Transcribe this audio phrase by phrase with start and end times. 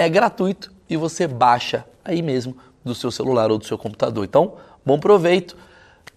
[0.00, 4.24] é gratuito e você baixa aí mesmo do seu celular ou do seu computador.
[4.24, 4.54] Então,
[4.84, 5.54] bom proveito.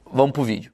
[0.09, 0.71] Vamos pro vídeo.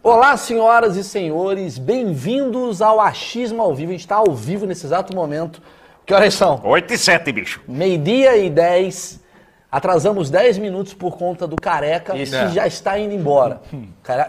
[0.00, 3.90] Olá, senhoras e senhores, bem-vindos ao Achismo ao Vivo.
[3.90, 5.60] A gente está ao vivo nesse exato momento.
[6.06, 6.60] Que horas são?
[6.62, 7.60] 8 e 7, bicho.
[7.66, 9.24] Meio-dia e 10.
[9.68, 12.30] Atrasamos 10 minutos por conta do careca, isso.
[12.30, 12.48] que é.
[12.50, 13.60] já está indo embora.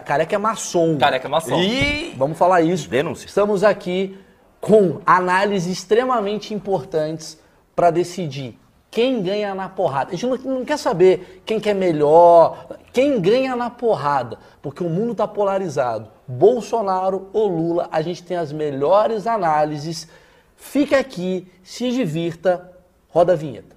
[0.04, 0.98] Careca é maçom.
[0.98, 1.62] Careca é maçom.
[1.62, 2.90] E vamos falar isso.
[2.90, 3.28] Denúncia.
[3.28, 4.18] Estamos aqui
[4.60, 7.38] com análises extremamente importantes
[7.78, 10.12] para decidir quem ganha na porrada.
[10.12, 14.84] A gente não, não, quer saber quem que é melhor, quem ganha na porrada, porque
[14.84, 16.10] o mundo está polarizado.
[16.28, 20.08] Bolsonaro ou Lula, a gente tem as melhores análises.
[20.56, 22.74] Fica aqui, se divirta,
[23.10, 23.77] roda a vinheta.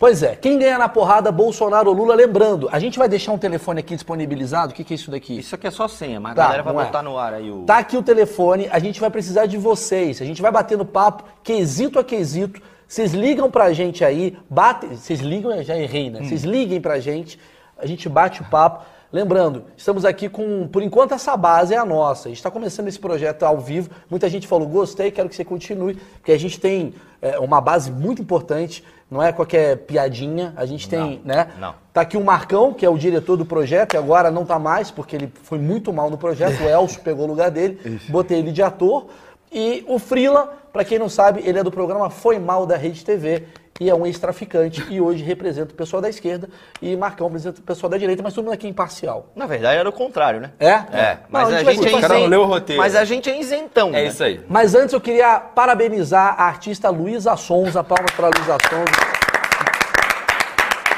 [0.00, 2.14] Pois é, quem ganha na porrada, Bolsonaro ou Lula?
[2.14, 4.72] Lembrando, a gente vai deixar um telefone aqui disponibilizado.
[4.72, 5.38] O que, que é isso daqui?
[5.38, 7.02] Isso aqui é só senha, mas tá, a galera vai botar é.
[7.02, 7.64] no ar aí o.
[7.64, 10.22] Tá aqui o telefone, a gente vai precisar de vocês.
[10.22, 12.62] A gente vai bater no papo, quesito a quesito.
[12.88, 14.86] Vocês ligam pra gente aí, bate.
[14.86, 16.20] Vocês ligam, eu já errei, né?
[16.20, 16.24] Hum.
[16.24, 17.38] Vocês liguem pra gente,
[17.76, 18.86] a gente bate o papo.
[19.12, 22.28] Lembrando, estamos aqui com, por enquanto, essa base é a nossa.
[22.28, 23.90] A gente está começando esse projeto ao vivo.
[24.08, 27.90] Muita gente falou, gostei, quero que você continue, porque a gente tem é, uma base
[27.90, 30.52] muito importante não é qualquer piadinha.
[30.56, 31.48] A gente tem, não, né?
[31.58, 31.74] Não.
[31.92, 34.90] Tá aqui o Marcão, que é o diretor do projeto, e agora não tá mais,
[34.90, 36.62] porque ele foi muito mal no projeto.
[36.62, 39.06] O Elcio pegou o lugar dele, botei ele de ator.
[39.52, 43.04] E o Frila, para quem não sabe, ele é do programa Foi Mal da Rede
[43.04, 43.48] TV
[43.80, 46.50] e é um ex-traficante e hoje representa o pessoal da esquerda
[46.82, 49.28] e Marcão representa o pessoal da direita, mas todo mundo aqui é imparcial.
[49.34, 50.50] Na verdade era o contrário, né?
[50.60, 50.68] É?
[50.68, 52.76] É, mas não, a, a, gente, é isentão.
[52.76, 54.04] Mas a gente é isentão, É né?
[54.04, 54.40] isso aí.
[54.46, 59.20] Mas antes eu queria parabenizar a artista Luísa Sonza, palmas para Luísa Sonza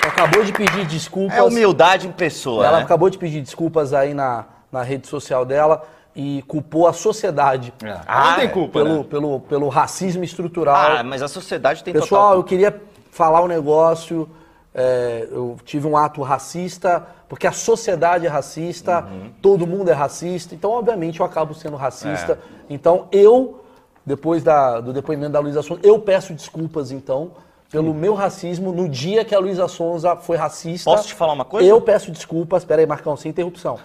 [0.04, 1.38] acabou de pedir desculpas.
[1.38, 2.66] É humildade em pessoa.
[2.66, 2.82] Ela né?
[2.82, 5.84] acabou de pedir desculpas aí na, na rede social dela
[6.14, 7.72] e culpou a sociedade.
[7.82, 8.00] É.
[8.06, 9.04] Ah, não tem culpa, pelo, né?
[9.08, 10.98] pelo, pelo racismo estrutural.
[10.98, 12.36] Ah, mas a sociedade tem Pessoal, total...
[12.36, 14.28] eu queria falar um negócio.
[14.74, 19.30] É, eu tive um ato racista, porque a sociedade é racista, uhum.
[19.42, 22.32] todo mundo é racista, então, obviamente, eu acabo sendo racista.
[22.32, 22.64] É.
[22.70, 23.62] Então, eu,
[24.04, 27.32] depois da, do depoimento da Luísa Sonza, eu peço desculpas, então,
[27.70, 30.90] pelo meu racismo no dia que a Luísa Sonza foi racista.
[30.90, 31.66] Posso te falar uma coisa?
[31.66, 33.78] Eu peço desculpas, peraí, Marcão, sem interrupção.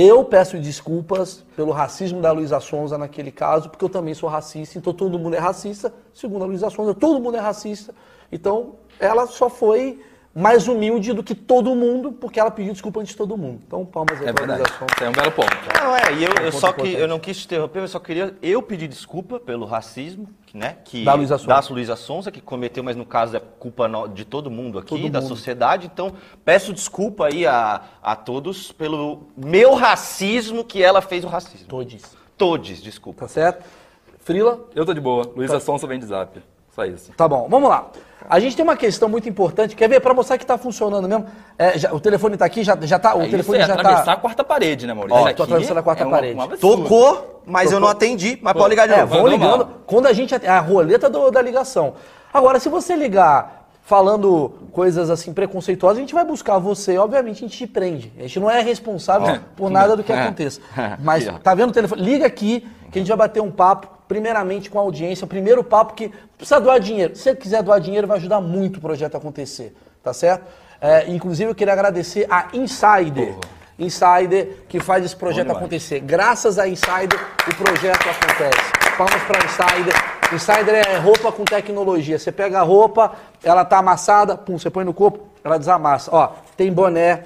[0.00, 4.78] Eu peço desculpas pelo racismo da Luísa Sonza naquele caso, porque eu também sou racista,
[4.78, 5.92] então todo mundo é racista.
[6.14, 7.92] Segundo a Luísa Sonza, todo mundo é racista.
[8.30, 10.00] Então, ela só foi
[10.38, 13.60] mais humilde do que todo mundo, porque ela pediu desculpa antes de todo mundo.
[13.66, 14.72] Então, palmas aí é pra verdade.
[15.02, 15.50] É um belo ponto.
[15.74, 17.88] Não, é, e eu, é um eu só que eu não quis te interromper, eu
[17.88, 21.48] só queria eu pedir desculpa pelo racismo, né, que da Luísa Sonza.
[21.48, 25.10] da Luísa Sonza que cometeu, mas no caso é culpa de todo mundo aqui, todo
[25.10, 25.28] da mundo.
[25.28, 25.90] sociedade.
[25.92, 26.12] Então,
[26.44, 31.66] peço desculpa aí a, a todos pelo meu racismo que ela fez o racismo.
[31.66, 32.16] Todes.
[32.36, 33.22] Todes, desculpa.
[33.22, 33.64] Tá certo?
[34.20, 34.60] Frila?
[34.72, 35.32] Eu tô de boa.
[35.34, 35.60] Luísa tá.
[35.60, 36.40] Sonza vem de zap.
[36.70, 37.10] Só isso.
[37.16, 37.90] Tá bom, vamos lá.
[38.28, 41.26] A gente tem uma questão muito importante, quer ver, para mostrar que está funcionando mesmo.
[41.58, 43.80] É, já, o telefone está aqui, já, já tá, o Aí telefone já está...
[43.80, 45.20] atravessar a quarta parede, né, Maurício?
[45.20, 46.34] Ó, tô atravessando a quarta é parede.
[46.34, 47.76] Uma Tocou, mas Tocou.
[47.76, 49.14] eu não atendi, mas Pô, pode ligar de é, novo.
[49.14, 50.34] Vão ligando, quando a gente...
[50.34, 51.94] A roleta do, da ligação.
[52.32, 57.48] Agora, se você ligar falando coisas assim preconceituosas, a gente vai buscar você, obviamente a
[57.48, 58.12] gente te prende.
[58.18, 60.20] A gente não é responsável oh, por nada do que é.
[60.20, 60.60] aconteça.
[61.00, 62.02] Mas tá vendo o telefone?
[62.02, 65.62] Liga aqui que a gente vai bater um papo primeiramente com a audiência, o primeiro
[65.62, 67.14] papo que precisa doar dinheiro.
[67.14, 70.46] Se você quiser doar dinheiro, vai ajudar muito o projeto a acontecer, tá certo?
[70.80, 73.36] É, inclusive, eu queria agradecer a Insider.
[73.78, 76.00] Insider, que faz esse projeto acontecer.
[76.00, 78.72] Graças a Insider, o projeto acontece.
[78.96, 79.94] Palmas para Insider.
[80.32, 82.18] Insider é roupa com tecnologia.
[82.18, 83.12] Você pega a roupa,
[83.42, 86.10] ela tá amassada, pum, você põe no corpo, ela desamassa.
[86.12, 87.24] Ó, tem boné,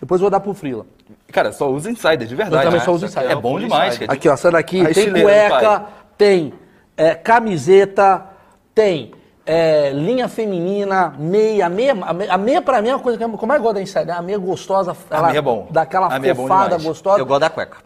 [0.00, 0.86] Depois eu vou dar pro Frila.
[1.30, 2.56] Cara, só usa Insider, de verdade.
[2.56, 2.84] Eu também né?
[2.84, 3.30] só uso Insider.
[3.30, 4.00] É bom demais.
[4.08, 5.84] Aqui, ó, essa daqui A tem cueca.
[6.20, 6.52] Tem
[6.98, 8.26] é, camiseta,
[8.74, 9.12] tem
[9.46, 11.64] é, linha feminina, meia.
[11.64, 13.80] A meia, a meia, a pra mim é uma coisa que eu mais gosto da
[13.82, 14.14] Insider.
[14.14, 15.66] A meia gostosa, ela meia é bom.
[15.70, 17.18] daquela A meia é bom fofada gostosa.
[17.18, 17.78] Eu gosto da cueca.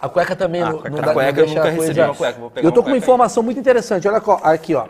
[0.00, 1.80] A cueca também A não, cueca- não a dá- não cueca eu nunca a coisa-
[1.80, 4.08] recebi uma cueca, vou pegar Eu tô uma com uma cueca informação muito interessante.
[4.08, 4.86] Olha aqui, ó.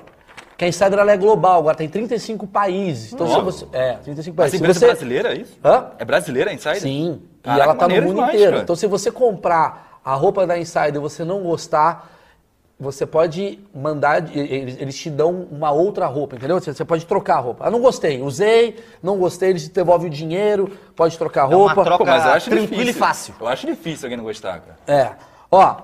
[0.57, 3.13] Que a Insider ela é global, agora tem 35 países.
[3.13, 3.67] Então, se você.
[3.73, 4.51] É, 35 Essa países.
[4.53, 5.59] Se empresa você, brasileira, é isso?
[5.65, 5.87] Hã?
[5.99, 6.81] É brasileira a Insider?
[6.81, 7.21] Sim.
[7.41, 8.53] E Caraca, ela tá no mundo demais, inteiro.
[8.53, 8.63] cara.
[8.63, 12.09] Então, se você comprar a roupa da Insider e você não gostar,
[12.82, 16.61] você pode mandar, eles, te dão uma outra roupa, entendeu?
[16.61, 17.64] Você, você pode trocar a roupa.
[17.67, 21.56] Ah, não gostei, usei, não gostei, eles te devolvem o dinheiro, pode trocar a É
[21.56, 21.84] uma roupa.
[21.84, 22.90] troca- Pô, mas eu acho Tranquilo difícil.
[22.90, 23.34] e fácil.
[23.40, 24.76] Eu acho difícil alguém não gostar, cara.
[24.87, 25.12] É.
[25.50, 25.76] Ó,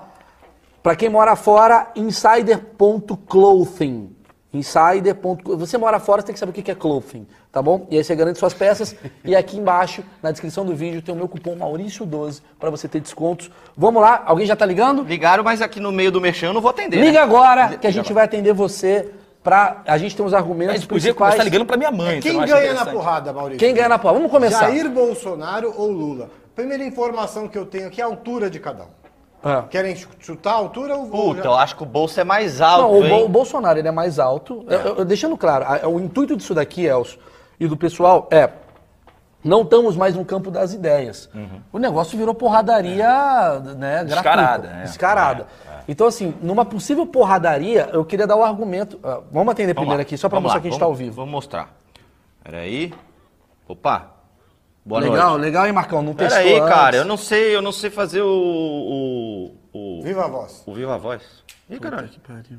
[0.83, 4.15] pra quem mora fora, insider.clothing.
[4.53, 5.15] Insider.
[5.57, 7.85] Você mora fora, você tem que saber o que é clothing, tá bom?
[7.89, 8.95] E aí você garante suas peças.
[9.23, 12.99] e aqui embaixo, na descrição do vídeo, tem o meu cupom Maurício12 pra você ter
[12.99, 13.51] descontos.
[13.77, 15.03] Vamos lá, alguém já tá ligando?
[15.03, 16.97] Ligaram, mas aqui no meio do merchan eu não vou atender.
[16.97, 17.19] Liga né?
[17.19, 19.11] agora que a gente vai atender você
[19.43, 19.83] pra.
[19.85, 21.33] A gente tem os A argumentos gente podia principais.
[21.33, 22.21] começar ligando pra minha mãe.
[22.21, 23.59] você Quem ganha na porrada, Maurício?
[23.59, 24.17] Quem ganha na prova?
[24.17, 24.69] Vamos começar.
[24.69, 26.29] Jair Bolsonaro ou Lula?
[26.55, 28.98] Primeira informação que eu tenho aqui é a altura de cada um.
[29.43, 29.63] Ah.
[29.69, 32.59] Querem ch- chutar a altura ou Puta, já- eu acho que o bolso é mais
[32.61, 33.07] alto, Não, o?
[33.07, 34.65] Bo- o Bolsonaro ele é mais alto.
[34.67, 37.19] Eu- eu- deixando claro, a- o intuito disso daqui, Elcio,
[37.59, 38.49] e do pessoal é.
[39.41, 41.29] Não estamos mais no campo das ideias.
[41.71, 43.07] O negócio virou porradaria
[43.77, 44.81] né, gratuita, Descarada, é.
[44.83, 45.47] Descarada.
[45.87, 48.99] Então, assim, numa possível porradaria, eu queria dar o argumento.
[49.01, 50.75] ah, vamos atender Vamos primeiro lá, aqui, só para vamos mostrar lá, que a gente
[50.77, 51.15] está ao vivo.
[51.15, 51.69] Vamos mostrar.
[52.43, 52.93] Peraí.
[53.67, 54.11] Opa.
[54.89, 55.41] Boa legal, noite.
[55.43, 56.01] legal, hein, Marcão?
[56.01, 56.99] Não testou Peraí, cara, antes.
[56.99, 58.27] eu não sei, eu não sei fazer o.
[58.27, 59.59] O.
[59.71, 60.63] O, Viva a voz.
[60.65, 61.43] o Viva Voz.
[61.69, 62.09] Ih, caralho.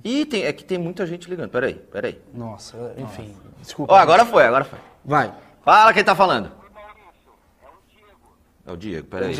[0.04, 1.50] Ih, tem, é que tem muita gente ligando.
[1.50, 2.20] Peraí, peraí.
[2.32, 3.92] Nossa, enfim, desculpa.
[3.92, 4.78] Ó, agora foi, agora foi.
[5.04, 5.32] Vai.
[5.64, 6.52] Fala quem tá falando.
[8.64, 9.34] É o Diego, peraí.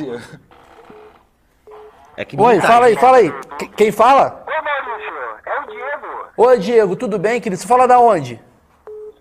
[2.16, 3.30] É que Oi, fala aí, fala aí.
[3.30, 4.44] Qu- Quem fala?
[4.46, 5.14] Ô Maurício,
[5.46, 6.26] é o Diego.
[6.36, 7.60] Oi, Diego, tudo bem, querido?
[7.62, 8.40] Você fala da onde?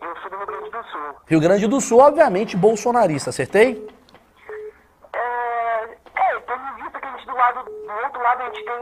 [0.01, 1.18] Eu sou do Rio Grande do Sul.
[1.29, 3.87] Rio Grande do Sul, obviamente, bolsonarista, acertei?
[5.13, 8.65] É, é tendo em vista que a gente do lado, do outro lado a gente
[8.65, 8.75] tem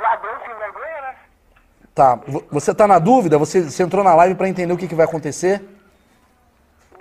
[0.00, 1.14] ladrão sem vergonha, né?
[1.94, 3.36] Tá, vo- você tá na dúvida?
[3.38, 5.62] Você, você entrou na live pra entender o que, que vai acontecer?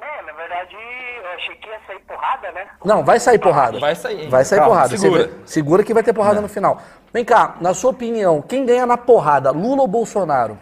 [0.01, 2.67] É, na verdade, eu achei que ia sair porrada, né?
[2.83, 3.79] Não, vai sair porrada.
[3.79, 4.29] Vai sair, hein?
[4.29, 4.97] Vai sair Calma, porrada.
[4.97, 5.27] segura.
[5.27, 6.81] Vê- segura que vai ter porrada no final.
[7.13, 10.59] Vem cá, na sua opinião, quem ganha na porrada, Lula ou Bolsonaro?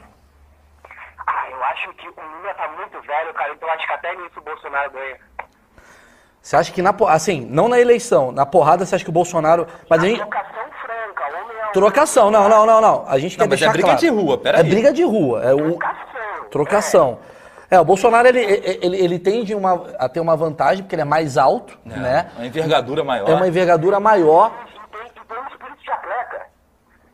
[2.51, 5.17] Lula tá muito velho, cara, então eu acho que até nisso o Bolsonaro ganha.
[6.41, 9.13] Você acha que na porrada, assim, não na eleição, na porrada você acha que o
[9.13, 9.67] Bolsonaro...
[9.89, 10.17] Mas a gente...
[10.17, 11.71] Trocação franca, homem homem.
[11.73, 13.05] Trocação, não, não, não, não.
[13.07, 13.99] A gente quer Não, mas deixar é briga claro.
[13.99, 14.69] de rua, pera É aí.
[14.69, 15.77] briga de rua, é o...
[15.77, 16.49] Trocação.
[16.49, 17.19] Trocação.
[17.69, 21.05] É, o Bolsonaro, ele, ele, ele tende uma, a ter uma vantagem, porque ele é
[21.05, 22.29] mais alto, né?
[22.35, 23.29] Uma envergadura maior.
[23.29, 24.51] É uma envergadura maior.
[24.51, 26.45] E tem, e tem um espírito de atleta.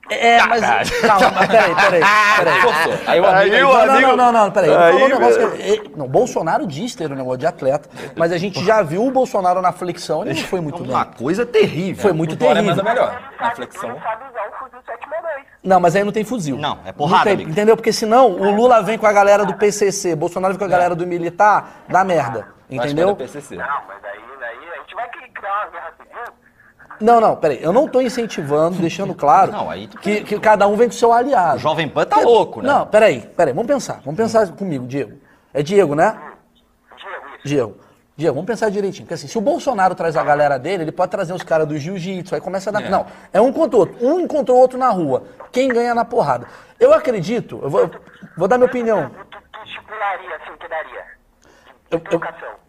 [0.10, 0.90] É, mas.
[1.02, 2.02] Calma, mas peraí, peraí.
[2.38, 2.62] peraí.
[2.62, 2.94] Forçou.
[3.08, 3.56] Aí o amigo...
[3.56, 4.70] Aí o Não, não, amigo- não, não, não, peraí.
[4.70, 5.52] Ele falou um negócio meu.
[5.52, 5.92] que.
[5.98, 9.62] Não, Bolsonaro diz ter um negócio de atleta, mas a gente já viu o Bolsonaro
[9.62, 11.14] na flexão, ele não foi muito Uma bem.
[11.16, 12.02] coisa terrível.
[12.02, 12.78] Foi muito é terrível.
[12.78, 13.10] ou melhor.
[13.12, 13.90] Ele Na sabe, flexão.
[13.90, 15.46] ele sabe usar o fuzil 762.
[15.64, 16.58] Não, mas aí não tem fuzil.
[16.58, 17.50] Não, é porrada, tem, amigo.
[17.52, 17.76] Entendeu?
[17.76, 20.96] Porque senão o Lula vem com a galera do PCC, Bolsonaro vem com a galera
[20.96, 22.48] do militar, dá merda.
[22.70, 23.10] Entendeu?
[23.10, 23.12] é.
[23.12, 23.18] Não,
[23.88, 26.34] mas aí, aí a gente vai criar uma guerra civil.
[27.00, 27.60] Não, não, peraí.
[27.62, 30.94] Eu não tô incentivando, deixando claro Não, aí tu que, que cada um vem com
[30.94, 31.58] o seu aliado.
[31.58, 32.68] O Jovem Pan tá louco, né?
[32.70, 33.54] Não, peraí, peraí.
[33.54, 34.02] Vamos pensar.
[34.04, 35.18] Vamos pensar comigo, Diego.
[35.54, 36.18] É Diego, né?
[36.96, 37.26] Diego.
[37.44, 37.78] Diego.
[38.16, 39.06] Diego, vamos pensar direitinho.
[39.06, 41.78] Porque assim, se o Bolsonaro traz a galera dele, ele pode trazer os caras do
[41.78, 42.84] jiu-jitsu, aí começa a dar.
[42.84, 42.90] É.
[42.90, 43.96] Não, é um contra o outro.
[44.02, 45.24] Um encontrou o outro na rua.
[45.52, 46.48] Quem ganha na porrada?
[46.80, 47.92] Eu acredito, eu vou,
[48.36, 49.10] vou dar minha opinião.
[49.10, 51.04] Tu, tu estipularia, assim, que daria.
[51.92, 52.22] Eu- eu-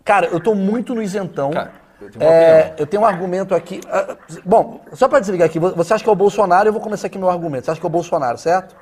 [0.05, 1.51] cara, eu tô muito no isentão.
[1.51, 3.81] Cara, eu tenho É, eu tenho um argumento aqui.
[3.91, 6.69] ah, Bom, só pra desligar aqui, você acha que é o Bolsonaro?
[6.69, 7.65] Eu vou começar aqui meu argumento.
[7.65, 8.75] Você acha que é o Bolsonaro, certo?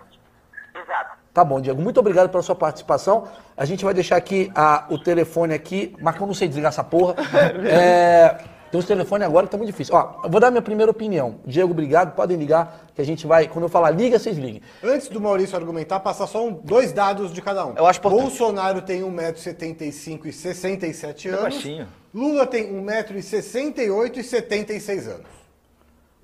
[0.75, 1.16] Exato.
[1.32, 1.80] Tá bom, Diego.
[1.82, 3.25] Muito obrigado pela sua participação.
[3.56, 5.94] A gente vai deixar aqui a- o telefone aqui.
[6.00, 7.14] Marcão, não sei desligar essa porra.
[7.68, 8.37] É,
[8.70, 9.94] tem os telefones agora que tá muito difícil.
[9.94, 11.37] Ó, eu vou dar minha primeira opinião.
[11.44, 12.14] Diego, obrigado.
[12.14, 13.46] Podem ligar, que a gente vai.
[13.46, 14.62] Quando eu falar liga, vocês liguem.
[14.82, 17.74] Antes do Maurício argumentar, passar só um- dois dados de cada um.
[17.76, 18.22] Eu acho importante.
[18.22, 21.42] Bolsonaro tem 1,75m e 67 anos.
[21.42, 21.86] baixinho.
[22.14, 25.36] Lula tem 1,68m e 76 anos.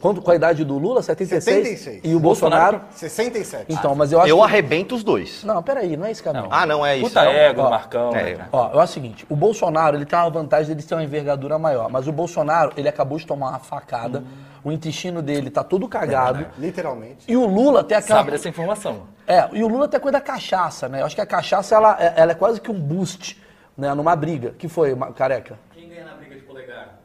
[0.01, 1.01] Quanto, qual a idade do Lula?
[1.01, 1.45] 76?
[1.65, 2.01] 76.
[2.03, 2.81] E o Bolsonaro?
[2.91, 3.67] 67.
[3.73, 4.43] Então, mas eu acho Eu que...
[4.43, 5.45] arrebento os dois.
[5.45, 6.49] Não, peraí, não é esse caminho.
[6.51, 7.07] Ah, não é isso.
[7.07, 7.31] Puta não.
[7.31, 8.17] ego Ó, Marcão.
[8.17, 8.49] é, né?
[8.51, 11.57] Ó, eu acho o seguinte, o Bolsonaro, ele tem uma vantagem dele ter uma envergadura
[11.57, 14.25] maior, mas o Bolsonaro, ele acabou de tomar uma facada,
[14.65, 17.25] o intestino dele tá todo cagado, Literalmente.
[17.27, 18.21] e o Lula tem aquela...
[18.21, 19.03] Sabe dessa informação.
[19.27, 21.01] É, e o Lula tem a coisa da cachaça, né?
[21.01, 23.41] Eu acho que a cachaça, ela, é- ela é quase que um boost,
[23.77, 23.93] né?
[23.95, 24.51] Numa briga.
[24.59, 25.59] que foi, Careca?
[25.73, 26.99] Quem ganha na briga de polegar?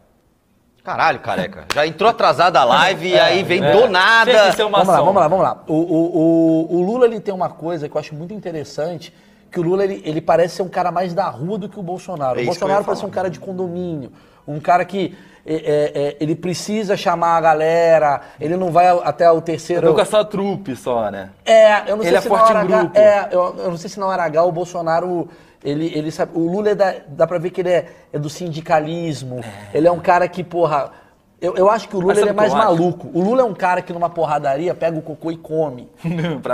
[0.83, 1.65] Caralho, careca.
[1.73, 3.71] Já entrou atrasada a live e aí vem É.
[3.73, 4.53] do nada.
[4.53, 5.63] ser Vamos lá, vamos lá, vamos lá.
[5.67, 6.17] O, o,
[6.71, 9.13] o, o Lula ele tem uma coisa que eu acho muito interessante,
[9.51, 11.83] que o Lula ele, ele parece ser um cara mais da rua do que o
[11.83, 12.39] Bolsonaro.
[12.39, 13.11] É o Bolsonaro parece falar.
[13.11, 14.13] um cara de condomínio,
[14.47, 15.13] um cara que
[15.47, 19.87] é, é, é, ele precisa chamar a galera, ele não vai até o terceiro.
[19.87, 21.29] Eu com essa trupe só, né?
[21.45, 22.99] É, eu não sei Ele é se forte na hora H, grupo.
[22.99, 25.29] é, eu, eu não sei se na hora H o Bolsonaro
[25.63, 28.29] ele, ele sabe, o Lula é da, dá pra ver que ele é, é do
[28.29, 29.41] sindicalismo.
[29.73, 30.91] Ele é um cara que, porra,
[31.41, 33.09] eu, eu acho que o Lula ele é o mais maluco.
[33.13, 35.89] O Lula é um cara que numa porradaria pega o cocô e come.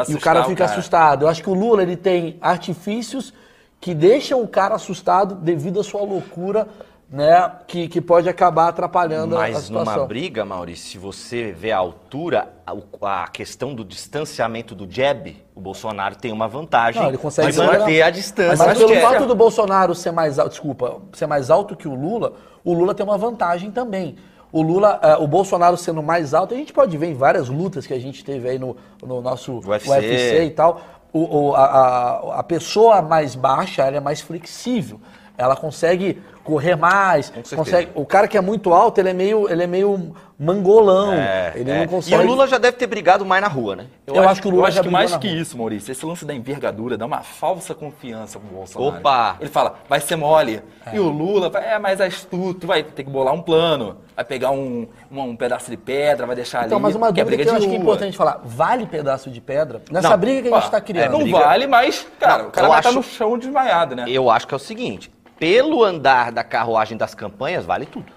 [0.08, 1.24] e o cara fica assustado.
[1.24, 3.34] Eu acho que o Lula ele tem artifícios
[3.80, 6.68] que deixam o cara assustado devido à sua loucura,
[7.14, 7.52] né?
[7.68, 9.96] Que, que pode acabar atrapalhando a- a Mas situação.
[9.98, 15.38] numa briga, Maurício, se você vê a altura, a, a questão do distanciamento do jab,
[15.54, 19.14] o Bolsonaro tem uma vantagem Não, ele consegue manter a distância Mas do pelo jab.
[19.14, 22.34] fato do Bolsonaro ser mais alto, desculpa, ser mais alto que o Lula,
[22.66, 24.16] o Lula tem uma vantagem também.
[24.52, 27.86] O Lula, eh, o Bolsonaro sendo mais alto, a gente pode ver em várias lutas
[27.86, 29.90] que a gente teve aí no, no nosso UFC.
[29.90, 30.44] UFC.
[30.46, 30.82] e tal.
[31.12, 35.00] O, o- a, a- a pessoa mais baixa, ela é mais flexível.
[35.36, 37.90] Ela consegue correr mais, consegue.
[37.96, 41.14] O cara que é muito alto, ele é meio, ele é meio mangolão.
[41.56, 41.80] ele É.
[41.80, 42.16] não consegue.
[42.16, 43.86] E o Lula já deve ter brigado mais na rua, né?
[44.06, 45.38] Eu acho que o Lula eu acho que mais na que rua.
[45.38, 48.98] isso, Maurício, esse lance da envergadura dá uma falsa confiança pro Bolsonaro.
[48.98, 49.38] Opa!
[49.40, 50.62] Ele fala, vai ser mole.
[50.86, 50.96] É.
[50.96, 54.52] E o Lula vai, é mais astuto, vai ter que bolar um plano, vai pegar
[54.52, 56.84] um, um, um pedaço de pedra, vai deixar Então, ali.
[56.84, 58.42] mas uma que é dúvida briga que eu acho que é importante falar.
[58.44, 59.82] Vale pedaço de pedra?
[59.90, 60.18] Nessa Não.
[60.18, 61.12] briga que a gente está criando.
[61.14, 63.96] Não briga- vale, mas, cara, Não, o cara eu vai estar acho- no chão desmaiado,
[63.96, 64.06] né?
[64.08, 65.10] Eu acho que é o seguinte,
[65.40, 68.12] pelo andar da carruagem das campanhas, vale tudo.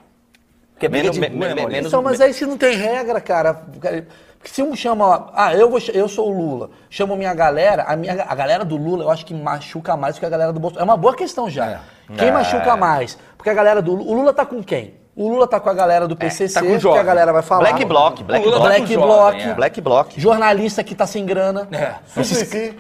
[0.73, 3.21] Porque é menos- de me- né, me- menos- Então, mas aí se não tem regra,
[3.21, 3.55] cara.
[3.55, 5.31] Porque se um chama.
[5.35, 6.71] Ah, eu, vou, eu sou o Lula.
[6.91, 7.85] Chamo minha galera.
[7.85, 10.53] A, minha, a galera do Lula eu acho que machuca mais do que a galera
[10.53, 10.83] do Bolsonaro.
[10.89, 11.67] É uma boa questão já.
[11.67, 11.81] É.
[12.17, 12.31] Quem É.
[12.31, 13.19] machuca mais?
[13.37, 14.11] Porque a galera do Lula.
[14.11, 14.95] O Lula tá com quem?
[15.17, 17.41] O Lula tá com a galera do PCC, tá com o que a galera vai
[17.43, 17.61] falar.
[17.71, 18.71] Black Bloc, Black Lula Bloc.
[18.71, 19.33] tá Black com o Bloc.
[19.33, 19.55] jovem, é.
[19.55, 20.13] Black Bloc.
[20.21, 21.67] Jornalista que tá sem grana.
[21.73, 21.95] É.
[22.07, 22.77] Suplicy.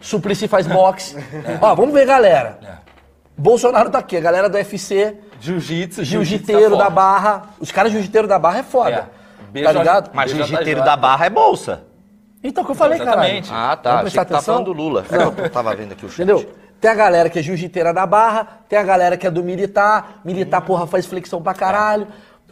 [0.00, 1.16] Suplicy faz boxe.
[1.62, 2.58] Ó, vamos ver, galera.
[3.36, 3.40] É.
[3.40, 6.90] Bolsonaro tá aqui, a galera do UFC, Jiu-jitsu, jiu-jiteiro tá da.
[6.90, 7.42] Barra.
[7.60, 9.10] Os caras jiu-jiteiro da Barra é foda.
[9.54, 9.62] É.
[9.62, 10.10] Tá ligado?
[10.12, 11.84] Mas jiu-jiteiro da barra é bolsa.
[12.42, 13.48] Então, o que eu falei, Exatamente.
[13.48, 13.72] caralho.
[13.72, 13.90] Ah, tá.
[13.96, 14.54] Vamos Achei prestar que tá atenção?
[14.54, 15.04] falando do Lula.
[15.10, 16.22] Eu tava vendo aqui o chat.
[16.22, 16.54] Entendeu?
[16.80, 20.20] Tem a galera que é jiu-jiteira da Barra, tem a galera que é do militar.
[20.24, 22.06] Militar, porra, faz flexão pra caralho.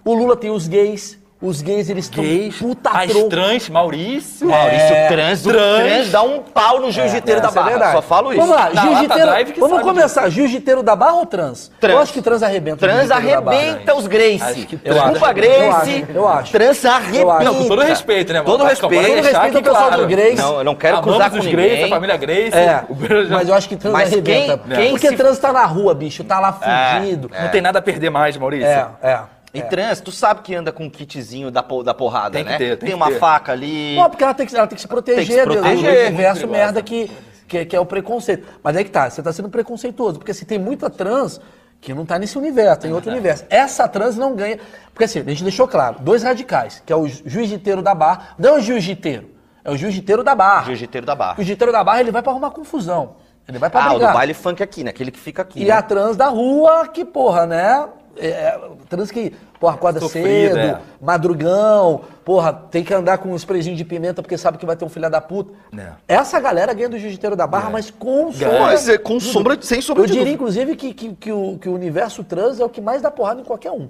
[0.05, 1.19] O Lula tem os gays.
[1.45, 2.25] Os gays, eles estão
[2.59, 3.29] puta as tronco.
[3.29, 4.49] trans, Maurício.
[4.49, 5.85] Maurício É, trans, trans.
[5.85, 7.71] trans dá um pau no jiu-jiteiro da Essa é barra.
[7.71, 7.93] verdade.
[7.93, 8.41] Só falo isso.
[8.41, 9.61] Vamos lá, jiu-jiteiro.
[9.61, 10.29] Vamos começar.
[10.31, 11.71] Jiu-jiteiro da Barra ou trans?
[11.79, 11.93] Trans.
[11.95, 12.79] Eu acho que trans arrebenta.
[12.79, 15.61] Trans da arrebenta os que Desculpa, trans- Gracie.
[15.61, 16.53] Eu acho, eu acho.
[16.53, 17.45] Trans arrebenta.
[17.45, 18.51] Não, com todo respeito, né, mano?
[18.51, 19.05] Todo respeito.
[19.07, 20.37] Todo respeito ao pessoal do Grace.
[20.37, 21.69] Não, eu não quero cruzar com os ninguém.
[21.69, 22.57] Grace, a família Grace.
[22.57, 22.85] É,
[23.31, 24.59] mas eu acho que trans arrebenta.
[24.75, 27.31] quem- porque trans tá na rua, bicho, tá lá fugido.
[27.39, 28.67] Não tem nada a perder mais, Maurício.
[28.67, 29.19] É, é.
[29.55, 32.59] E trans, tu sabe que anda com um kitzinho da, da porrada, Tem né?
[32.59, 33.19] ter, tem que uma ter.
[33.19, 33.95] faca ali.
[33.97, 35.61] Não, porque ela tem que, ela tem que se proteger, Tem que se do- do
[35.61, 36.07] proteger.
[36.09, 37.11] universo merda que,
[37.47, 38.47] que, que é o preconceito.
[38.63, 41.41] Mas aí que tá, você tá sendo preconceituoso, porque assim, tem muita trans
[41.81, 43.45] que não tá nesse universo, tem outro universo.
[43.49, 44.59] Essa trans não ganha.
[44.93, 48.57] Porque assim, a gente deixou claro, dois radicais, que é o jiu-jiteiro da barra, não
[48.57, 49.31] é o jiu-jiteiro,
[49.63, 50.65] é o jiu-jiteiro da barra.
[50.67, 51.35] Jiu-jiteiro da barra.
[51.35, 53.17] O jiu-jiteiro da barra, ele vai pra arrumar confusão.
[53.47, 54.15] Ele vai pra Ah, o do brigar.
[54.15, 54.89] baile funk aqui, né?
[54.91, 55.61] Aquele que fica aqui.
[55.63, 55.71] E né?
[55.73, 57.87] a trans da rua, que, porra, né?
[58.17, 60.81] É, é, trans que, porra, acorda Sofrida, cedo, é.
[61.01, 64.85] madrugão, porra, tem que andar com um sprayzinho de pimenta porque sabe que vai ter
[64.85, 65.53] um filho da puta.
[65.77, 65.93] É.
[66.07, 68.31] Essa galera ganha do jiu-jiteiro da barra, mas com
[68.61, 71.69] Mas é com sombra, sem sombra Eu de diria, inclusive, que, que, que o, que
[71.69, 73.89] o universo trans é o que mais dá porrada em qualquer um.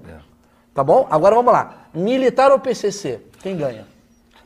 [0.75, 1.07] Tá bom?
[1.11, 1.87] Agora vamos lá.
[1.95, 3.21] Militar ou PCC?
[3.41, 3.94] Quem ganha?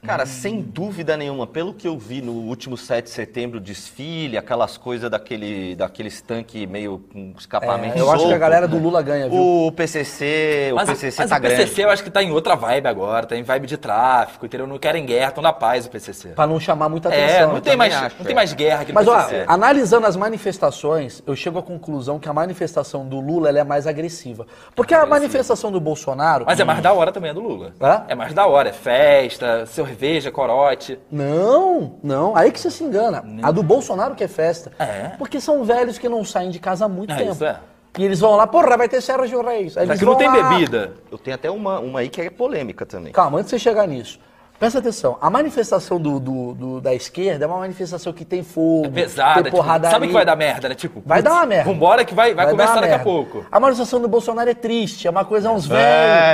[0.05, 4.77] Cara, sem dúvida nenhuma, pelo que eu vi no último 7 de setembro, desfile, aquelas
[4.77, 9.03] coisas daquele, daqueles tanques meio com escapamento É, eu acho que a galera do Lula
[9.03, 9.39] ganha, viu?
[9.39, 11.81] O PCC, o Mas, PCC mas tá o PCC grande.
[11.83, 14.67] eu acho que tá em outra vibe agora, tá em vibe de tráfico, entendeu?
[14.67, 16.29] Não querem guerra, estão na paz o PCC.
[16.29, 17.27] Pra não chamar muita atenção.
[17.29, 18.37] É, não tem, mais, acho, não tem é.
[18.37, 19.45] mais guerra aqui no Mas, PCC.
[19.47, 23.87] analisando as manifestações, eu chego à conclusão que a manifestação do Lula ela é mais
[23.87, 24.47] agressiva.
[24.75, 26.45] Porque a manifestação do Bolsonaro.
[26.47, 27.73] Mas é mais da hora também a do Lula.
[27.81, 28.05] Hã?
[28.09, 30.99] É mais da hora, é festa, cerveja, corote.
[31.11, 32.37] Não, não.
[32.37, 33.25] Aí que você se engana.
[33.43, 34.73] A do Bolsonaro que é festa.
[34.79, 35.13] É?
[35.19, 37.33] Porque são velhos que não saem de casa há muito É, tempo.
[37.33, 37.59] isso é.
[37.99, 39.77] E eles vão lá, porra, vai ter Sérgio Reis.
[39.77, 40.49] Aí eles Aqui não vão tem lá.
[40.51, 40.93] bebida.
[41.11, 43.13] Eu tenho até uma, uma aí que é polêmica também.
[43.13, 44.21] Calma, antes de você chegar nisso.
[44.59, 48.87] Presta atenção, a manifestação do, do- do- da esquerda é uma manifestação que tem fogo,
[48.87, 49.35] É pesada.
[49.35, 49.91] tem tipo, porradaria.
[49.95, 50.75] sabe que vai dar merda, né?
[50.75, 51.71] Tipo, Vai dar uma merda.
[51.71, 53.47] Vambora que vai, vai, dar começar daqui a pouco.
[53.53, 55.75] A manifestação do Bolsonaro é triste, é uma coisa, é uns É,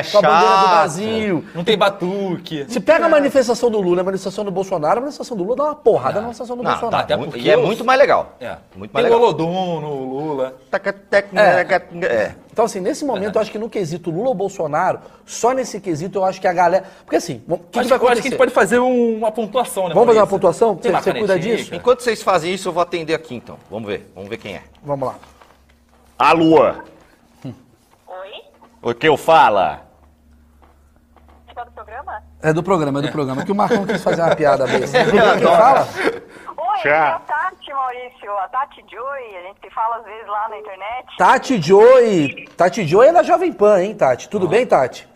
[0.00, 0.69] velhos, com a bandeira do.
[0.69, 1.45] Brasil.
[1.54, 2.64] Não tem batuque.
[2.66, 5.57] Se pega a manifestação do Lula e a manifestação do Bolsonaro, a manifestação do Lula
[5.57, 7.07] dá uma porrada na manifestação do Não, Bolsonaro.
[7.07, 8.37] tá, até e é muito mais legal.
[8.40, 8.57] É.
[8.75, 9.21] Muito Tem mais o legal.
[9.21, 10.54] Olodum no Lula.
[10.71, 11.61] Taca, taca, É.
[12.07, 12.35] é.
[12.55, 16.21] Então, assim, nesse momento, eu acho que no quesito Lula ou Bolsonaro, só nesse quesito
[16.21, 16.85] eu acho que a galera.
[17.05, 18.37] Porque assim, o que, que Acho, vai eu acho que a gente acontecer?
[18.37, 19.93] pode fazer um- uma pontuação, né?
[19.95, 20.77] Vamos fazer uma pontuação?
[20.77, 21.75] Tem Você, você cuida disso?
[21.75, 23.59] Enquanto vocês fazem isso, eu vou atender aqui então.
[23.69, 24.63] Vamos ver, vamos ver quem é.
[24.85, 25.17] Vamos lá.
[26.17, 26.61] Alô?
[26.63, 27.53] Oi?
[28.81, 29.81] O que eu fala?
[31.47, 32.23] Participar do programa?
[32.41, 33.45] É do programa, é do programa.
[33.45, 35.05] Que o Marcão quis fazer uma piada besta.
[35.05, 35.89] Quem fala?
[36.57, 37.33] Oi, é Tati,
[37.75, 38.38] Maurício.
[38.38, 39.37] A Tati Joy.
[39.37, 41.16] A gente se fala às vezes lá na internet.
[41.19, 42.49] Tati Joy.
[42.57, 44.28] Tati Joy é da Jovem Pan, hein, Tati?
[44.28, 45.07] Tudo bem, Tati?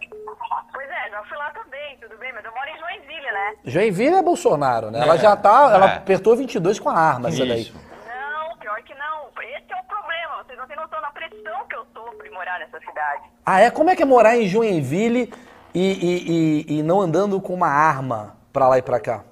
[0.72, 2.32] Pois é, já fui lá também, tudo bem?
[2.32, 3.54] Mas eu moro em Joinville, né?
[3.64, 5.00] Joinville é Bolsonaro, né?
[5.00, 5.70] Ela já tá.
[5.74, 5.96] Ela É.
[5.96, 7.62] apertou 22 com a arma, essa daí.
[7.62, 7.74] Isso.
[7.74, 9.28] Não, pior que não.
[9.42, 10.42] Esse é o problema.
[10.44, 13.22] Vocês não têm noção da pressão que eu sofro em morar nessa cidade.
[13.46, 13.70] Ah, é?
[13.70, 15.32] Como é que é morar em Joinville
[15.74, 19.22] e, e, e, e não andando com uma arma pra lá e pra cá?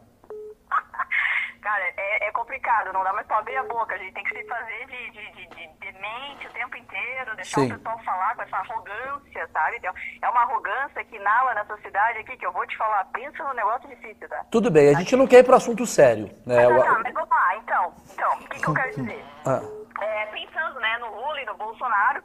[2.56, 3.94] Complicado, não dá mais pra abrir a boca.
[3.94, 7.60] A gente tem que se fazer de, de, de, de demente o tempo inteiro, deixar
[7.60, 7.72] Sim.
[7.72, 9.76] o pessoal falar com essa arrogância, sabe?
[9.76, 13.44] Então, É uma arrogância que inala nessa cidade aqui, que eu vou te falar, pensa
[13.44, 14.42] num negócio difícil, tá?
[14.50, 16.66] Tudo bem, a gente não quer ir pro assunto sério, né?
[16.66, 17.94] Tá, mas vamos lá, então.
[18.14, 19.24] Então, o que, que eu quero dizer?
[19.46, 19.60] Ah,
[20.02, 22.22] É, pensando né, no Lula e no Bolsonaro,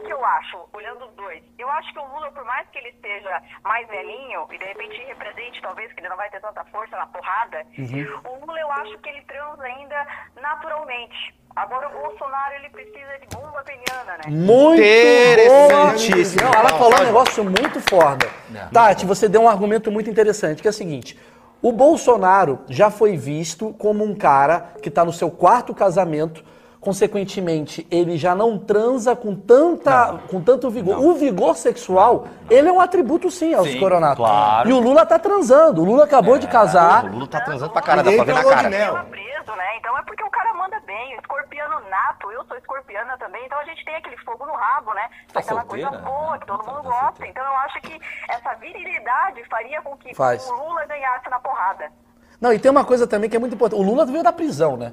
[0.00, 1.42] que, que eu acho, olhando os dois?
[1.58, 5.04] Eu acho que o Lula, por mais que ele seja mais velhinho e de repente
[5.04, 7.64] represente, talvez, que ele não vai ter tanta força na porrada,
[8.24, 10.06] o Lula eu acho que ele transa ainda
[10.40, 11.34] naturalmente.
[11.56, 14.30] Agora o Bolsonaro ele precisa de bomba peniana, né?
[14.30, 16.44] muito Interessantíssimo.
[16.44, 18.28] Não, ela Não, falou um negócio muito foda.
[18.72, 21.18] Tati, você deu um argumento muito interessante, que é o seguinte.
[21.60, 26.44] O Bolsonaro já foi visto como um cara que tá no seu quarto casamento,
[26.80, 30.98] consequentemente, ele já não transa com, tanta, com tanto vigor.
[30.98, 34.18] O vigor sexual, ele é um atributo sim aos Sim, coronatos.
[34.18, 34.68] claro.
[34.68, 35.82] E o Lula tá transando.
[35.82, 37.04] O Lula acabou de casar.
[37.04, 38.70] O Lula tá transando pra cara, dá pra ver na cara.
[38.70, 39.76] Tava preso, né?
[39.78, 43.58] Então é porque o cara manda bem, o escorpiano nato, eu sou escorpiana também, então
[43.58, 45.08] a gente tem aquele fogo no rabo, né?
[45.32, 45.88] Tá Aquela solteira?
[45.90, 47.04] coisa boa que todo Tá- mundo tá gosta.
[47.06, 47.30] solteira.
[47.30, 50.48] Então eu acho que essa virilidade faria com que Faz.
[50.48, 51.90] o Lula ganhasse na porrada.
[52.40, 53.80] Não, e tem uma coisa também que é muito importante.
[53.80, 54.92] O Lula veio da prisão, né?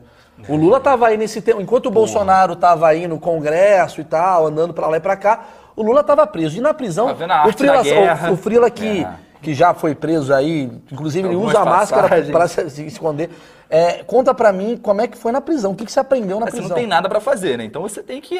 [0.49, 4.47] O Lula tava aí nesse tempo, enquanto o Bolsonaro tava aí no Congresso e tal,
[4.47, 6.57] andando pra lá e pra cá, o Lula tava preso.
[6.57, 7.45] E na prisão, Tá vendo a
[7.79, 8.29] o guerra.
[8.29, 9.09] o, o Frila que, É.
[9.41, 13.29] que já foi preso aí, inclusive ele usa a máscara pra se, se esconder.
[13.69, 16.39] É, conta pra mim como é que foi na prisão, o que, que você aprendeu
[16.39, 16.75] na Mas você prisão?
[16.75, 17.63] não tem nada pra fazer, né?
[17.63, 18.37] Então você tem que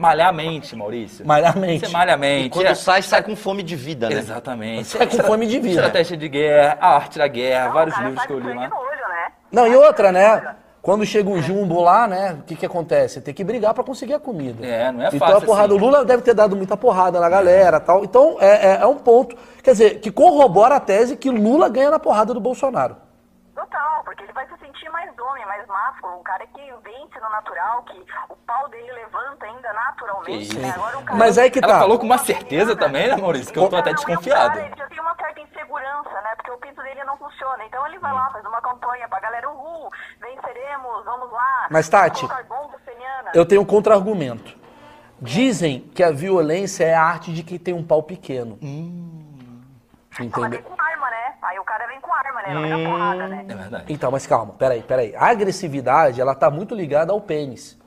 [0.00, 1.26] malhar a mente, Maurício.
[1.26, 1.86] Malhar a mente.
[1.86, 2.50] Você malha a E mente.
[2.50, 4.16] quando é- sai, sai com fome de vida, né?
[4.16, 4.88] Exatamente.
[4.88, 5.74] Sai com fome de vida.
[5.74, 8.54] Estratégia de guerra, a arte da guerra, Não, vários o cara livros que eu li
[8.54, 8.62] lá.
[8.62, 9.32] olho, né?
[9.52, 10.56] Não, e outra, né?
[10.82, 12.38] Quando chega um jumbo lá, né?
[12.40, 13.20] O que que acontece?
[13.20, 14.64] Tem que brigar pra conseguir a comida.
[14.66, 15.82] É, não é Então fácil a porrada, assim.
[15.82, 18.02] o Lula deve ter dado muita porrada na galera tal.
[18.02, 21.90] Então é, é- é um ponto, quer dizer, que corrobora a tese que Lula ganha
[21.90, 22.96] na porrada do Bolsonaro.
[23.54, 27.28] Total, porque ele vai se sentir mais homem, mais másculo, um cara que vence no
[27.28, 30.70] natural, que o pau dele levanta ainda naturalmente, né?
[30.76, 31.80] Agora um cara Mas aí que Ela tá.
[31.80, 33.52] falou com uma certeza também, né, Maurício?
[33.52, 34.54] Que eu tô até Não, e o desconfiado.
[34.54, 36.34] cara, ele já tem uma certa insegurança, né?
[36.36, 37.64] Porque o pinto dele não funciona.
[37.64, 39.90] Então ele vai lá, faz uma campanha pra galera, uhul,
[40.20, 41.66] venceremos, vamos lá.
[41.68, 42.28] Mas, Tati.
[43.34, 44.56] Eu tenho um contra-argumento.
[45.20, 48.56] Dizem que a violência é a arte de quem tem um pau pequeno.
[48.62, 50.50] Ah, mas Entendeu?
[50.50, 51.34] vem com arma, né?
[51.42, 51.86] Aí o cara
[52.54, 53.44] Não vem na porrada, né?
[53.48, 53.84] É verdade.
[53.88, 55.14] Então, mas calma, peraí, peraí.
[55.16, 57.78] A agressividade, ela tá muito ligada ao pênis.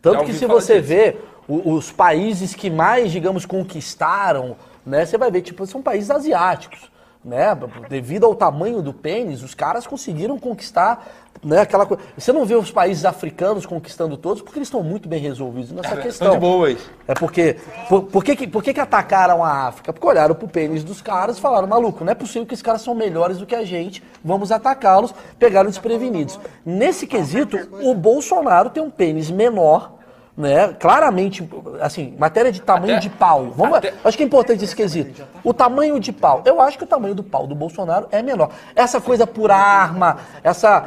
[0.00, 0.88] Tanto Já que se você disso.
[0.88, 1.16] vê
[1.48, 5.04] o- os países que mais, digamos, conquistaram, né?
[5.06, 6.90] Você vai ver, tipo, são países asiáticos,
[7.24, 7.56] né?
[7.88, 11.06] Devido ao tamanho do pênis, os caras conseguiram conquistar,
[11.42, 11.60] né?
[11.60, 12.02] Aquela coisa.
[12.18, 15.94] Você não vê os países africanos conquistando todos porque eles estão muito bem resolvidos nessa
[16.02, 16.26] questão.
[16.32, 16.78] São de boas.
[17.06, 17.56] É porque.
[17.88, 19.92] Por, por que, que- por que, que atacaram a África?
[19.92, 22.82] Porque olharam pro pênis dos caras e falaram, maluco, não é possível que esses caras
[22.82, 26.38] são melhores do que a gente, vamos atacá-los, pegaram desprevenidos.
[26.66, 29.92] Nesse quesito, o Bolsonaro tem um pênis menor.
[30.34, 30.74] Né?
[30.80, 31.46] Claramente,
[31.80, 33.50] assim, matéria de tamanho Até- de pau.
[33.54, 35.22] Vamos, até- Acho que é importante esse quesito.
[35.44, 36.40] O tamanho de pau.
[36.46, 38.48] Eu acho que o tamanho do pau do Bolsonaro é menor.
[38.74, 40.86] Essa coisa por arma, essa,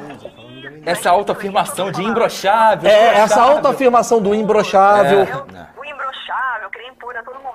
[0.83, 2.89] Essa autoafirmação de imbrochável.
[2.89, 5.19] é, essa autoafirmação do imbrochável.
[5.19, 5.31] É.
[5.31, 5.45] Eu-
[5.79, 7.54] o imbrochável, querer impor a todo momento,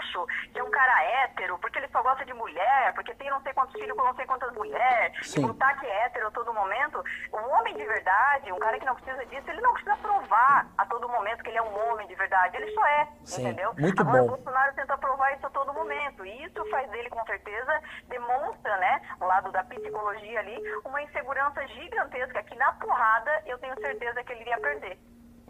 [0.00, 3.40] macho, que é um cara hétero, porque ele só gosta de mulher, porque tem não
[3.42, 5.40] sei quantos filhos com não sei quantas mulheres, Sim.
[5.42, 7.02] e botar que é hétero a todo momento.
[7.32, 10.86] Um homem de verdade, um cara que não precisa disso, ele não precisa provar a
[10.86, 12.56] todo momento que ele é um homem de verdade.
[12.56, 13.74] Ele só é, Sim, entendeu?
[13.78, 14.24] muito Agora, bom.
[14.26, 16.24] o Bolsonaro tenta provar isso a todo momento.
[16.24, 21.66] E isso faz dele, com certeza, demonstra, né, o lado da psicologia ali, uma insegurança
[21.68, 24.98] gigantesca que na porrada eu tenho certeza que ele iria perder.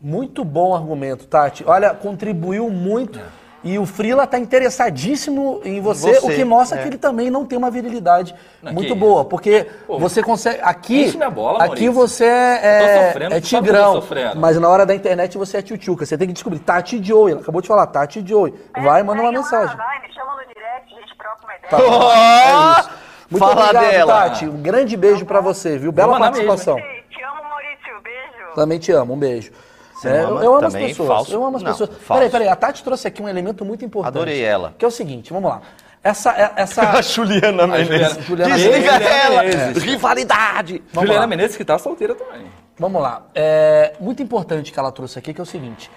[0.00, 1.62] Muito bom argumento, Tati.
[1.66, 3.20] Olha, contribuiu muito.
[3.62, 6.83] E o Frila tá interessadíssimo em você, Você, o que mostra é.
[6.83, 9.25] que ele também não tem uma virilidade Não, muito que boa.
[9.25, 10.61] Porque Pô, você consegue.
[10.62, 13.92] Aqui, bola, aqui você Eu é, tô sofrendo, é tigrão.
[13.94, 14.40] sofrendo.
[14.40, 16.07] Mas na hora da internet você é tchutchuca.
[16.07, 16.59] Você tem que descobrir.
[16.61, 17.33] Tati Joey.
[17.33, 18.55] Ela acabou de falar, Tati Joey.
[18.83, 19.77] Vai, manda uma mensagem.
[19.77, 21.70] Vai, me chama no direct, a gente troca uma ideia.
[21.70, 22.77] Tá.
[22.77, 22.90] É isso.
[23.31, 24.12] Muito Fala obrigado, dela.
[24.23, 24.46] Tati.
[24.46, 25.92] Um grande beijo pra você, viu?
[25.92, 26.79] Bela mesmo, participação.
[26.79, 28.03] Ei, Te amo, Maurício.
[28.03, 28.55] Beijo.
[28.55, 29.53] Também te amo, um beijo.
[30.00, 30.88] Você É, ama eu, amo as também?
[30.88, 31.08] pessoas.
[31.08, 31.32] Falso?
[31.32, 31.90] Eu amo as Não, pessoas.
[31.90, 32.06] falso.
[32.14, 34.16] Peraí, peraí, a Tati trouxe aqui um elemento muito importante.
[34.16, 34.74] Adorei ela.
[34.78, 35.60] Que é o seguinte, vamos lá.
[36.02, 36.30] Essa.
[36.32, 38.24] é- essa A Juliana Menezes.
[38.24, 39.14] Juliana Desliga Menezes.
[39.24, 39.42] ela.
[39.42, 39.82] Menezes.
[39.82, 40.82] Rivalidade.
[40.92, 41.26] Vamos Juliana lá.
[41.26, 42.46] Menezes que tá solteira também.
[42.78, 43.22] Vamos lá.
[43.34, 45.90] É muito importante que ela trouxe aqui, que é o seguinte.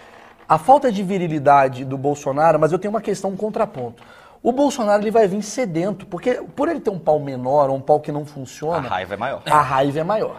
[0.49, 4.03] A falta de virilidade do Bolsonaro, mas eu tenho uma questão, um contraponto.
[4.43, 7.81] O Bolsonaro ele vai vir sedento, porque por ele ter um pau menor, ou um
[7.81, 9.41] pau que não A funciona, raiva é maior.
[9.49, 10.35] a raiva é maior.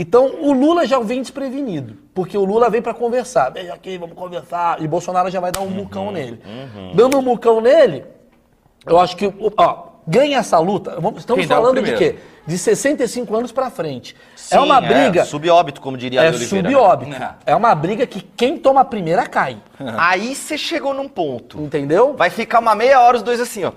[0.00, 3.50] Então, o Lula já vem desprevenido, porque o Lula vem para conversar.
[3.50, 4.80] Vem aqui, vamos conversar.
[4.80, 6.40] E Bolsonaro já vai dar um Uhum, mucão nele.
[6.94, 8.04] Dando um mucão nele,
[8.86, 10.92] eu acho que, ó, ganha essa luta.
[11.16, 12.14] Estamos Quem falando de quê?
[12.46, 14.14] De 65 anos para frente.
[14.34, 15.24] é Sim, uma briga.
[15.24, 16.70] subóbito, como diria É a Oliveira.
[16.70, 17.12] subóbito.
[17.14, 17.34] É.
[17.52, 19.58] É uma briga que quem toma a primeira cai.
[19.98, 21.60] Aí você chegou num ponto.
[21.60, 22.14] Entendeu?
[22.16, 23.72] Vai ficar uma meia hora os dois assim, ó.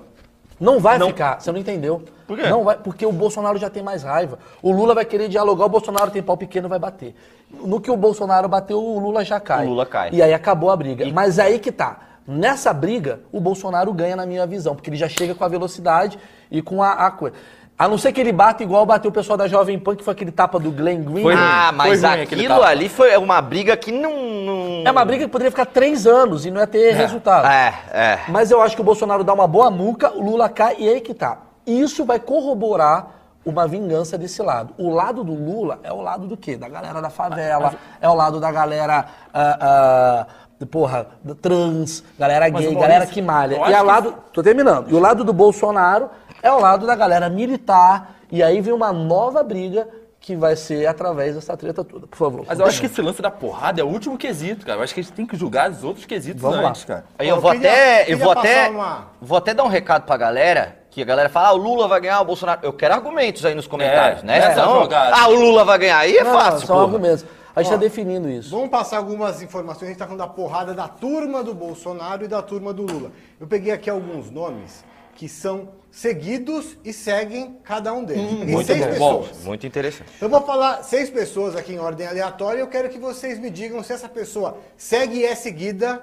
[0.62, 1.08] Não vai Não.
[1.08, 1.41] ficar.
[1.41, 2.04] Você não entendeu.
[2.28, 2.47] Por quê?
[2.47, 4.38] Não vai, porque o Bolsonaro já tem mais raiva.
[4.62, 7.15] O Lula vai querer dialogar, o Bolsonaro tem pau pequeno, vai bater.
[7.50, 9.65] No que o Bolsonaro bateu, o Lula já cai.
[9.65, 10.12] O Lula cai.
[10.13, 11.04] E aí acabou a briga.
[11.12, 12.00] Mas aí que tá.
[12.28, 16.19] Nessa briga, o Bolsonaro ganha na minha visão, porque ele já chega com a velocidade
[16.52, 17.36] e com a, a coisa.
[17.82, 20.12] A não ser que ele bata igual bateu o pessoal da Jovem Pan, que foi
[20.12, 21.24] aquele tapa do Glenn Green.
[21.24, 22.67] Foi Ah, mas aquilo tapa.
[22.67, 24.12] ali foi uma briga que não.
[24.46, 27.48] não- É uma briga que poderia ficar três anos e não ia ter resultado.
[27.48, 28.20] É, é.
[28.28, 31.02] Mas eu acho que o Bolsonaro dá uma boa muca, o Lula cai e aí
[31.02, 31.39] que tá.
[31.65, 33.08] Isso vai corroborar
[33.44, 34.76] uma vingança desse lado.
[34.78, 36.56] O lado do Lula é o lado do quê?
[36.56, 40.26] Da galera da favela, é o lado da galera, ah, ah,
[40.65, 41.08] porra,
[41.41, 43.56] trans, galera Mas, gay, Maurício, galera que malha.
[43.56, 46.10] eu E ao que- lado, tô terminando, e o lado do Bolsonaro
[46.41, 49.88] é o lado da galera militar, e aí vem uma nova briga
[50.19, 52.06] que vai ser através dessa treta toda.
[52.06, 52.45] Por favor.
[52.47, 54.78] Mas eu acho que esse lance da porrada é o último quesito, cara.
[54.78, 56.69] Eu acho que a gente tem que julgar os outros quesitos Vamos lá.
[56.69, 57.06] antes, cara.
[57.17, 57.97] Aí eu Ó, vou queria- até.
[58.02, 58.69] queria Eu vou até.
[58.69, 60.78] uma- Vou até dar um recado pra galera.
[60.91, 62.60] Que a galera fala, ah, o Lula vai ganhar, o Bolsonaro.
[62.63, 64.38] Eu quero argumentos aí nos comentários, É, né?
[64.39, 65.15] é, jogada.
[65.15, 65.97] ah, o Lula vai ganhar.
[66.00, 66.82] Aí é Não, fácil, são pô.
[66.84, 67.26] argumentos.
[67.56, 68.50] A gente está definindo isso.
[68.50, 69.84] Vamos passar algumas informações.
[69.84, 73.12] A gente está falando da porrada da turma do Bolsonaro e da turma do Lula.
[73.40, 74.84] Eu peguei aqui alguns nomes
[75.16, 78.24] que são seguidos e seguem cada um deles.
[78.40, 78.88] Peguei Muito seis bom.
[78.88, 79.38] pessoas.
[79.38, 80.10] Bom, muito interessante.
[80.22, 83.50] Eu vou falar seis pessoas aqui em ordem aleatória e eu quero que vocês me
[83.50, 86.02] digam se essa pessoa segue e é seguida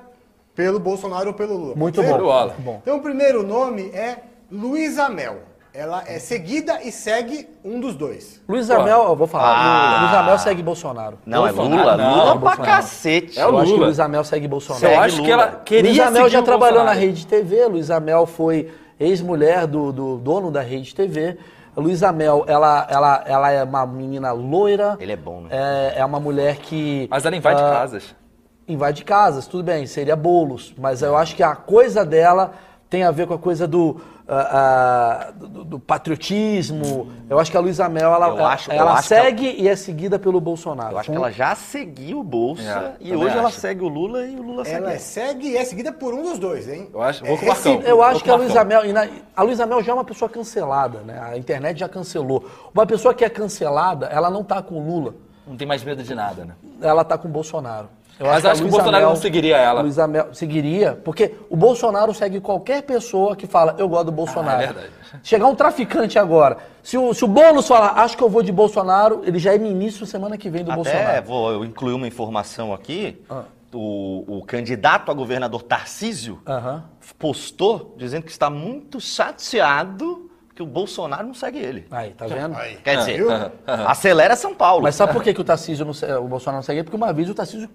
[0.55, 1.75] pelo Bolsonaro ou pelo Lula.
[1.75, 2.53] Muito bom.
[2.59, 2.79] Bom.
[2.83, 4.19] Então o primeiro nome é
[4.51, 5.48] Luísa Mel.
[5.74, 8.40] Ela é seguida e segue um dos dois.
[8.48, 9.54] Luiz Amel, eu vou falar.
[9.54, 10.00] Ah.
[10.02, 11.18] Luiz Amel segue Bolsonaro.
[11.26, 11.96] Não, é Bolsonaro, Lula.
[11.96, 12.64] não, Lula é pra Bolsonaro.
[12.64, 13.38] cacete.
[13.38, 13.87] É o eu acho que Lula.
[13.87, 14.87] Luiz Amel segue Bolsonaro.
[14.87, 15.33] Eu acho que Lula.
[15.33, 16.92] ela queria Luiz Amel já trabalhou na.
[16.92, 17.66] Rede TV.
[17.66, 21.38] Luiz Amel foi ex-mulher do, do dono da Rede TV.
[21.76, 24.96] Luiz Amel, ela, ela, ela é uma menina loira.
[24.98, 25.48] Ele é bom, né?
[25.52, 27.07] É, é uma mulher que.
[27.09, 28.14] Mas ela invade ah, casas.
[28.66, 32.52] invade casas, tudo bem, seria bolos, mas eu acho que a coisa dela
[32.90, 37.11] tem a ver com a coisa do, ah, do, do patriotismo.
[37.31, 39.69] Eu acho que a Luísa Mel, ela, Eu acho- eu ela acho que segue e
[39.69, 40.93] é seguida pelo Bolsonaro.
[40.95, 43.59] Eu acho que ela já seguiu o Bolsa É, e hoje ela acho.
[43.61, 44.99] segue o Lula e o Lula segue Ela ela.
[44.99, 46.88] segue e é seguida por um dos dois, hein?
[46.93, 47.81] Eu acho- vou com o É Marcão.
[47.83, 48.37] Eu Vou acho com que a.
[48.37, 51.19] Luísa Mel, e na- a Luísa Mel já é uma pessoa cancelada, né?
[51.23, 52.45] A internet já cancelou.
[52.75, 55.14] Uma pessoa que é cancelada, ela não tá com o Lula,
[55.47, 56.55] Não tem mais medo de nada, né?
[56.83, 57.88] ela tá com o Bolsonaro.
[58.18, 59.81] Eu Mas acho que o Luísa Bolsonaro não seguiria ela.
[59.83, 64.59] Luísa Mel seguiria, porque o Bolsonaro segue qualquer pessoa que fala, eu gosto do Bolsonaro.
[64.61, 64.88] Ah, é verdade.
[65.22, 68.50] Chegar um traficante agora, se o, se o Boulos falar, acho que eu vou de
[68.52, 71.26] Bolsonaro, ele já é ministro semana que vem do Até Bolsonaro.
[71.26, 73.22] vou eu incluir uma informação aqui.
[73.31, 73.42] Ah.
[73.72, 76.85] O, o candidato a governador Tarcísio Aham.
[77.18, 81.87] postou dizendo que está muito chateado que o Bolsonaro não segue ele.
[81.90, 82.57] Aí, tá vendo?
[82.83, 83.28] Quer Ah, dizer, viu?
[83.87, 84.83] acelera São Paulo.
[84.83, 85.92] Mas sabe por que, que o Tarcísio não,
[86.24, 86.83] o Bolsonaro não segue?
[86.83, 87.68] Porque uma vez o Tarcísio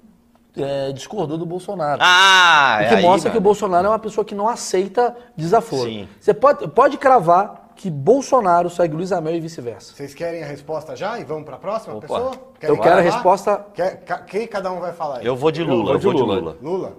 [0.58, 2.00] é, discordou do Bolsonaro.
[2.04, 3.42] Ah, O é que aí, mostra que o.
[3.42, 5.90] Bolsonaro é uma pessoa que não aceita desaforo.
[5.90, 6.08] Sim.
[6.20, 9.94] Você pode, pode cravar que Bolsonaro segue Luiz Amel e vice-versa.
[9.96, 12.08] Vocês querem a resposta já e vamos para a próxima Opa.
[12.08, 12.32] pessoa?
[12.62, 15.26] Eu quero a resposta- Quer- quem cada um vai falar aí?
[15.26, 16.36] Eu vou de Lula, eu vou de Lula.
[16.40, 16.58] Lula.
[16.62, 16.94] Lula.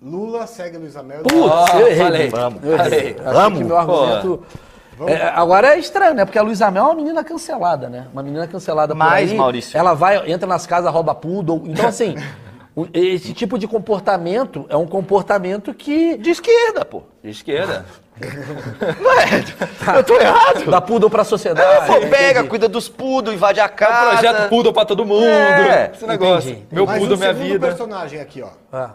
[0.00, 1.22] Lula segue Luiz Amel.
[1.22, 1.34] Putz,
[1.72, 1.96] Ah, eu errei.
[2.04, 2.28] falei.
[2.28, 2.62] Vamos.
[2.64, 3.14] Eu errei.
[3.14, 3.58] Vamos.
[3.58, 4.42] que meu argumento...
[5.06, 6.24] É, agora é estranho, né?
[6.24, 8.06] Porque a Luísa Mel é uma menina cancelada, né?
[8.12, 9.36] Uma menina cancelada por Mas, aí.
[9.36, 11.62] Maurício- Ela vai, entra nas casas, rouba poodle.
[11.66, 12.16] Então, assim,
[12.74, 17.02] o- esse tipo de comportamento é um comportamento que De esquerda, pô.
[17.22, 17.84] De esquerda.
[19.96, 20.68] Eu tô errado.
[20.70, 21.86] dá poodle pra sociedade.
[21.86, 22.48] Pô, pega, Entendi.
[22.48, 24.06] cuida dos pudos, invade a É casa.
[24.06, 25.24] um projeto Poodle pra todo mundo.
[25.24, 26.50] É, Esse negócio.
[26.50, 26.66] entendi.
[26.72, 27.66] Meu Mas Poodle, o minha vida.
[27.68, 28.48] personagem aqui, ó.
[28.72, 28.90] Ah.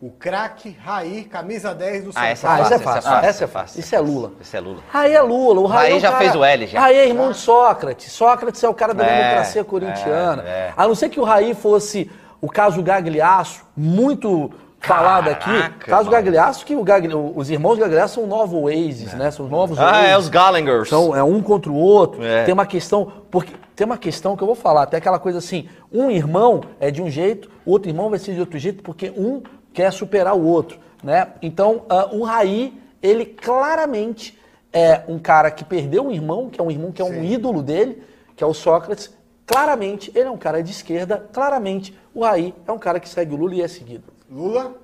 [0.00, 2.62] O craque Raí, camisa 10 do São Ah, essa Paulo.
[2.62, 3.28] Ah, essa é fácil, fácil.
[3.28, 3.80] Essa é fácil.
[3.80, 4.32] Isso é Lula.
[4.40, 4.78] Esse é Lula.
[4.88, 5.60] Raí é Lula.
[5.60, 6.80] O Raí, Raí é já cara- fez o L, já.
[6.80, 8.10] Raí é irmão de Sócrates.
[8.12, 10.42] Sócrates é o cara da É, democracia corintiana.
[10.46, 10.72] é, é.
[10.74, 12.10] A não ser que o Raí fosse
[12.40, 15.50] o caso Gagliasso, muito falado aqui.
[15.80, 16.10] Caso mano.
[16.12, 19.30] Gagliasso, que o Gagli- os irmãos Gagliasso são novos Oasis, né?
[19.30, 20.08] São os novos Ah, Oasis.
[20.12, 20.86] é os Gallagher.
[20.88, 22.24] São, é um contra o outro.
[22.24, 22.44] É.
[22.44, 25.68] Tem uma questão, porque tem uma questão que eu vou falar, até aquela coisa assim,
[25.92, 29.12] um irmão é de um jeito, o outro irmão vai ser de outro jeito, porque
[29.14, 31.32] um quer superar o outro, né?
[31.42, 34.38] Então, ah, o Raí, ele claramente
[34.72, 37.62] é um cara que perdeu um irmão, que é um irmão que é um ídolo
[37.62, 38.02] dele,
[38.36, 39.14] que é o Sócrates.
[39.46, 41.28] Claramente, ele é um cara de esquerda.
[41.32, 44.04] Claramente, o Raí é um cara que segue o Lula e é seguido.
[44.30, 44.74] Lula.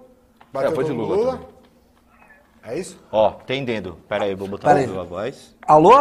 [0.53, 1.47] Bateu É, foi de Lula também.
[2.65, 2.99] É isso?
[3.13, 3.97] Ó, entendendo.
[4.09, 4.99] Pera aí, vou botar Pera aí.
[4.99, 5.55] a voz.
[5.63, 5.93] Alô?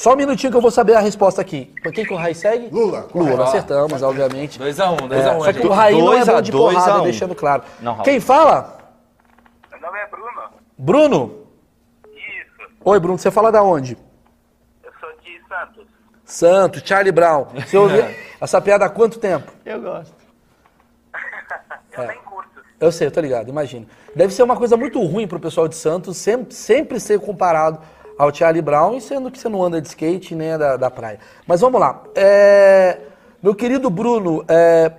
[0.00, 1.74] Só um minutinho que eu vou saber a resposta aqui.
[1.82, 2.70] Pra quem que o Raí segue?
[2.70, 3.42] Lula, Lula, correto.
[3.42, 4.58] acertamos, obviamente.
[4.58, 5.12] 2x1, 2x1.
[5.12, 5.70] É, só que o.
[5.70, 7.04] Raí não é Dois a bom de dois porrada, a um.
[7.04, 7.62] deixando claro.
[7.82, 7.98] Não.
[7.98, 8.78] Quem fala?
[9.70, 10.42] Meu nome é Bruno.
[10.78, 11.46] Bruno?
[12.06, 12.70] Isso.
[12.82, 13.98] Oi, Bruno, você fala da onde?
[14.82, 15.86] Eu sou de Santos.
[16.24, 17.48] Santos, Charlie Brown.
[17.56, 18.02] Você ouviu
[18.40, 19.52] essa piada há quanto tempo?
[19.66, 20.14] Eu gosto.
[21.92, 22.48] Eu tenho curso.
[22.80, 23.86] Eu sei, eu tô ligado, imagino.
[24.16, 27.78] Deve ser uma coisa muito ruim pro pessoal de Santos sempre, sempre ser comparado
[28.20, 31.18] ao Charlie Brown, sendo que você não anda de skate nem é da, da praia.
[31.46, 32.02] Mas vamos lá.
[32.14, 33.00] É,
[33.42, 34.92] Meu querido Bruno, é,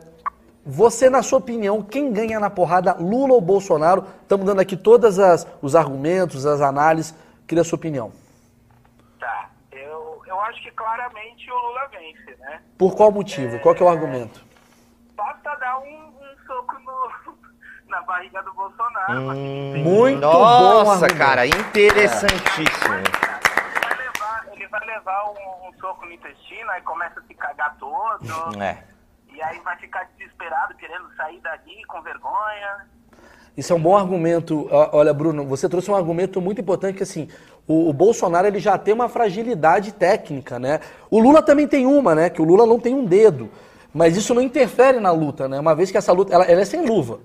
[0.65, 4.07] você, na sua opinião, quem ganha na porrada, Lula ou Bolsonaro?
[4.23, 5.17] Estamos dando aqui todos
[5.61, 7.13] os argumentos, as análises.
[7.47, 8.11] Queria a sua opinião.
[9.19, 9.51] Tá.
[9.71, 12.59] Eu, eu acho que claramente o Lula vence, né?
[12.75, 13.59] Por qual motivo?
[13.59, 14.43] Qual que é o argumento?
[15.15, 17.35] Basta dar um, um soco no,
[17.87, 19.31] na barriga do Bolsonaro.
[19.33, 21.17] ele Muito bom Nossa, argumento.
[21.17, 22.93] cara, interessantíssimo.
[22.93, 23.07] Ele
[23.79, 27.77] vai levar, ele vai levar um, um soco no intestino, aí começa a se cagar
[27.79, 28.61] todo.
[28.61, 28.83] É.
[29.33, 32.85] E aí vai ficar desesperado, querendo sair daqui com vergonha.
[33.55, 34.67] Isso é um bom argumento.
[34.69, 37.29] Ó, Olha, Bruno, você trouxe um argumento muito importante que assim,
[37.65, 40.81] o, o Bolsonaro ele já tem uma fragilidade técnica, né?
[41.09, 42.29] O Lula também tem uma, né?
[42.29, 43.49] Que o Lula não tem um dedo.
[43.93, 45.59] Mas isso não interfere na luta, né?
[45.59, 47.19] Uma vez que essa luta, ela, ela é sem luva.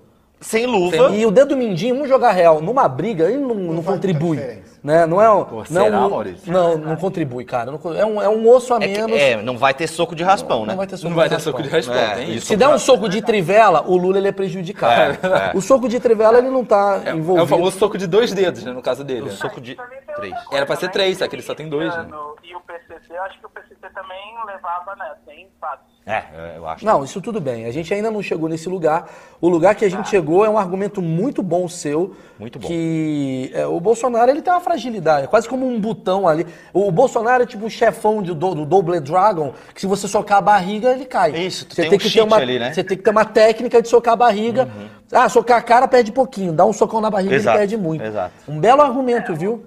[0.46, 1.10] Sem luva.
[1.10, 4.64] E o dedo mindinho, vamos jogar real, numa briga, ele não, não faz contribui.
[4.84, 5.04] Né?
[5.04, 6.52] Não é, um- Pô, não, será, um- Maurício?
[6.52, 7.72] não, não contribui, cara.
[7.72, 9.16] Não é, um, é um osso a É, que- menos.
[9.20, 10.68] é, não vai ter soco de raspão, né?
[10.68, 11.96] Não vai ter soco Não vai de ter soco de raspão.
[11.96, 12.34] É, hein?
[12.36, 12.46] isso.
[12.46, 15.18] Se der um soco de trivela, o Lula ele é prejudicado.
[15.26, 15.56] É, é.
[15.56, 17.40] O soco de trivela ele não tá É, envolvido.
[17.40, 18.70] é o famoso soco de dois dedos, né?
[18.70, 19.22] No caso dele.
[19.28, 20.34] O soco de tem três.
[20.52, 22.06] Era pra ser três, só que ele só tem dois, né?
[22.44, 25.14] E o PCC, eu acho que o PCC também levava, né?
[25.24, 25.95] Sem fatos.
[26.08, 26.22] É,
[26.56, 26.84] eu acho.
[26.86, 27.64] Não, isso tudo bem.
[27.66, 29.10] A gente ainda não chegou nesse lugar.
[29.40, 32.14] O lugar que a gente chegou é um argumento muito bom seu.
[32.38, 32.68] Muito bom.
[32.68, 36.46] Que é, o Bolsonaro ele tem uma fragilidade, é quase como um botão ali.
[36.72, 40.38] O, Bolsonaro é tipo o chefão de- do, do Double Dragon, que se você socar
[40.38, 41.32] a barriga, ele cai.
[41.44, 42.72] Isso, tu você tem tem um que ter uma, ali, né?
[42.72, 44.68] Você tem que ter uma técnica de socar a barriga.
[45.10, 48.04] Ah, socar a cara perde pouquinho, dá um socão na barriga Exato, ele perde muito.
[48.04, 48.32] exato.
[48.46, 49.66] Um belo argumento, viu?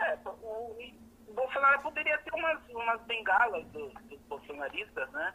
[0.00, 0.30] É, o,
[1.30, 3.90] o Bolsonaro poderia ter umas, umas bengalas do-
[4.58, 5.32] dos bolsonaristas, né?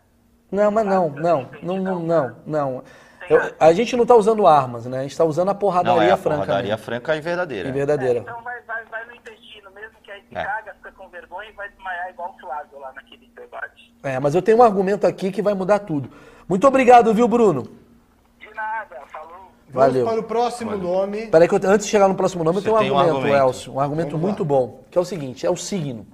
[0.52, 2.84] Não, mas não, não, não, não, não, não.
[3.30, 5.00] Eu- a gente não tá usando armas, né?
[5.00, 6.42] A gente tá usando a porradaria Não, é a franca.
[6.42, 6.86] porradaria mesmo.
[6.86, 7.70] franca e verdadeira.
[7.70, 8.20] E verdadeira.
[8.20, 10.44] Então vai, vai, vai no intestino mesmo, que aí se É.
[10.44, 13.94] caga, fica com vergonha e vai desmaiar igual o Flávio lá naquele debate.
[14.04, 16.10] É, mas eu tenho um argumento aqui que vai mudar tudo.
[16.48, 17.64] Muito obrigado, viu, Bruno?
[18.40, 19.52] De nada, falou.
[19.70, 20.06] Valeu.
[20.06, 21.28] Vamos para o próximo nome.
[21.28, 23.00] Peraí que eu, antes de chegar no próximo nome, eu Você tenho um tem um
[23.00, 23.48] argumento, argumento.
[23.48, 23.74] Elcio.
[23.74, 26.06] Um argumento muito bom, que é o seguinte, é o signo.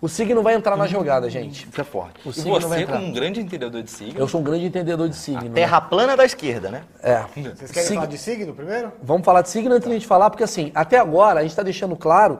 [0.00, 1.68] O signo vai entrar na jogada, gente.
[1.70, 2.20] Isso é forte.
[2.26, 2.96] O E signo vai você, entrar.
[2.96, 5.44] como um grande entendedor de signo, Eu sou um grande entendedor de signo.
[5.44, 5.50] né?
[5.54, 6.82] Terra plana da esquerda, né?
[7.02, 7.22] É.
[7.34, 8.92] Vocês querem Sig- falar de signo primeiro?
[9.02, 11.50] Vamos falar de signo antes de a gente falar, porque assim, até agora a gente
[11.50, 12.38] está deixando claro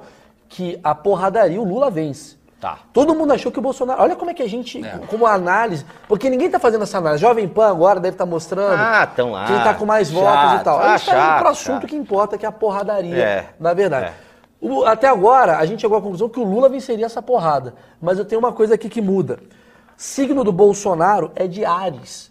[0.48, 2.38] que a porradaria o Lula vence.
[2.58, 2.78] Tá.
[2.92, 4.02] Todo mundo achou que o Bolsonaro.
[4.02, 4.84] Olha como é que a gente.
[4.84, 4.98] É.
[5.06, 5.84] Como a análise.
[6.06, 7.20] Porque ninguém tá fazendo essa análise.
[7.22, 8.74] Jovem Pan agora deve estar mostrando.
[8.78, 9.46] Ah, tão lá.
[9.46, 10.18] Quem tá com mais Chato.
[10.20, 10.78] votos e tal.
[10.78, 11.86] Ah, a gente tá indo chato, pro assunto chato.
[11.86, 13.16] que importa, que é a porradaria.
[13.16, 13.46] É.
[13.58, 14.06] Na verdade.
[14.06, 14.29] É.
[14.60, 17.74] O- até agora, a gente chegou à conclusão que o Lula venceria essa porrada.
[18.00, 19.38] Mas eu tenho uma coisa aqui que muda.
[19.96, 22.30] Signo do Bolsonaro é de Ares.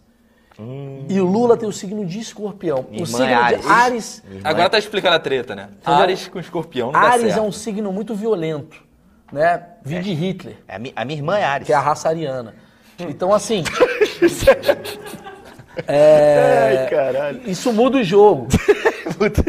[1.08, 2.86] E o Lula tem o signo de escorpião.
[2.92, 3.62] Minha o signo é Áries.
[3.62, 4.24] de Ares.
[4.44, 5.70] agora tá explicando a treta, né?
[5.82, 6.02] Entendeu?
[6.02, 7.38] Ares com escorpião não dá Ares certo.
[7.38, 8.84] é um signo muito violento,
[9.32, 9.64] né?
[9.86, 11.66] Vi de Hitler, É a, mi- a minha irmã é Ares.
[11.66, 12.56] que é a raça ariana.
[13.00, 13.64] Então, assim.
[15.88, 17.40] é, caralho.
[17.46, 18.48] Isso muda o jogo.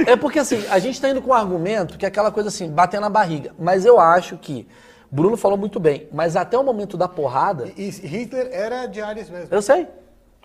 [0.06, 2.70] é porque, assim, a gente tá indo com um argumento que é aquela coisa assim,
[2.70, 3.54] bater na barriga.
[3.58, 4.66] Mas eu acho que.
[5.12, 7.68] Bruno falou muito bem, mas até o momento da porrada.
[7.76, 9.48] E e Hitler era de Ares mesmo.
[9.50, 9.88] Eu sei.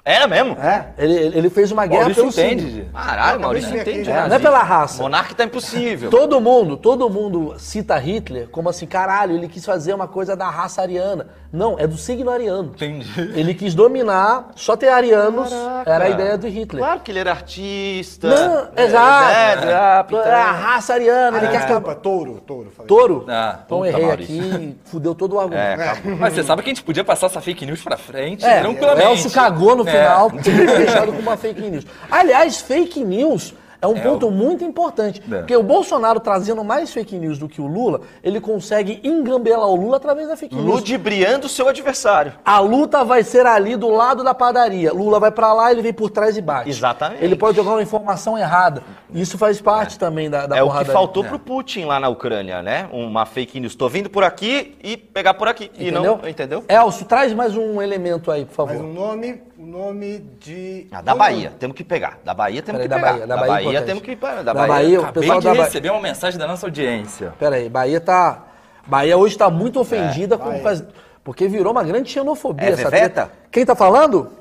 [0.07, 0.55] Era mesmo?
[0.61, 2.85] É, ele, ele fez uma guerra Maurício pelo entende.
[2.93, 4.07] Caralho, Maurício entende.
[4.07, 4.27] É, né?
[4.27, 5.01] não é pela raça.
[5.01, 6.11] Monarca tá impossível.
[6.11, 10.47] Todo mundo, todo mundo cita Hitler como assim, caralho, ele quis fazer uma coisa da
[10.47, 11.25] raça ariana.
[11.51, 12.73] Não, é do signo ariano.
[12.75, 13.09] Entendi.
[13.33, 15.89] Ele quis dominar, só ter arianos, Caraca.
[15.91, 16.83] era a ideia do Hitler.
[16.83, 18.27] Claro que ele era artista.
[18.27, 20.15] Não, É, exato.
[20.15, 21.81] é, é, É a raça ariana, ele Ah, quer ficar...
[21.95, 22.69] touro, touro.
[22.71, 22.87] Falei.
[22.87, 23.25] Touro?
[23.27, 24.53] Ah, então errei Maurício.
[24.55, 25.81] aqui, fudeu todo o argumento.
[25.81, 28.59] É, Mas você sabe que a gente podia passar essa fake news pra frente É,
[28.59, 29.07] o tranquilamente.
[29.11, 29.94] Elcio cagou no É.
[29.97, 31.85] final, porque foi fechado com uma fake news.
[32.09, 35.21] Aliás, fake news é um ponto muito importante.
[35.31, 35.37] É.
[35.39, 39.75] Porque o Bolsonaro trazendo mais fake news do que o Lula, ele consegue engambelar o
[39.75, 40.67] Lula através da fake news.
[40.67, 42.33] Ludibriando o seu adversário.
[42.43, 44.91] A luta vai ser ali do lado da padaria.
[44.91, 46.69] Lula vai pra lá, ele vem por trás e bate.
[46.69, 47.23] Exatamente.
[47.23, 48.83] Ele pode jogar uma informação errada.
[49.13, 52.61] Isso faz parte também da, da é o que faltou pro Putin lá na Ucrânia,
[52.61, 52.89] né?
[52.91, 53.75] Uma fake news.
[53.75, 55.71] Tô vindo por aqui e pegar por aqui.
[55.77, 56.19] E Entendeu?
[56.21, 56.63] não, entendeu?
[56.67, 58.73] Elcio, traz mais um elemento aí, por favor.
[58.73, 60.87] Mas um nome, um nome de...
[60.91, 62.19] Ah, da Bahia, temos que pegar.
[62.25, 63.11] Da Bahia temos Peraí, que da pegar.
[63.13, 63.85] Bahia, da Bahia é importante.
[63.85, 64.43] temos que pegar.
[64.43, 65.63] Da Da, Bahia, o Acabei pessoal de da Bahia.
[65.65, 67.33] receber uma mensagem da nossa audiência.
[67.39, 68.43] Pera aí, Bahia tá.
[68.87, 70.61] Bahia hoje tá muito ofendida com Bahia.
[70.63, 70.83] faz-
[71.23, 73.31] porque virou uma grande xenofobia É essa treta.
[73.51, 74.31] Quem tá falando?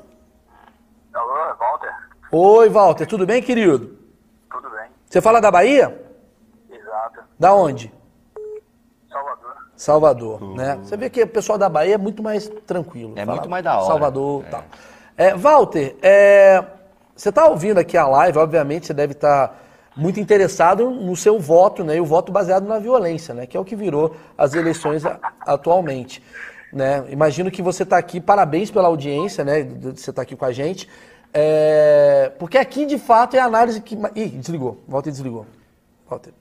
[1.13, 1.93] Alô, é Walter?
[2.31, 3.97] Oi, Walter, tudo bem, querido?
[4.51, 4.87] Tudo bem?
[5.09, 5.99] Você fala da Bahia?
[6.69, 7.21] Exato.
[7.39, 7.91] Da onde?
[9.09, 9.55] Salvador.
[9.75, 10.79] Salvador, né?
[10.83, 13.13] Você vê que o pessoal da Bahia é muito mais tranquilo.
[13.15, 13.85] É Fala muito mais da hora.
[13.87, 14.63] Salvador e tal.
[15.17, 16.63] É, Walter, é,
[17.15, 19.63] você tá ouvindo aqui a live, obviamente você deve estar
[19.95, 21.95] muito interessado no seu voto, né?
[21.95, 23.45] E o voto baseado na violência, né?
[23.45, 25.03] Que é o que virou as eleições
[25.41, 26.21] atualmente.
[26.73, 27.05] Né?
[27.09, 29.63] Imagino que você está aqui, parabéns pela audiência, né?
[29.63, 30.89] de- Você está aqui com a gente.
[31.33, 33.97] É, porque aqui, de fato, é a análise que.
[34.15, 34.83] Ih, desligou.
[34.87, 35.45] Walter desligou.
[36.09, 36.33] Walter.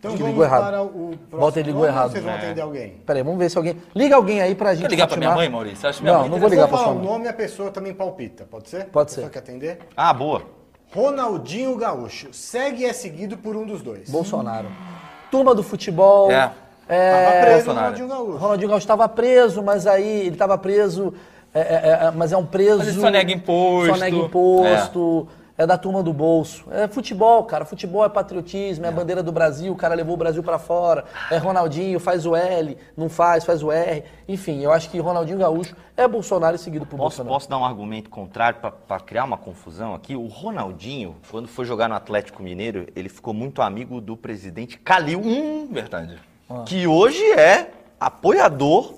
[0.00, 0.64] Então desligou vamos errado.
[0.70, 2.10] para o próximo Walter ligou nome errado.
[2.12, 2.36] Vocês vão É.
[2.38, 2.90] atender alguém?
[3.04, 3.76] Peraí, vamos ver se alguém.
[3.94, 4.82] Liga alguém aí pra gente.
[4.84, 5.44] Quer ligar pra minha continuar.
[5.44, 5.86] mãe, Maurício?
[5.88, 7.12] Acho minha Não, mãe não vou Eu ligar pra falar sua o mãe.
[7.12, 8.86] nome e a pessoa também palpita, pode ser?
[8.86, 9.28] Pode ser.
[9.28, 9.78] quer atender?
[9.94, 10.42] Ah, boa.
[10.94, 12.28] Ronaldinho Gaúcho.
[12.32, 14.08] Segue e é seguido por um dos dois.
[14.10, 14.68] Bolsonaro.
[15.30, 16.30] Turma do futebol.
[16.32, 16.50] É.
[16.88, 17.80] é, Tava preso o Bolsonaro.
[17.80, 18.36] Ronaldinho O Gaúcho.
[18.38, 21.14] Ronaldinho Gaúcho estava preso, mas aí ele estava preso,
[21.54, 22.78] é, é, é, mas é um preso.
[22.78, 23.94] Mas ele só nega imposto.
[23.94, 25.28] Só nega imposto.
[25.36, 25.39] É.
[25.66, 26.64] da turma do bolso.
[26.70, 27.64] É futebol, cara.
[27.64, 29.72] Futebol é patriotismo, é, a bandeira do Brasil.
[29.72, 31.04] O cara levou o Brasil pra fora.
[31.30, 34.04] É Ronaldinho, faz o L, não faz, faz o R.
[34.28, 37.34] Enfim, eu acho que Ronaldinho Gaúcho é Bolsonaro e seguido por Posso, Bolsonaro.
[37.34, 40.14] posso dar um argumento contrário para criar uma confusão aqui?
[40.16, 45.20] O Ronaldinho, quando foi jogar no Atlético Mineiro, ele ficou muito amigo do presidente Calil,
[45.22, 46.18] Hum, verdade.
[46.66, 48.94] que hoje é apoiador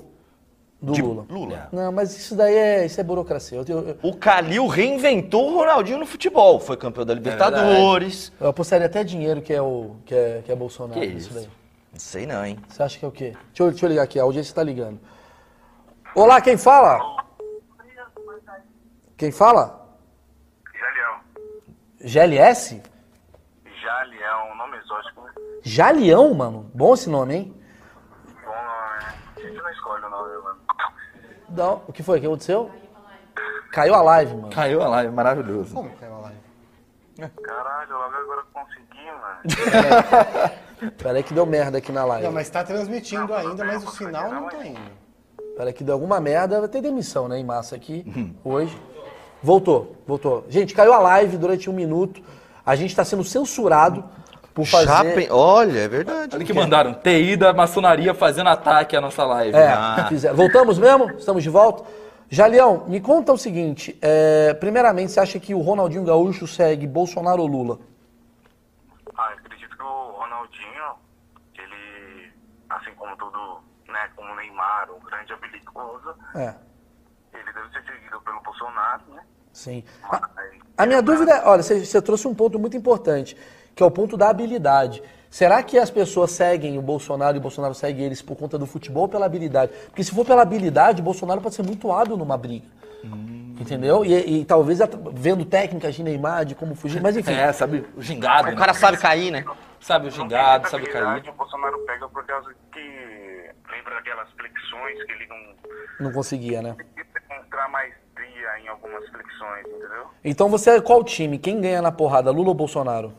[0.83, 1.25] Do de Lula.
[1.31, 1.69] Lula.
[1.71, 3.57] Não, mas isso daí é, isso é burocracia.
[3.59, 6.59] Eu, eu- O Calil reinventou o Ronaldinho no futebol.
[6.59, 8.33] Foi campeão da Libertadores.
[8.41, 11.01] eu apostaria até dinheiro que é o que é, que é Bolsonaro.
[11.01, 11.35] Que nisso isso?
[11.35, 11.49] daí.
[11.93, 12.59] Não sei não, hein?
[12.69, 13.33] Você acha que é o quê?
[13.49, 14.99] Deixa eu, deixa eu ligar aqui, a audiência tá ligando.
[16.17, 16.99] Olá, quem fala?
[19.17, 19.89] Quem fala?
[20.75, 21.21] Jalião.
[22.01, 22.83] GLS?
[23.81, 25.23] Jalião, nome exótico.
[25.63, 26.71] Jalião, mano.
[26.75, 27.55] Bom esse nome, hein?
[28.45, 29.15] Bom nome.
[29.37, 30.57] A gente não escolhe o nome, mano.
[31.55, 32.19] Não, o que foi?
[32.19, 32.71] O que aconteceu?
[33.73, 34.51] Caiu a live, mano.
[34.51, 35.75] Caiu a live, maravilhoso.
[35.75, 36.39] Como caiu a live?
[37.43, 40.93] Caralho, logo agora consegui, mano.
[40.99, 42.25] Pera aí que deu merda aqui na live.
[42.27, 44.81] Não, mas tá transmitindo ainda, mas o sinal não tá indo.
[45.57, 46.61] Pera aí que deu alguma merda.
[46.61, 48.05] Vai ter demissão, né, em massa aqui,
[48.45, 48.77] hoje.
[49.43, 50.45] Voltou, voltou.
[50.49, 52.23] Gente, caiu a live durante um minuto.
[52.65, 54.05] A gente tá sendo censurado
[54.55, 54.87] por fazer...
[54.87, 55.29] Chape...
[55.31, 56.37] Olha, é verdade.
[56.37, 56.95] Olha que mandaram.
[56.95, 59.57] TI da maçonaria fazendo ataque à nossa live.
[59.57, 60.09] É, Ah.
[60.35, 61.11] Voltamos mesmo?
[61.13, 61.85] Estamos de volta?
[62.29, 63.99] Jalião, me conta o seguinte.
[64.01, 67.79] é, primeiramente, você acha que o Ronaldinho Gaúcho segue Bolsonaro ou Lula?
[69.17, 70.95] Ah, eu acredito que o Ronaldinho,
[71.59, 72.33] ele,
[72.71, 76.55] assim como todo, né, como o Neymar, um grande habilidoso, É,
[77.35, 79.23] ele deve ser seguido pelo Bolsonaro, né?
[79.53, 79.85] sim.
[80.05, 83.37] A, Mas, a minha dúvida é, olha, você, você trouxe um ponto muito importante,
[83.75, 85.03] que é o ponto da habilidade.
[85.31, 88.67] Será que as pessoas seguem o Bolsonaro e o Bolsonaro segue eles por conta do
[88.67, 89.73] futebol ou pela habilidade?
[89.87, 92.67] Porque se for pela habilidade, o Bolsonaro pode ser muito hábil numa briga.
[93.59, 94.05] Entendeu?
[94.05, 94.79] E, e talvez
[95.13, 97.33] vendo técnicas de Neymar, de como fugir, mas enfim.
[97.43, 98.51] É, sabe o gingado.
[98.51, 99.45] O cara sabe cair, né?
[99.81, 101.33] Sabe o gingado, tem sabe habilidade, cair.
[101.33, 106.71] O Bolsonaro pega por causa que lembra aquelas flexões que ele não Não conseguia, né?
[106.73, 110.07] conseguia demonstrar maestria em algumas flexões, entendeu?
[110.25, 111.39] Então você é qual time?
[111.39, 113.13] Quem ganha na porrada, Lula ou Bolsonaro?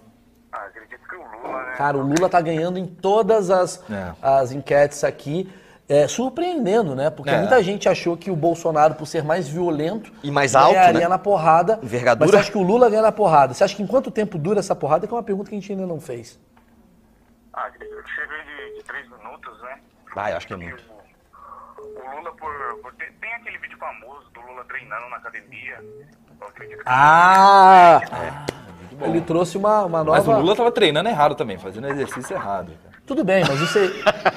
[0.51, 1.62] Ah, acredito que o Lula, né?
[1.77, 4.13] Cara, o Lula tá ganhando em todas as, É.
[4.21, 5.51] as enquetes aqui.
[5.89, 7.09] É, surpreendendo, né?
[7.09, 7.37] Porque É.
[7.37, 11.07] muita gente achou que o Bolsonaro, por ser mais violento, E mais alto, ganharia né?
[11.09, 11.77] na porrada.
[11.83, 12.25] Envergadura.
[12.25, 13.53] Mas você acha que o Lula ganha na porrada?
[13.53, 15.05] Você acha que em quanto tempo dura essa porrada?
[15.05, 16.39] Que é uma pergunta que a gente ainda não fez.
[17.51, 19.77] Ah, acredito que chega de, de três minutos, né?
[20.15, 20.83] Ah, eu acho que é muito.
[20.89, 21.03] o-
[21.83, 22.51] O Lula, por,
[22.81, 25.77] por ter- tem aquele vídeo famoso do Lula treinando na academia.
[26.41, 27.99] Eu acredito que Ah!
[29.03, 30.17] Ele trouxe uma, uma nova.
[30.17, 32.71] Mas o Lula tava treinando errado também, fazendo exercício errado.
[33.05, 33.85] Tudo bem, mas isso é.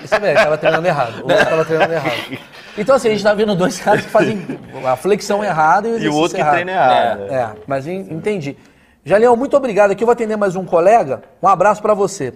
[0.05, 1.19] Isso é velho, tava treinando errado.
[1.19, 2.39] O Lula tava treinando errado.
[2.77, 4.45] Então, assim, a gente tá vendo dois caras que fazem
[4.85, 6.53] a flexão errada e o E o outro que errado.
[6.55, 7.21] treina errado.
[7.23, 8.57] É, mas en- entendi.
[9.05, 9.93] Jalião, muito obrigado.
[9.93, 11.23] Aqui eu vou atender mais um colega.
[11.41, 12.31] Um abraço pra você.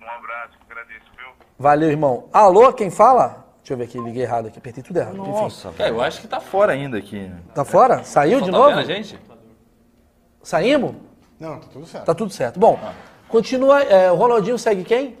[0.00, 1.26] um abraço, agradeço, viu?
[1.58, 2.24] Valeu, irmão.
[2.32, 3.44] Alô, quem fala?
[3.58, 5.18] Deixa eu ver aqui, liguei errado aqui, apertei tudo errado.
[5.18, 7.20] Enfim, Nossa, Cara, eu acho que tá fora ainda aqui.
[7.20, 7.36] né?
[7.54, 8.02] tá fora?
[8.04, 8.70] Saiu de Tá novo?
[8.70, 9.16] vendo a gente?
[10.42, 10.94] Saímos?
[11.42, 12.04] Não, tá tudo certo.
[12.04, 12.60] Tá tudo certo.
[12.60, 12.78] Bom,
[13.28, 13.82] continua.
[13.82, 15.18] é, o Ronaldinho segue quem?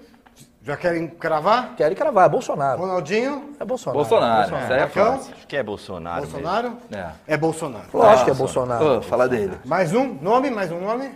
[0.64, 1.74] Já querem cravar?
[1.76, 2.80] Quero cravar, é Bolsonaro.
[2.80, 3.98] Ronaldinho, É Bolsonaro.
[3.98, 5.34] Bolsonaro, aí é fácil.
[5.36, 6.20] Acho que é Bolsonaro.
[6.20, 6.32] mesmo.
[6.34, 6.72] Bolsonaro?
[6.92, 7.06] É.
[7.26, 7.84] É Bolsonaro.
[7.92, 8.84] Lógico que é Bolsonaro.
[8.84, 9.58] Pô, fala dele.
[9.64, 11.10] Mais um nome, mais um nome?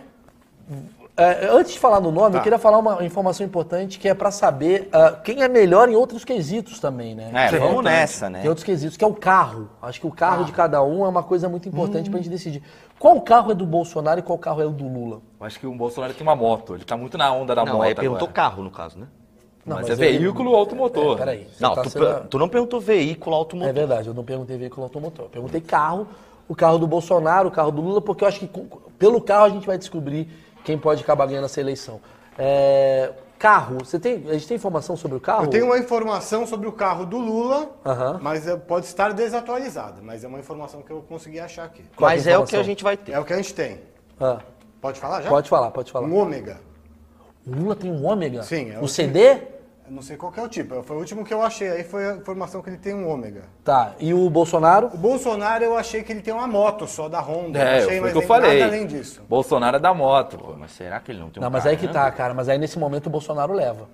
[1.15, 2.37] É, antes de falar no nome, Tá.
[2.39, 5.95] eu queria falar uma informação importante que é pra saber ah, quem é melhor em
[5.95, 7.31] outros quesitos também, né?
[7.33, 7.93] É, Isso vamos importante.
[7.93, 8.39] nessa, né?
[8.41, 9.69] Tem outros quesitos, que é o carro.
[9.81, 10.45] Acho que o carro Ah.
[10.45, 12.11] de cada um é uma coisa muito importante Hum.
[12.11, 12.61] pra gente decidir.
[12.99, 15.21] Qual carro é do Bolsonaro e qual carro é o do Lula?
[15.39, 16.73] Eu acho que o Bolsonaro tem uma moto.
[16.75, 18.33] Ele tá muito na onda da Não, moto aí perguntou agora.
[18.33, 19.07] carro, no caso, né?
[19.65, 21.13] Não, Mas, mas é ele- veículo automotor.
[21.13, 21.47] É, peraí.
[21.59, 23.73] Não, tá tu, sendo- tu não perguntou veículo É automotor.
[23.73, 25.25] verdade, eu não perguntei veículo automotor.
[25.25, 26.07] Eu perguntei carro,
[26.47, 28.49] o carro do Bolsonaro, o carro do Lula, porque eu acho que
[28.97, 30.27] pelo carro a gente vai descobrir
[30.63, 31.99] quem pode acabar ganhando essa eleição.
[32.37, 35.45] É, carro, você tem, a gente tem informação sobre o carro?
[35.45, 38.19] Eu tenho uma informação sobre o carro do Lula, Aham.
[38.21, 40.01] mas é- pode estar desatualizada.
[40.01, 41.83] Mas é uma informação que eu consegui achar aqui.
[41.95, 43.11] Qual Mas é a é o que a gente vai ter.
[43.11, 43.79] É o que a gente tem.
[44.19, 44.39] Ah,
[44.81, 45.29] Pode falar já?
[45.29, 46.07] pode falar, pode falar.
[46.07, 46.59] Um ômega.
[47.45, 48.43] O Lula tem um ômega?
[48.43, 49.37] Sim, é O o CD?
[49.87, 50.83] Eu não sei qual que é o tipo.
[50.83, 51.69] Foi o último que eu achei.
[51.69, 53.43] Aí foi a informação que ele tem um ômega.
[53.63, 53.93] Tá.
[54.01, 54.87] E o Bolsonaro?
[54.87, 57.57] O Bolsonaro eu achei que ele tem uma moto só da Honda.
[57.57, 58.59] É, achei, foi mas o que eu falei.
[58.59, 59.21] Nada além disso.
[59.29, 60.53] Bolsonaro é da moto, pô.
[60.57, 61.93] Mas será que ele não tem um Não, mas carro, aí que né?
[61.93, 62.33] tá, cara.
[62.33, 63.87] Mas aí nesse momento o Bolsonaro leva.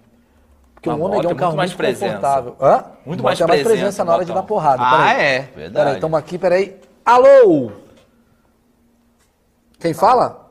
[0.74, 2.06] Porque Na o ômega é um carro muito mais muito presença.
[2.16, 2.56] confortável.
[2.60, 2.86] Hã?
[3.06, 4.84] Muito Moto mais é mais presença presença, na hora de dar porrada.
[4.84, 5.22] Ah, peraí.
[5.22, 5.74] é, verdade.
[5.74, 6.82] Peraí, estamos aqui, peraí.
[7.06, 7.72] Alô?
[9.80, 10.50] Quem fala?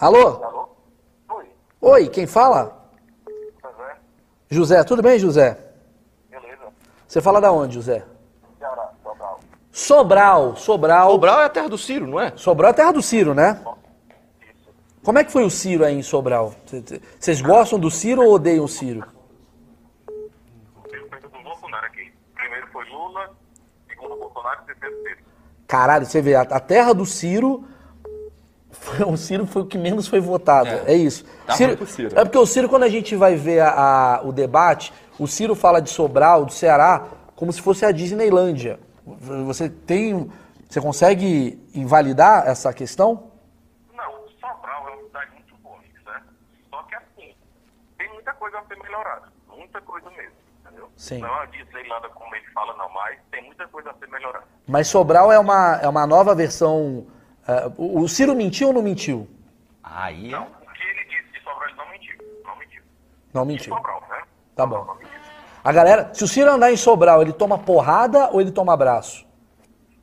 [0.00, 0.42] Alô?
[0.44, 0.68] Alô?
[1.30, 1.44] Oi,
[1.80, 2.83] Oi, quem fala?
[4.50, 4.82] José?
[4.84, 5.58] Tudo bem, José?
[6.30, 6.62] Beleza?
[7.06, 8.04] Você fala da onde, José?
[8.58, 9.40] Ceará, Sobral.
[9.72, 11.10] Sobral, Sobral.
[11.10, 12.32] Sobral é a terra do Ciro, não é?
[12.36, 13.60] Sobral é a terra do Ciro, né?
[15.02, 16.54] Como é que foi o Ciro aí em Sobral?
[16.66, 19.04] Cê- cê- Vocês gostam do Ciro ou odeiam o Ciro?
[20.08, 22.12] Eu fui do Bolsonaro aqui.
[22.34, 23.30] Primeiro foi Lula,
[23.88, 25.18] segundo Bolsonaro e terceiro Ciro.
[25.66, 27.64] Caralho, você vê, a, a terra do Ciro.
[29.06, 30.68] o Ciro foi o que menos foi votado.
[30.68, 30.94] É, É.
[30.94, 31.24] isso.
[31.46, 32.18] Tá pro Ciro.
[32.18, 35.54] É porque o Ciro, quando a gente vai ver a- a- o debate, o Ciro
[35.54, 37.04] fala de Sobral, do Ceará,
[37.36, 38.78] como se fosse a Disneylândia.
[39.46, 40.30] Você tem.
[40.68, 43.30] Você consegue invalidar essa questão?
[43.94, 46.26] Não, Sobral é uma cidade muito boa, certo?
[46.70, 47.34] Só que assim,
[47.98, 49.22] tem muita coisa a ser melhorada.
[49.56, 50.32] Muita coisa mesmo,
[50.64, 50.88] entendeu?
[50.96, 51.18] Sim.
[51.18, 54.44] Não é Disneylândia como ele fala, não, mas tem muita coisa a ser melhorada.
[54.66, 57.06] Mas Sobral é uma, é uma nova versão.
[57.46, 59.28] É, o Ciro mentiu ou não mentiu?
[59.82, 60.30] Aí é.
[60.30, 62.16] Não, o que ele disse de Sobral, ele não mentiu.
[62.44, 62.82] Não mentiu.
[63.32, 63.74] Não De mentiu.
[63.74, 64.22] Sobral, né?
[64.56, 64.84] Tá bom.
[64.84, 64.96] Não.
[65.62, 69.26] A galera, se o Ciro andar em Sobral, ele toma porrada ou ele toma abraço?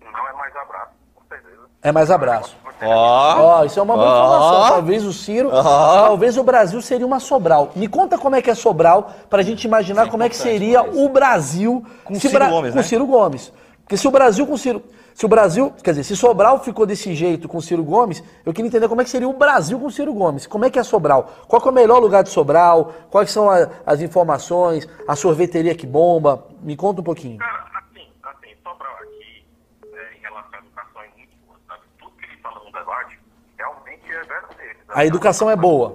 [0.01, 1.61] Não é mais abraço, com certeza.
[1.83, 2.57] É mais abraço.
[2.83, 4.25] Ó, Ó, isso é uma boa Ó.
[4.25, 4.69] informação.
[4.69, 7.71] Talvez o Ciro, talvez o Brasil seria uma Sobral.
[7.75, 11.07] Me conta como é que é Sobral, pra gente imaginar como é que seria o
[11.09, 12.83] Brasil Com se Ciro Gomes, com né?
[12.83, 13.53] Ciro Gomes.
[13.83, 14.83] Porque se o Brasil com Ciro,
[15.13, 18.67] se o Brasil, quer dizer, se Sobral ficou desse jeito com Ciro Gomes, eu queria
[18.69, 20.47] entender como é que seria o Brasil com Ciro Gomes.
[20.47, 21.29] Como é que é Sobral?
[21.47, 22.93] Qual é o melhor lugar de Sobral?
[23.09, 24.87] Quais são a- as informações?
[25.07, 26.45] A sorveteria que bomba?
[26.61, 27.37] Me conta um pouquinho.
[27.37, 29.45] Cara, assim, assim, Sobral aqui,
[29.93, 31.81] é, em relação à educação, é muito boa, sabe?
[31.99, 33.19] Tudo que ele fala no debate,
[33.57, 34.77] realmente é verdadeiro.
[34.87, 34.99] sabe?
[34.99, 35.89] A educação é boa.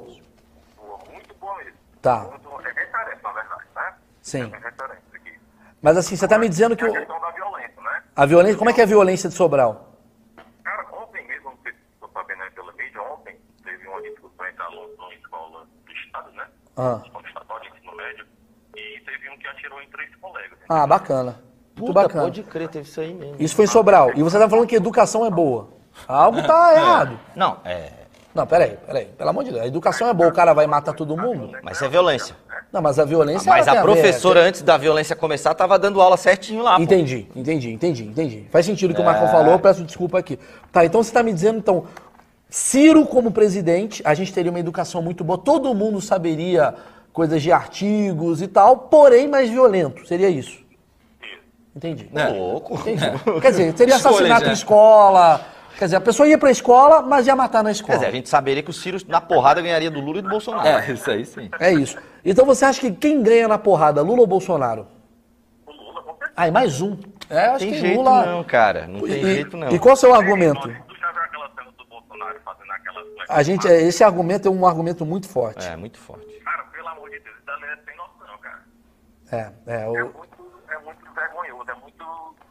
[0.76, 1.72] Boa, muito boa mesmo.
[2.02, 2.26] Tá.
[2.64, 3.94] É referência, na verdade, né?
[4.22, 4.42] Sim.
[4.42, 5.32] É referência aqui.
[5.82, 7.45] Mas assim, você tá me dizendo que a questão da violência?
[8.16, 9.92] A violência, como é que é a violência de Sobral?
[10.64, 14.46] Cara, ontem mesmo, não sei se estou sabendo aí pela mídia, ontem teve uma discussão
[14.46, 16.46] entre alunos numa escola do Estado, né?
[16.76, 17.02] Ah.
[17.04, 18.26] Escola estadual de ensino médio,
[18.74, 20.58] e teve um que atirou em três colegas.
[20.68, 21.40] Ah, bacana.
[21.76, 22.24] Muito puta, bacana.
[22.24, 23.36] pode crer, teve isso aí mesmo.
[23.38, 24.10] Isso foi em Sobral.
[24.16, 25.68] E você tá falando que educação é boa.
[26.08, 27.20] Algo tá errado.
[27.34, 27.92] Não, é.
[28.34, 29.06] Não, peraí, peraí.
[29.06, 29.62] Pelo amor de Deus.
[29.62, 31.56] A educação é boa, o cara vai matar todo mundo?
[31.62, 32.36] Mas isso é violência.
[32.72, 33.50] Não, mas a violência...
[33.50, 36.76] Mas a tem ver- professora, antes da violência começar, tava dando aula certinho lá.
[36.76, 36.82] pô.
[36.82, 38.46] Entendi, entendi, entendi, entendi.
[38.50, 39.06] Faz sentido o que o É.
[39.06, 40.38] Marcão falou, eu peço desculpa aqui.
[40.72, 41.84] Tá, então você tá me dizendo, então,
[42.50, 46.74] Ciro como presidente, a gente teria uma educação muito boa, todo mundo saberia
[47.12, 50.64] coisas de artigos e tal, porém mais violento, seria isso?
[51.74, 52.08] Entendi.
[52.14, 52.28] É.
[52.28, 52.74] Louco.
[52.74, 53.04] Entendi.
[53.40, 54.50] Quer dizer, teria Escolhas, assassinato né?
[54.50, 55.40] em escola.
[55.78, 57.92] Quer dizer, a pessoa ia pra escola, mas ia matar na escola.
[57.92, 60.28] Quer dizer, a gente saberia que o Ciro na porrada ganharia do Lula e do
[60.28, 60.66] Bolsonaro.
[60.66, 61.50] É, isso aí sim.
[61.60, 61.98] É isso.
[62.24, 64.86] Então você acha que quem ganha na porrada, Lula ou Bolsonaro?
[66.34, 66.96] Ah, e mais um.
[67.28, 68.24] É, acho Tem que jeito Lula...
[68.26, 68.86] não, cara.
[68.86, 69.70] Não tem E- jeito não.
[69.70, 70.60] E qual é o seu argumento?
[70.62, 73.02] Tu já viu aquela cena do Bolsonaro fazendo aquela...
[73.28, 75.66] A gente, esse argumento é um argumento muito forte.
[75.66, 76.26] É, muito forte.
[76.44, 78.62] Cara, pelo amor de Deus, isso ali é sem noção, cara.
[79.32, 80.18] É, é, É o- muito,
[80.70, 82.04] é muito vergonhoso, é muito...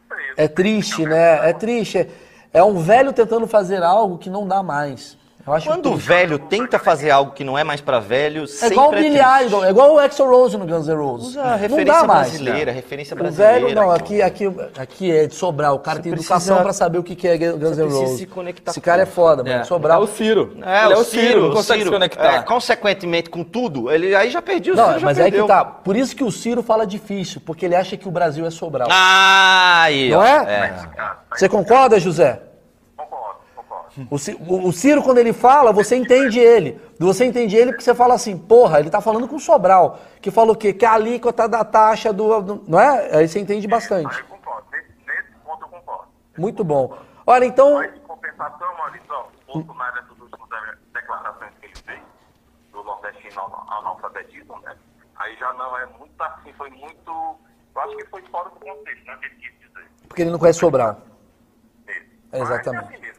[0.09, 0.33] feio.
[0.37, 1.49] é triste, né?
[1.49, 2.09] É triste.
[2.55, 5.17] É um velho tentando fazer algo que não dá mais.
[5.47, 8.47] Eu acho Quando o velho tenta fazer algo que não é mais pra velho, É
[8.47, 9.43] sempre igual o é Billy triste.
[9.45, 11.27] Idol, é igual o Axl Rose no Guns N' Roses.
[11.27, 12.29] Usa a não referência dá mais.
[12.29, 13.53] brasileira, referência O brasileira.
[13.59, 15.75] velho, não, aqui, aqui, aqui é de Sobral.
[15.75, 18.17] O cara tem precisa- educação pra saber o que é Guns N' Roses.
[18.17, 19.55] se conectar Esse cara é foda, mano.
[19.61, 20.01] É, Sobral.
[20.01, 20.57] É o Ciro.
[20.63, 22.33] É, ele é o o Ciro, não o consegue Ciro, se conectar.
[22.33, 25.43] é, consequentemente com tudo, ele aí já perdi o Não, Ciro já mas é perdeu.
[25.43, 25.63] que tá.
[25.63, 28.87] Por isso que o Ciro fala difícil, porque ele acha que o Brasil é Sobral.
[28.91, 30.23] Ah, aí, Não ó.
[30.25, 30.73] é?
[31.35, 32.39] Você concorda, José?
[34.11, 34.15] O
[34.53, 36.79] o, o Ciro, quando ele fala, você entende ele.
[36.99, 40.29] Você entende ele porque você fala assim, porra, ele tá falando com o Sobral, que
[40.31, 40.73] fala o quê?
[40.73, 42.41] Que a alíquota da taxa do.
[42.41, 43.15] do- não é?
[43.17, 44.13] Aí você entende bastante.
[44.13, 44.67] Aí eu concordo.
[44.71, 46.07] Nesse, nesse ponto eu concordo.
[46.37, 46.97] Muito bom.
[47.25, 47.75] Olha, então.
[47.75, 49.15] Mas em compensação, Maurício,
[49.47, 51.99] Bolsonaro, essas últimas de- declarações que ele fez
[52.73, 54.75] do nordestino analfabetismo, né?
[55.17, 57.11] Aí já não é muito assim, foi muito.
[57.75, 59.17] Eu acho que foi fora do contexto, né?
[59.21, 59.85] Que ele quis dizer.
[60.09, 60.97] Porque ele não conhece Sobral.
[61.87, 62.01] Isso.
[62.33, 63.14] Exatamente.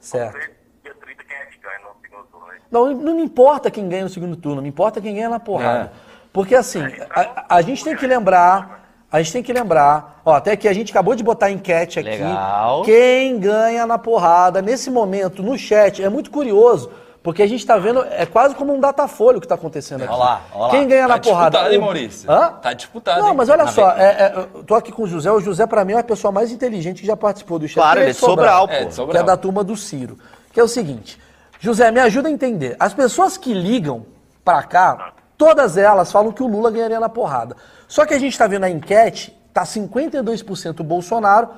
[0.00, 0.38] Certo.
[0.82, 2.46] Dia 30 quem é que ganha no segundo turno.
[2.70, 5.92] Não, não me importa quem ganha no segundo turno, me importa quem ganha na porrada.
[6.32, 6.80] Porque assim,
[7.10, 10.72] a, a gente tem que lembrar, a gente tem que lembrar, ó, até que a
[10.72, 12.82] gente acabou de botar a enquete aqui, Legal.
[12.82, 16.90] quem ganha na porrada nesse momento no chat, é muito curioso,
[17.22, 20.12] porque a gente tá vendo, é quase como um datafolha o que tá acontecendo aqui.
[20.12, 20.70] Olha lá, olha lá.
[20.70, 21.50] Quem ganha Tá na porrada?
[21.50, 22.30] disputado, hein, Maurício?
[22.30, 22.48] Hã?
[22.62, 25.40] Tá disputado, Não, mas olha só, é, é, eu tô aqui com o José, o
[25.40, 27.74] José pra mim é a pessoa mais inteligente que já participou do chat.
[27.74, 28.72] Claro, Ele é de Sobral, pô.
[28.74, 29.22] É, de que Sobral.
[29.22, 30.16] é da turma do Ciro.
[30.52, 31.20] Que é o seguinte,
[31.60, 32.74] José, me ajuda a entender.
[32.80, 34.06] As pessoas que ligam
[34.42, 37.54] pra cá, todas elas falam que o Lula ganharia na porrada.
[37.86, 41.50] Só que a gente tá vendo a enquete, tá 52% Bolsonaro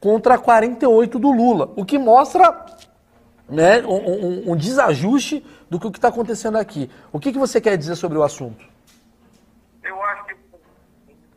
[0.00, 1.70] contra 48% do Lula.
[1.76, 2.54] O que mostra
[3.48, 6.90] né, um, um- um desajuste do que o que está acontecendo aqui.
[7.12, 8.64] O que, que você quer dizer sobre o assunto?
[9.82, 10.34] Eu acho que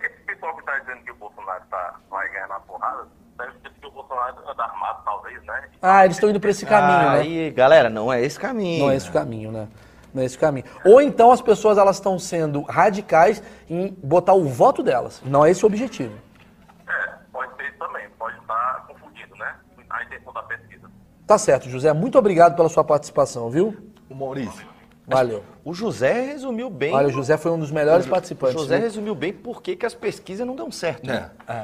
[0.01, 3.07] esse pessoal que está dizendo que o Bolsonaro tá, vai ganhar na porrada,
[3.37, 5.69] deve ser que o Bolsonaro anda armado, talvez, né?
[5.81, 7.19] Ah, eles estão indo para esse caminho, né?
[7.19, 8.83] Aí, galera, não é esse caminho.
[8.85, 9.67] Não é esse o caminho, né?
[10.13, 10.65] Não é esse o caminho.
[10.83, 15.21] Ou então as pessoas elas estão sendo radicais em botar o voto delas.
[15.25, 16.13] Não é esse o objetivo.
[16.87, 19.55] É, pode ser isso também, pode estar confundido, né?
[19.89, 20.70] A intenção da pesquisa.
[21.31, 21.93] Tá certo, José.
[21.93, 23.73] Muito obrigado pela sua participação, viu?
[24.09, 24.65] O Maurício.
[25.07, 25.41] Valeu.
[25.63, 26.93] O José resumiu bem.
[26.93, 28.59] Olha, o José foi um dos melhores o participantes.
[28.59, 28.83] José viu?
[28.83, 31.09] resumiu bem por que que as pesquisas não dão certo.
[31.09, 31.13] É.
[31.13, 31.29] né?
[31.47, 31.63] É.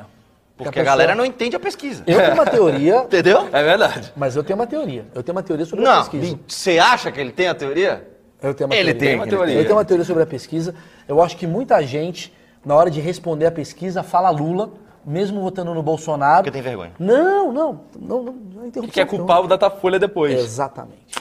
[0.56, 2.02] Porque a a galera pessoa- não entende a pesquisa.
[2.08, 3.50] Eu tenho uma teoria, Entendeu?
[3.52, 4.14] É verdade.
[4.16, 5.06] mas eu tenho uma teoria.
[5.14, 6.40] Eu tenho uma teoria sobre a Não, pesquisa.
[6.48, 8.08] você acha que ele tem a teoria?
[8.42, 9.00] Eu tenho uma Ele teoria.
[9.10, 9.56] tem uma teoria.
[9.56, 10.74] Eu tenho uma teoria sobre a pesquisa.
[11.10, 12.34] Eu acho que muita gente,
[12.66, 14.72] na hora de responder a pesquisa, fala Lula,
[15.08, 16.44] mesmo votando no Bolsonaro.
[16.44, 16.92] Porque tem vergonha.
[17.00, 17.80] Não, não.
[18.00, 20.38] Não, não, não é E interrupção, quer culpar o Datafolha depois.
[20.38, 21.16] Exatamente.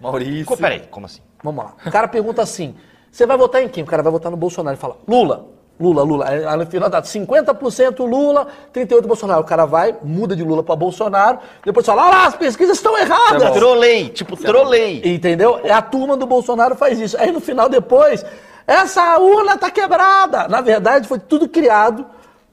[0.00, 0.46] Maurício.
[0.46, 1.20] Co- Peraí, como assim?
[1.42, 1.74] Vamos lá.
[1.86, 2.74] O cara pergunta assim:
[3.10, 3.84] você vai votar em quem?
[3.84, 4.74] O cara vai votar no Bolsonaro.
[4.74, 5.46] Ele fala: Lula.
[5.80, 6.28] Lula, Lula.
[6.28, 9.40] Aí no final dá 50% Lula, 38% Bolsonaro.
[9.40, 12.96] O cara vai, muda de Lula para Bolsonaro, depois fala: olha lá, as pesquisas estão
[12.96, 13.50] erradas.
[13.52, 15.00] Trolei, tipo, trolei.
[15.04, 15.60] Entendeu?
[15.64, 17.16] É a turma do Bolsonaro faz isso.
[17.18, 18.24] Aí no final depois,
[18.66, 20.46] essa urna tá quebrada.
[20.46, 22.06] Na verdade, foi tudo criado.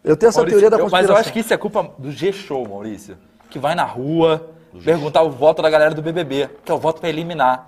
[0.03, 1.09] Eu tenho essa Maurício, teoria da eu- conspiração.
[1.09, 3.17] Mas eu acho que isso é culpa do G-Show, Maurício.
[3.49, 4.49] Que vai na rua
[4.83, 7.67] perguntar o voto da galera do BBB, que é o voto pra eliminar.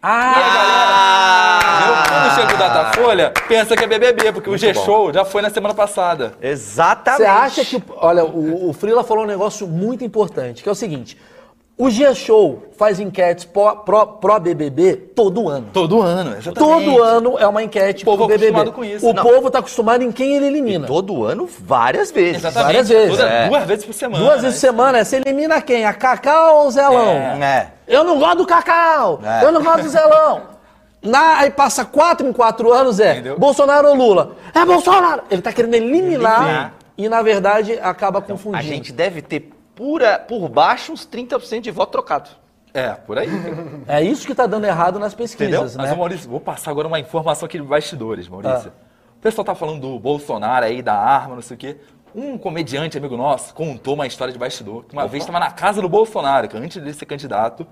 [0.00, 2.04] Ah!
[2.08, 5.74] Quando chega o Datafolha, pensa que é BBB, porque o G-Show já foi na semana
[5.74, 6.34] passada.
[6.40, 7.22] Exatamente.
[7.22, 7.82] Você acha que.
[7.96, 11.18] Olha, o, o Frila falou um negócio muito importante, que é o seguinte:
[11.78, 15.68] o G-Show faz enquetes pró- pró- pró-BBB todo ano.
[15.72, 16.54] Todo ano, exatamente.
[16.86, 18.46] Todo ano é uma enquete O povo pro BBB.
[18.48, 19.08] acostumado com isso.
[19.08, 19.22] O Não.
[19.22, 20.86] povo tá acostumado em quem ele elimina.
[20.86, 22.38] Todo ano, várias vezes.
[22.38, 22.66] Exatamente.
[22.66, 23.16] Várias vezes.
[23.16, 23.48] Toda- É.
[23.48, 24.24] Duas vezes por semana.
[24.24, 25.84] Duas vezes por semana, você elimina quem?
[25.84, 27.08] A Cacau ou o Zelão?
[27.08, 27.68] É.
[27.86, 29.20] Eu não gosto do Cacau!
[29.24, 29.44] É.
[29.44, 30.42] Eu não gosto do Zelão!
[31.00, 33.38] Na, aí passa quatro em quatro anos, é Entendeu?
[33.38, 34.32] Bolsonaro ou Lula?
[34.52, 35.22] É Bolsonaro!
[35.30, 36.72] Ele tá querendo eliminar, Eliminar.
[36.98, 38.58] e na verdade acaba confundindo.
[38.58, 39.48] A gente deve ter
[39.78, 42.28] pura, por baixo uns 30% de voto trocado.
[42.74, 43.28] É, por aí.
[43.86, 45.94] É isso que tá dando errado nas pesquisas, Mas, né?
[45.94, 48.72] ô, Maurício, vou passar agora uma informação aqui de bastidores, Maurício.
[48.74, 48.88] Ah.
[49.16, 51.76] O pessoal tá falando do Bolsonaro aí, da arma, não sei o quê.
[52.12, 54.84] Um comediante amigo nosso contou uma história de bastidor.
[54.84, 57.64] Que uma vez estava na casa do Bolsonaro, que antes de ser candidato,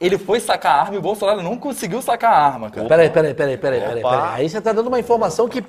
[0.00, 2.86] ele foi sacar a arma e o Bolsonaro não conseguiu sacar a arma, cara.
[2.86, 4.10] Peraí, peraí, peraí, peraí, peraí, Opa.
[4.10, 4.40] peraí.
[4.40, 5.64] Aí você tá dando uma informação que,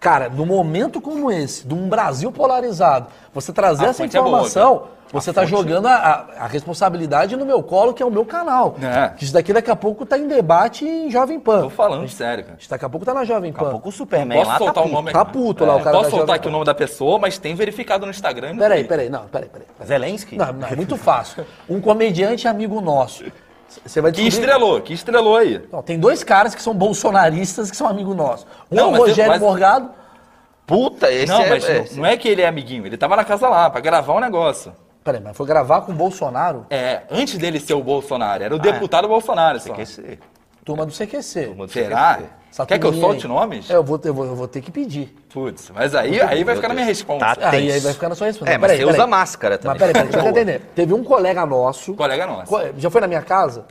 [0.00, 4.18] Cara, num momento como esse, de um Brasil polarizado, você trazer A essa é boa,
[4.28, 4.90] informação, cara.
[5.12, 8.76] você tá jogando a, a- responsabilidade no meu colo, que é o meu canal.
[8.80, 9.10] É.
[9.10, 11.64] Que Isso daqui daqui a pouco tá em debate em Jovem Pan.
[11.64, 12.56] Tô falando sério, cara.
[12.58, 13.72] Isso daqui a pouco tá na Jovem Daqui a Pan.
[13.72, 14.94] pouco o Superman Posso lá soltar tá o puto.
[14.94, 16.52] nome Tá puto lá, o cara Posso da soltar Jovem aqui o Pan.
[16.52, 18.56] nome da pessoa, mas tem verificado no Instagram.
[18.56, 19.66] Peraí, peraí, não, peraí, peraí.
[19.76, 19.86] peraí.
[19.86, 20.36] Zelensky?
[20.38, 21.44] Não, não, é muito fácil.
[21.68, 23.24] Um comediante amigo nosso.
[23.84, 25.62] Você vai Que estrelou, que estrelou aí.
[25.72, 28.46] Não, tem dois caras que são bolsonaristas que são amigos nossos.
[28.70, 29.90] Um Não, é o Rogério mas- Morgado.
[30.66, 31.48] Puta, esse não, é...
[31.48, 33.80] mas é- não, não é que ele é amiguinho, ele tava na casa lá pra
[33.80, 34.72] gravar um negócio.
[35.02, 36.66] Peraí, mas foi gravar com o Bolsonaro?
[36.70, 38.60] É, antes dele ser o Bolsonaro, Ah, era o é.
[38.60, 39.58] deputado Bolsonaro.
[39.58, 39.70] Só.
[39.70, 40.18] Esqueci.
[40.70, 41.46] Turma do CQC.
[41.46, 42.14] Turma do Será?
[42.14, 42.30] CQC.
[42.50, 43.32] Essa Quer que eu solte aí.
[43.32, 43.70] nomes?
[43.70, 45.14] É, eu vou, ter- eu, vou, eu vou ter que pedir.
[45.32, 47.36] Putz, mas aí, aí vai ficar na minha resposta.
[47.36, 47.50] Tá.
[47.50, 48.52] Aí, aí vai ficar na sua resposta.
[48.52, 49.78] É, mas Peraí, você usa máscara também.
[49.78, 50.60] Mas peraí, peraí, deixa eu entender.
[50.74, 51.94] Teve um colega nosso.
[51.94, 52.52] Colega nosso.
[52.76, 53.66] Já foi na minha casa?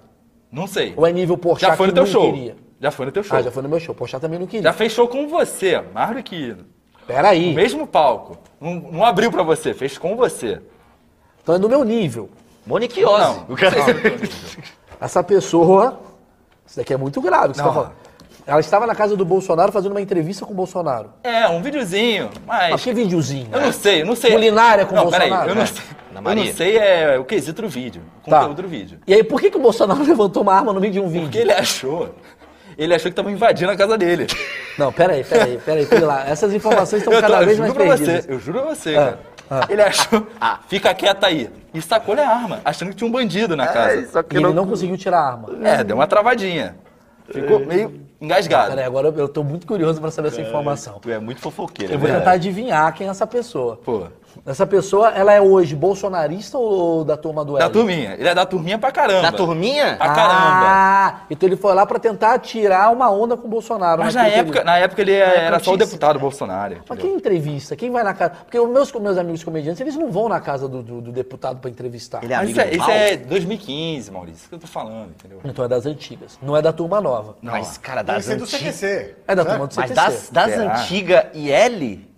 [0.51, 0.93] Não sei.
[0.95, 2.31] Ou é nível Porchat Já foi no teu não show.
[2.33, 2.55] queria?
[2.81, 3.37] Já foi no teu show.
[3.37, 3.93] Ah, já foi no meu show.
[3.93, 4.63] Porchat também não queria.
[4.63, 6.55] Já fez show com você, mais do que
[7.05, 7.51] Peraí.
[7.51, 8.37] o mesmo palco.
[8.61, 10.61] Não, não abriu pra você, fez com você.
[11.43, 12.29] Então é no meu nível.
[12.65, 13.23] Moniquiose.
[13.23, 13.45] Não.
[13.49, 13.75] O cara-
[15.01, 15.99] Essa pessoa.
[16.69, 17.47] Isso daqui é muito grave.
[17.47, 17.69] o que você Não.
[17.69, 17.91] tá falando.
[18.47, 21.11] Ela estava na casa do Bolsonaro fazendo uma entrevista com o Bolsonaro.
[21.23, 22.71] É, um videozinho, mas...
[22.71, 23.47] Mas que videozinho?
[23.51, 24.31] Eu não sei, eu não sei.
[24.31, 25.29] Culinária com não, Bolsonaro?
[25.31, 25.65] Peraí, eu não É.
[25.67, 25.83] sei.
[26.15, 28.39] Eu não sei é o quesito do vídeo, o Tá.
[28.39, 28.99] conteúdo do vídeo.
[29.05, 31.23] E aí, por que, que o Bolsonaro levantou uma arma no meio de um vídeo?
[31.27, 32.15] Porque ele achou.
[32.77, 34.25] Ele achou que tava invadindo a casa dele.
[34.77, 36.27] Não, peraí, peraí, peraí, peraí lá.
[36.27, 38.25] Essas informações estão tô, cada eu vez juro mais pra perdidas.
[38.25, 39.19] você, eu juro pra você, Ah, cara.
[39.51, 39.65] ah.
[39.69, 40.27] Ele achou.
[40.67, 41.49] Fica quieto aí.
[41.73, 44.25] E sacou-lhe a arma, achando que tinha um bandido na casa.
[44.31, 45.49] E ele não conseguiu tirar a arma.
[45.63, 46.75] É, deu uma travadinha.
[47.31, 48.69] Ficou meio engasgado.
[48.71, 50.97] Peraí, agora eu- eu tô muito curioso pra saber essa informação.
[50.99, 51.93] Tu é muito fofoqueiro.
[51.93, 52.17] Eu vou né?
[52.17, 53.77] tentar adivinhar quem é essa pessoa.
[53.77, 54.07] Pô,
[54.45, 57.71] Essa pessoa, ela é hoje bolsonarista ou da turma do da Hélio?
[57.73, 58.13] turminha.
[58.17, 59.21] Ele é da turminha pra caramba.
[59.23, 59.95] Da turminha?
[59.97, 60.65] Pra caramba.
[60.65, 64.01] Ah, então ele foi lá pra tentar tirar uma onda com o Bolsonaro.
[64.03, 64.65] Mas na época, período.
[64.65, 66.75] na época ele era só o deputado Bolsonaro.
[66.77, 67.05] Mas entendeu?
[67.05, 67.75] quem entrevista?
[67.75, 68.31] Quem vai na casa?
[68.45, 71.59] Porque os meus, meus amigos comediantes, eles não vão na casa do, do- do deputado
[71.59, 72.23] pra entrevistar.
[72.23, 74.37] Ele é Mas amigo isso, é, do isso é 2015, Maurício.
[74.39, 75.39] Isso que eu tô falando, entendeu?
[75.43, 76.37] Então é das antigas.
[76.41, 77.35] Não é da turma nova.
[77.41, 78.75] Mas, cara, das ser do antigas...
[78.75, 79.15] CQC.
[79.27, 79.49] É da certo?
[79.57, 79.87] turma do CQC.
[79.87, 82.08] Mas das, das antigas IL?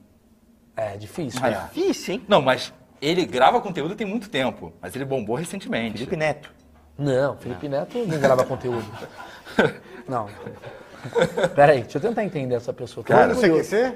[0.94, 1.40] É difícil.
[1.42, 1.52] Né?
[1.52, 1.74] é.
[1.74, 2.26] Difícil, hein?
[2.28, 4.74] Não, mas ele grava conteúdo tem muito tempo.
[4.82, 5.94] Mas ele bombou recentemente.
[5.98, 6.52] Felipe Neto.
[6.98, 8.86] Não, Felipe Neto não grava conteúdo.
[10.08, 10.28] Não.
[11.56, 13.04] Peraí, deixa eu tentar entender essa pessoa.
[13.08, 13.42] Muito do.
[13.42, 13.94] CQC?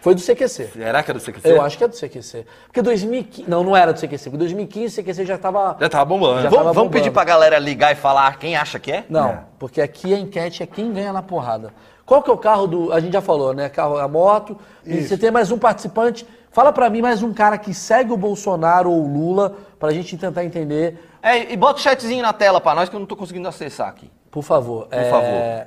[0.00, 0.66] Foi do CQC.
[0.72, 1.48] Será que é do CQC?
[1.48, 2.46] Eu acho que é do CQC.
[2.66, 3.48] Porque 2015.
[3.50, 4.24] Não, não era do CQC.
[4.30, 5.76] Porque 2015 o CQC já estava.
[5.80, 6.36] Já tava bombando.
[6.42, 6.90] Já tava Vamos, vamos bombando.
[6.90, 9.04] pedir pra galera ligar e falar quem acha que é?
[9.08, 9.40] Não, É.
[9.58, 11.72] porque aqui a enquete é quem ganha na porrada.
[12.08, 12.90] Qual que é o carro do.
[12.90, 13.68] A gente já falou, né?
[13.68, 14.58] Carro, a moto.
[14.82, 16.26] E você tem mais um participante.
[16.50, 20.16] Fala pra mim mais um cara que segue o Bolsonaro ou o Lula pra gente
[20.16, 20.98] tentar entender.
[21.22, 23.88] É, e bota o chatzinho na tela pra nós que eu não tô conseguindo acessar
[23.88, 24.10] aqui.
[24.30, 24.86] Por favor.
[24.86, 25.66] Por favor.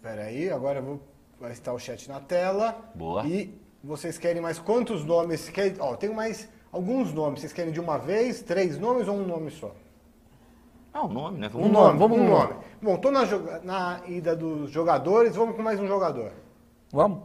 [0.00, 1.00] Pera aí, agora eu vou...
[1.40, 2.76] vai estar o chat na tela.
[2.94, 3.26] Boa.
[3.26, 3.52] E
[3.82, 5.48] vocês querem mais quantos nomes?
[5.48, 5.74] Quer...
[5.80, 7.40] Ó, tenho mais alguns nomes.
[7.40, 9.72] Vocês querem de uma vez, três nomes ou um nome só?
[10.98, 11.50] Ah, o nome, né?
[11.54, 12.54] Um nome, vamos um um nome.
[12.80, 13.20] Bom, tô na,
[13.62, 16.30] na ida dos jogadores, vamos com mais um jogador.
[16.90, 17.18] Vamos?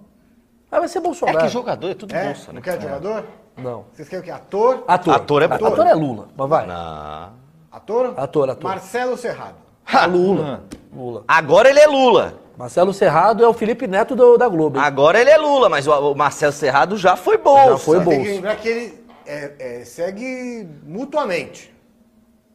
[0.69, 1.37] Ah, vai ser É Bolsonaro.
[1.39, 2.25] que jogador é tudo É?
[2.25, 2.55] bolsa, né?
[2.55, 3.23] Não quer jogador?
[3.55, 3.85] Não.
[3.93, 4.31] Vocês querem o quê?
[4.31, 4.83] Ator?
[4.85, 5.13] Ator.
[5.15, 5.65] Ator é bom.
[5.65, 6.27] Ator é Lula.
[6.35, 6.67] Mas vai.
[6.67, 7.29] Não.
[7.71, 8.13] Ator?
[8.17, 8.69] Ator, ator.
[8.69, 9.55] Marcelo Serrado.
[9.85, 10.63] Ah, Lula.
[10.93, 11.23] Lula.
[11.25, 12.33] Agora ele é Lula.
[12.57, 14.77] Marcelo Serrado é o Felipe Neto do- da Globo.
[14.77, 14.83] hein?
[14.83, 17.69] Agora ele é Lula, mas o, o Marcelo Serrado já foi bolsa.
[17.71, 18.31] Já foi Tem que bolsa.
[18.31, 21.70] lembrar que ele é, é, segue mutuamente.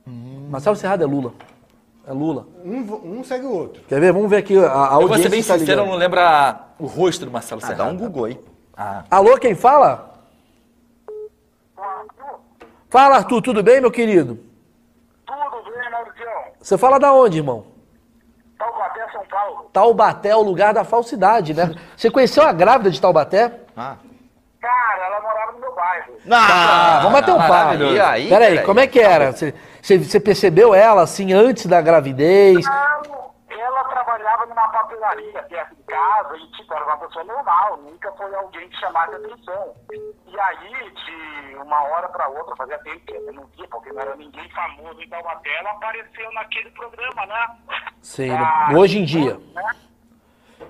[0.06, 1.32] Marcelo Serrado é Lula.
[2.06, 2.46] É Lula.
[2.64, 3.82] Um, um segue o outro.
[3.88, 4.12] Quer ver?
[4.12, 5.22] Vamos ver aqui a, a Eu vou audiência.
[5.24, 7.84] ser bem que tá sincero, eu não lembro a- o rosto do Marcelo Ah, Serrado.
[7.86, 8.40] dá um Google aí.
[9.10, 10.14] Alô, quem fala?
[12.88, 14.38] Fala, Arthur, tudo bem, meu querido?
[15.26, 16.32] Tudo bem, Mauricião?
[16.60, 17.66] Você fala da onde, irmão?
[18.58, 19.68] Taubaté, São Paulo.
[19.72, 21.74] Taubaté é o lugar da falsidade, né?
[21.96, 23.60] Você conheceu a grávida de Taubaté?
[23.76, 23.96] Ah.
[24.60, 26.12] Cara, ela morava no meu bairro.
[26.30, 27.48] Ah, vamos bater um papo.
[27.52, 27.94] maravilhoso.
[27.94, 28.66] E aí, Peraí, peraí.
[28.66, 29.32] como é que era?
[29.32, 29.52] Você,
[29.86, 32.64] você- você percebeu ela assim antes da gravidez?
[32.66, 38.10] Não, ela trabalhava numa papelaria perto de casa e, tipo, era uma pessoa normal, nunca
[38.12, 39.74] foi alguém que chamasse atenção.
[40.26, 44.02] E aí, de uma hora pra outra, fazia tempo que eu não via, porque não
[44.02, 47.46] era ninguém famoso em Taubaté, ela apareceu naquele programa, né?
[48.02, 49.38] Sim, Ah, hoje em dia.
[49.54, 49.70] né?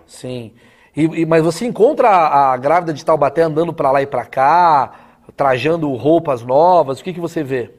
[0.06, 0.54] Sim.
[0.94, 4.24] E, e- mas você encontra a, a grávida de Taubaté andando pra lá e pra
[4.26, 4.92] cá,
[5.36, 7.00] trajando roupas novas?
[7.00, 7.70] O que, que você vê?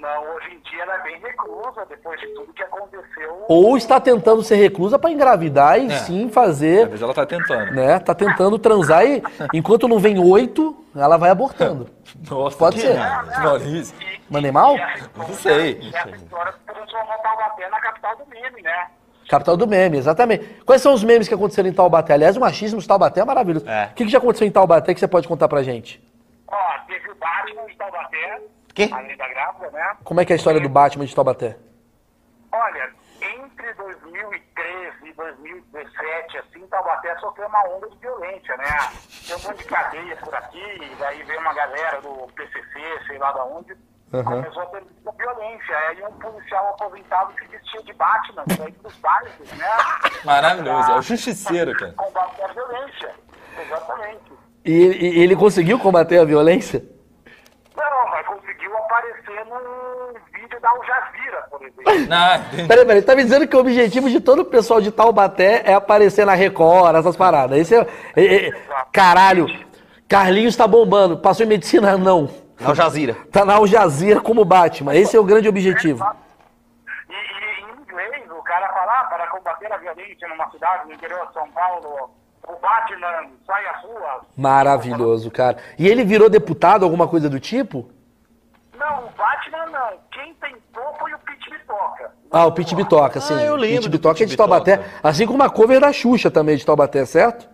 [0.00, 3.44] Não, hoje em dia ela é bem reclusa, depois de tudo que aconteceu.
[3.48, 5.96] Ou está tentando ser reclusa pra engravidar e É.
[5.98, 7.72] sim Às fazer, vezes ela tá tentando.
[7.72, 7.98] né?
[7.98, 9.22] Tá tentando transar e
[9.52, 11.88] enquanto não vem oito, ela vai abortando.
[12.30, 12.98] Nossa, Pode que- ser.
[13.42, 13.94] Maurício.
[14.00, 14.76] E- Mandei mal?
[14.76, 15.78] e essa história- Não sei.
[15.82, 18.86] e Essa história transformou Taubaté na capital do meme, né?
[19.28, 20.44] Capital do meme, exatamente.
[20.64, 22.14] Quais são os memes que aconteceram em Taubaté?
[22.14, 23.68] Aliás, o machismo de Taubaté é maravilhoso.
[23.68, 23.86] É.
[23.92, 26.02] O que, que já aconteceu em Taubaté que você pode contar pra gente?
[26.48, 26.56] Ó,
[26.88, 28.40] teve o Batman de Taubaté,
[28.74, 28.88] Quê?
[28.92, 29.96] além da grávida, né?
[30.04, 31.56] Como é que é a história do Batman de Taubaté?
[32.52, 32.90] Olha,
[33.20, 38.64] entre 2013 e 2017, assim, Taubaté sofreu uma onda de violência, né?
[39.26, 43.18] Tem um monte de cadeia por aqui, e daí veio uma galera do PCC, sei
[43.18, 43.76] lá da onde,
[44.10, 45.76] começou a ter muita violência.
[45.88, 49.66] Aí um policial aposentado se vestia de Batman, saía dos bairros, né?
[50.24, 51.92] Maravilhoso, é o justiceiro, cara.
[51.92, 53.14] Combater a violência,
[53.60, 54.32] exatamente.
[54.64, 56.84] E e ele conseguiu combater a violência?
[57.76, 59.44] Não, mas conseguiu aparecer
[60.60, 62.08] num vídeo da Al Jazeera, por exemplo.
[62.08, 62.68] Não, entendi.
[62.68, 65.74] Peraí, peraí, tá me dizendo que o objetivo de todo o pessoal de Taubaté é
[65.74, 67.58] aparecer na Record, essas paradas.
[67.58, 67.86] Esse é,
[68.16, 68.52] é- é-
[68.92, 69.46] caralho,
[70.08, 71.18] Carlinhos tá bombando.
[71.18, 71.96] Passou em medicina?
[71.96, 72.28] Não.
[72.62, 73.16] Al Jazeera.
[73.32, 74.94] Tá na Al Jazeera como Batman.
[74.94, 76.04] Esse é o grande objetivo.
[77.08, 80.92] E, e em inglês, o cara fala, ah, para combater a violência numa cidade no
[80.92, 82.10] interior de São Paulo,
[82.46, 84.22] o Batman sai às ruas.
[84.36, 85.56] Maravilhoso, cara.
[85.78, 87.88] E ele virou deputado, alguma coisa do tipo?
[88.76, 89.98] Não, o Batman não.
[90.10, 92.12] Quem tentou foi o Pete Bitoca.
[92.30, 93.34] Ah, o Pit Bitoca, sim.
[93.34, 94.80] Ah, eu lembro Pit Bitoca é de Taubaté.
[95.02, 97.48] Assim como a cover da Xuxa também é de Taubaté, certo?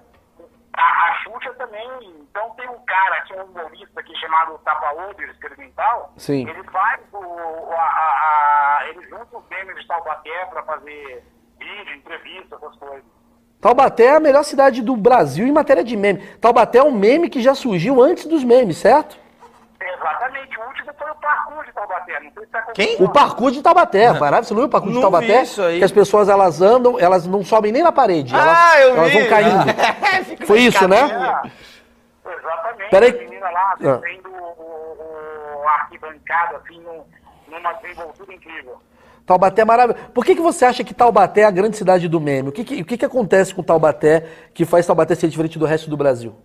[0.77, 1.87] A, a Xuxa também.
[2.31, 6.13] Então tem um cara, que é um humorista aqui chamado Tapa-Olho Experimental.
[6.19, 6.47] Sim.
[6.49, 7.17] Ele faz o.
[7.17, 11.25] o- a, a, a- ele junta os memes de Taubaté pra fazer
[11.59, 13.05] vídeo, entrevista, essas coisas.
[13.59, 16.21] Taubaté é a melhor cidade do Brasil em matéria de meme.
[16.39, 19.17] Taubaté é um meme que já surgiu antes dos memes, certo?
[19.99, 22.21] Exatamente, o último foi o parkour de Taubaté.
[22.21, 22.97] Não sei se tá Quem?
[23.03, 24.49] O parkour de Taubaté, maravilhoso.
[24.49, 25.27] Você não viu o parkour de Não Taubaté?
[25.39, 25.79] vi isso aí.
[25.79, 28.35] Que as pessoas elas andam, elas não sobem nem na parede.
[28.35, 29.19] elas, Ah, eu elas vi.
[29.21, 29.65] vão caindo.
[30.27, 30.97] Fica Foi isso, né?
[32.25, 32.91] É, exatamente.
[32.91, 33.11] Peraí.
[33.11, 33.77] A menina lá Ah.
[33.77, 37.05] descendo o, o, o arquibancada, assim, num-
[37.49, 38.77] numa desenvoltura incrível.
[39.25, 40.09] Taubaté é maravilhoso.
[40.11, 42.49] Por que, que você acha que Taubaté é a grande cidade do meme?
[42.51, 44.25] O que, que, o que, que acontece com Taubaté
[44.55, 46.37] que faz Taubaté ser diferente do resto do Brasil?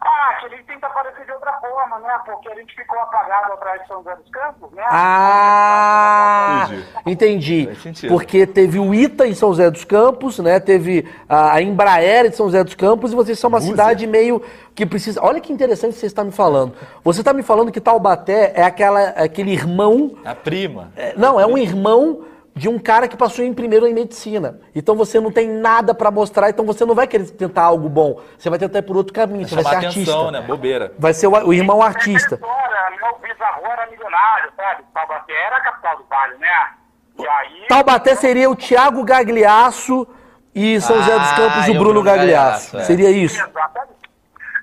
[0.00, 2.18] Ah, que ele tenta aparecer de outra forma, né?
[2.24, 4.82] Porque a gente ficou apagado atrás de São José dos Campos, né?
[4.90, 6.68] Ah,
[7.06, 7.68] Entendi.
[7.70, 8.08] entendi.
[8.08, 10.60] Porque teve o ITA em São José dos Campos, né?
[10.60, 14.42] Teve a Embraer de São José dos Campos e vocês são uma cidade meio
[14.74, 15.20] que precisa.
[15.22, 16.74] Olha que interessante você está me falando.
[17.02, 20.12] Você está me falando que Taubaté é aquela, aquele irmão.
[20.24, 20.92] A prima.
[20.96, 22.20] é, Não, é um irmão
[22.54, 24.60] de um cara que passou em primeiro em medicina.
[24.74, 28.20] Então você não tem nada pra mostrar, então você não vai querer tentar algo bom.
[28.36, 30.30] Você vai tentar ir por outro caminho, você vai ser atenção, artista.
[30.32, 30.40] né?
[30.42, 30.92] Bobeira.
[30.98, 32.34] Vai ser o, o irmão artista.
[32.34, 34.82] História, meu bisavô era milionário, sabe?
[34.92, 36.70] Taubaté era a capital do Vale, né?
[37.18, 37.66] E aí...
[37.68, 40.06] Taubaté seria o Thiago Gagliasso
[40.54, 42.72] e São José dos Ah, Campos e o o Bruno Bruno Gagliasso.
[42.72, 42.84] Gagliasso, é.
[42.84, 43.40] Seria isso.
[43.40, 44.00] Exatamente.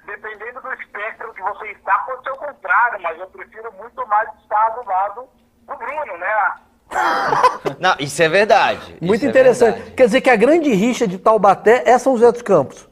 [0.06, 4.30] Dependendo do espectro que você está, pode ser o contrário, mas eu prefiro muito mais
[4.42, 5.28] estar do lado
[5.68, 6.54] do Bruno, né?
[7.80, 8.98] Não, isso é verdade.
[9.02, 9.76] Muito isso é interessante.
[9.76, 9.96] verdade.
[9.96, 12.88] Quer dizer que a grande rixa de Taubaté é São José dos Campos.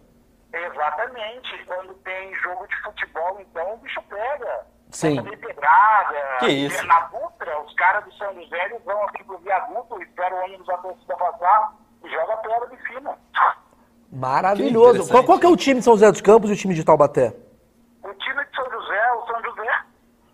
[0.54, 1.66] Exatamente.
[1.66, 4.66] Quando tem jogo de futebol, então o bicho pega.
[4.92, 5.22] Sim.
[5.24, 6.38] Pedrada.
[6.40, 6.86] Que isso?
[6.88, 10.68] Na Dutra, os caras do São José eles vão assim pro viaduto, esperam o ônibus
[10.68, 13.18] da torcida passar e joga pedra de cima.
[14.12, 15.12] Maravilhoso.
[15.12, 16.84] Qual, qual que é o time de São José dos Campos e o time de
[16.84, 17.36] Taubaté?
[18.04, 19.70] O time de São José, o São José,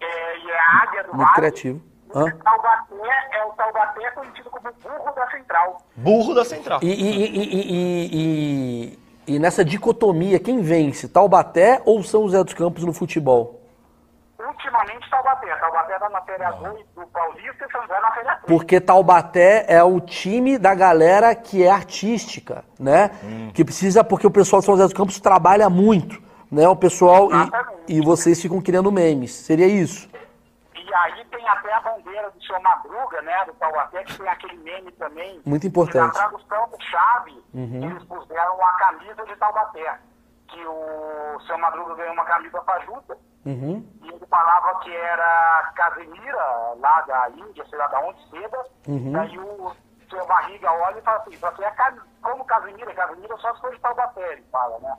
[0.02, 1.36] é, e a Águia do Muito Vale.
[1.36, 1.82] criativo.
[2.14, 2.32] O Hã?
[2.44, 2.96] Taubaté
[3.34, 5.78] é o Taubaté conhecido como burro da central.
[5.96, 6.80] Burro da central.
[6.82, 8.96] E, e- e- e- e-
[9.28, 11.08] e- e nessa dicotomia, quem vence?
[11.08, 13.60] Taubaté ou São José dos Campos no futebol?
[14.40, 15.56] Ultimamente Taubaté.
[15.56, 18.46] Taubaté tá na Féria 2 do Paulista e São José na Féria 3.
[18.48, 23.12] Porque Taubaté é o time da galera que é artística, né?
[23.54, 26.68] Que precisa, porque o pessoal de São José dos Campos trabalha muito, né?
[26.68, 27.30] O pessoal
[27.88, 29.32] e, e vocês ficam criando memes.
[29.32, 30.10] Seria isso?
[30.92, 34.58] E aí tem até a bandeira do seu Madruga, né, do Taubaté, que tem aquele
[34.58, 35.42] meme também.
[35.46, 36.18] Muito importante.
[36.18, 40.00] Na tradução do Chave, eles puseram a camisa de Taubaté.
[40.50, 43.18] Que o seu Madruga ganhou uma camisa fajuta.
[43.46, 43.90] Uhum.
[44.02, 48.66] E ele falava que era Casemira, lá da Índia, sei lá da onde, seda.
[48.86, 49.14] Uhum.
[49.14, 49.74] E aí o
[50.10, 51.74] seu Barriga olha e fala assim, você é
[52.22, 52.94] como Casemira?
[52.94, 54.98] Casemira só se for de Taubaté, ele fala, né?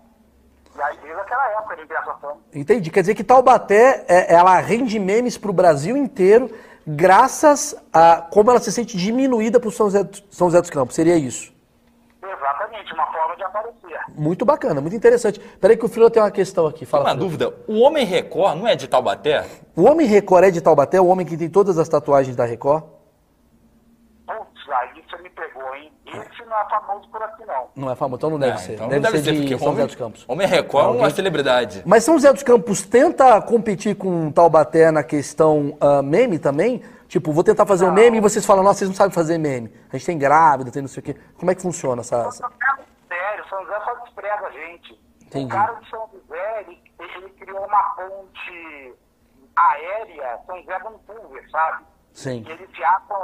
[0.74, 1.86] Desde aquela época tem
[2.20, 2.36] fama.
[2.54, 2.90] Entendi.
[2.90, 6.50] Quer dizer que Taubaté, é, ela rende memes pro Brasil inteiro,
[6.86, 10.94] graças a como ela se sente diminuída por São José, São José dos Campos.
[10.94, 11.52] Seria isso?
[12.22, 14.00] Exatamente, uma forma de aparecer.
[14.16, 15.38] Muito bacana, muito interessante.
[15.60, 16.80] Peraí que o Frila tem uma questão aqui.
[16.80, 17.24] Tem Fala, uma Frila.
[17.24, 17.54] dúvida.
[17.66, 19.46] O Homem Record não é de Taubaté?
[19.76, 22.84] O Homem Record é de Taubaté, o homem que tem todas as tatuagens da Record?
[24.26, 25.92] Putz, aí você me pegou, hein?
[26.06, 27.68] Esse não é famoso por aqui, não.
[27.74, 28.74] Não é famoso, então não deve Ah, ser.
[28.74, 30.24] então deve, não deve ser, de porque São José dos Campos.
[30.28, 31.82] Homem Record é uma celebridade.
[31.86, 36.82] Mas São José dos Campos tenta competir com Taubaté na questão ah, meme também?
[37.08, 39.72] Tipo, vou tentar fazer um meme e vocês falam, nossa, vocês não sabem fazer meme.
[39.92, 41.16] A gente tem grávida, tem não sei o quê.
[41.38, 42.16] Como é que funciona essa.
[42.16, 42.30] essa...
[42.38, 45.00] São José é sério, São José só despreza a gente.
[45.22, 45.46] Entendi.
[45.46, 48.94] O cara de São José, ele, ele criou uma ponte
[49.56, 51.84] aérea, São José Vancouver, sabe?
[52.12, 52.44] Sim.
[52.46, 52.68] E eles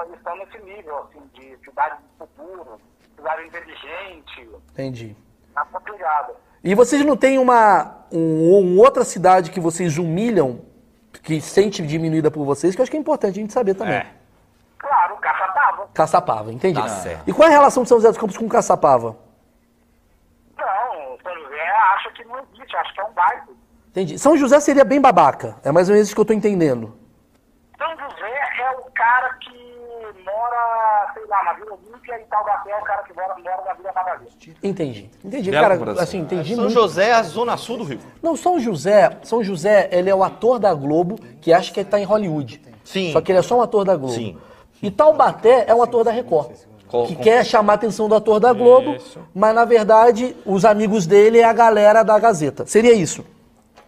[0.07, 2.81] eles estão nesse nível, assim, de cidade do futuro,
[3.19, 5.17] cidade inteligente, Entendi.
[6.63, 10.61] E vocês não têm uma, um, um outra cidade que vocês humilham,
[11.23, 13.95] que sente diminuída por vocês, que eu acho que é importante a gente saber também.
[13.95, 14.07] É.
[14.79, 15.89] Claro, Caçapava.
[15.93, 16.81] Caçapava, entendi.
[16.81, 17.29] Tá certo.
[17.29, 19.17] E qual é a relação de São José dos Campos com Caçapava?
[20.57, 23.57] Não, São José acha que não existe, acha que é um bairro.
[23.89, 24.19] Entendi.
[24.19, 25.57] São José seria bem babaca.
[25.65, 26.97] É mais ou menos isso que eu tô entendendo.
[27.77, 29.59] São José é o cara que
[30.25, 33.75] mora, sei lá, na Vila Olímpia e Taubaté é o cara que mora, mora na
[33.75, 34.27] Vila Madalena.
[34.63, 35.11] Entendi.
[35.25, 35.75] Entendi, Bela cara.
[35.79, 36.03] comparação.
[36.05, 36.75] Assim, entendi São muito.
[36.75, 38.01] José é a zona sul do Rio.
[38.23, 41.89] Não, São José, São José, ele é o ator da Globo que acha que ele
[41.89, 42.61] tá em Hollywood.
[42.85, 43.13] Sim.
[43.13, 44.15] Só que ele é só um ator da Globo.
[44.15, 44.39] Sim.
[44.83, 46.53] E Taubaté é um ator da Record.
[47.07, 48.97] Que com- quer chamar a atenção do ator da Globo,
[49.35, 52.65] mas na verdade os amigos dele é a galera da Gazeta.
[52.65, 53.23] Seria isso.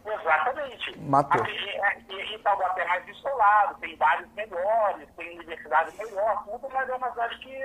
[0.06, 0.98] Exatamente.
[1.00, 1.40] Matou.
[1.40, 6.68] Aqui, e, e, e Taubaté é mais isolado, tem bares melhores, tem universidades melhores, tudo,
[6.72, 7.64] mas é uma cidade que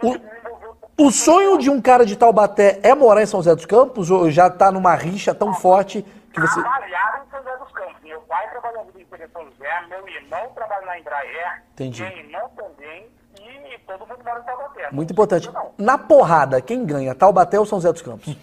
[0.00, 1.06] O-.
[1.06, 4.30] O sonho de um cara de Taubaté é morar em São José dos Campos ou
[4.30, 6.60] já tá numa rixa tão forte que você.
[6.60, 8.02] Trabalharam em São José dos Campos.
[8.02, 12.02] Meu pai trabalhava em São José, meu irmão trabalha na Embraer, Entendi.
[12.02, 13.06] meu irmão também,
[13.40, 14.88] e todo mundo mora em Taubaté.
[14.92, 15.50] Muito importante.
[15.78, 17.14] Na porrada, quem ganha?
[17.14, 18.36] Taubaté ou São José dos Campos?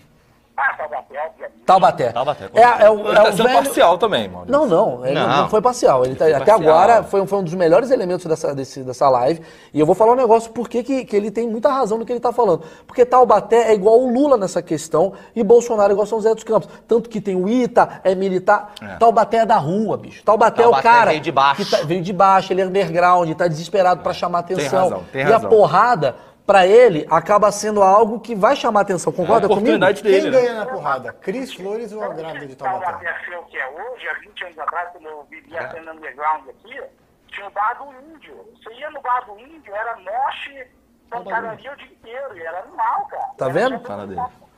[0.57, 1.31] Ah, Taubaté.
[1.73, 2.11] Taubaté.
[2.11, 3.55] Taubaté, com É, é o, Ele é tá sendo velho...
[3.63, 4.45] parcial também, mano.
[4.47, 5.27] Não, não, ele não.
[5.27, 5.49] Não.
[5.49, 6.03] foi parcial.
[6.05, 6.59] Ele tá- até parcial.
[6.61, 9.41] agora foi, um- foi um dos melhores elementos dessa, desse- dessa live.
[9.73, 12.11] E eu vou falar um negócio porque que, que ele tem muita razão no que
[12.11, 12.63] ele tá falando.
[12.87, 16.43] Porque Taubaté é igual o Lula nessa questão e Bolsonaro é igual São José dos
[16.43, 16.69] Campos.
[16.87, 18.73] Tanto que tem o Ita, é militar.
[18.99, 20.23] Taubaté é da rua, bicho.
[20.23, 21.09] Taubaté, é o Taubaté cara.
[21.11, 21.63] veio de baixo.
[21.65, 24.83] que tá- veio de baixo, ele é underground, tá desesperado pra chamar atenção.
[24.83, 25.47] razão, tem e razão.
[25.47, 26.15] a porrada,
[26.49, 29.11] pra ele, acaba sendo algo que vai chamar atenção.
[29.11, 29.59] É a Concorda comigo?
[29.61, 30.31] oportunidade Quem dele.
[30.31, 30.41] né?
[30.41, 31.13] ganha na porrada?
[31.13, 32.85] Cris Flores ou a grávida de Taubaté?
[32.91, 36.49] Taubaté ser o que é hoje, há 20 anos atrás, quando eu vivia sendo underground
[36.49, 36.81] aqui,
[37.27, 38.33] tinha o bar do índio.
[38.55, 40.65] Você ia no bar do índio, era moche,
[41.07, 43.23] pancadaria o dia inteiro, e era animal, cara.
[43.37, 43.71] Tá Era vendo?
[43.73, 44.07] sempre Fala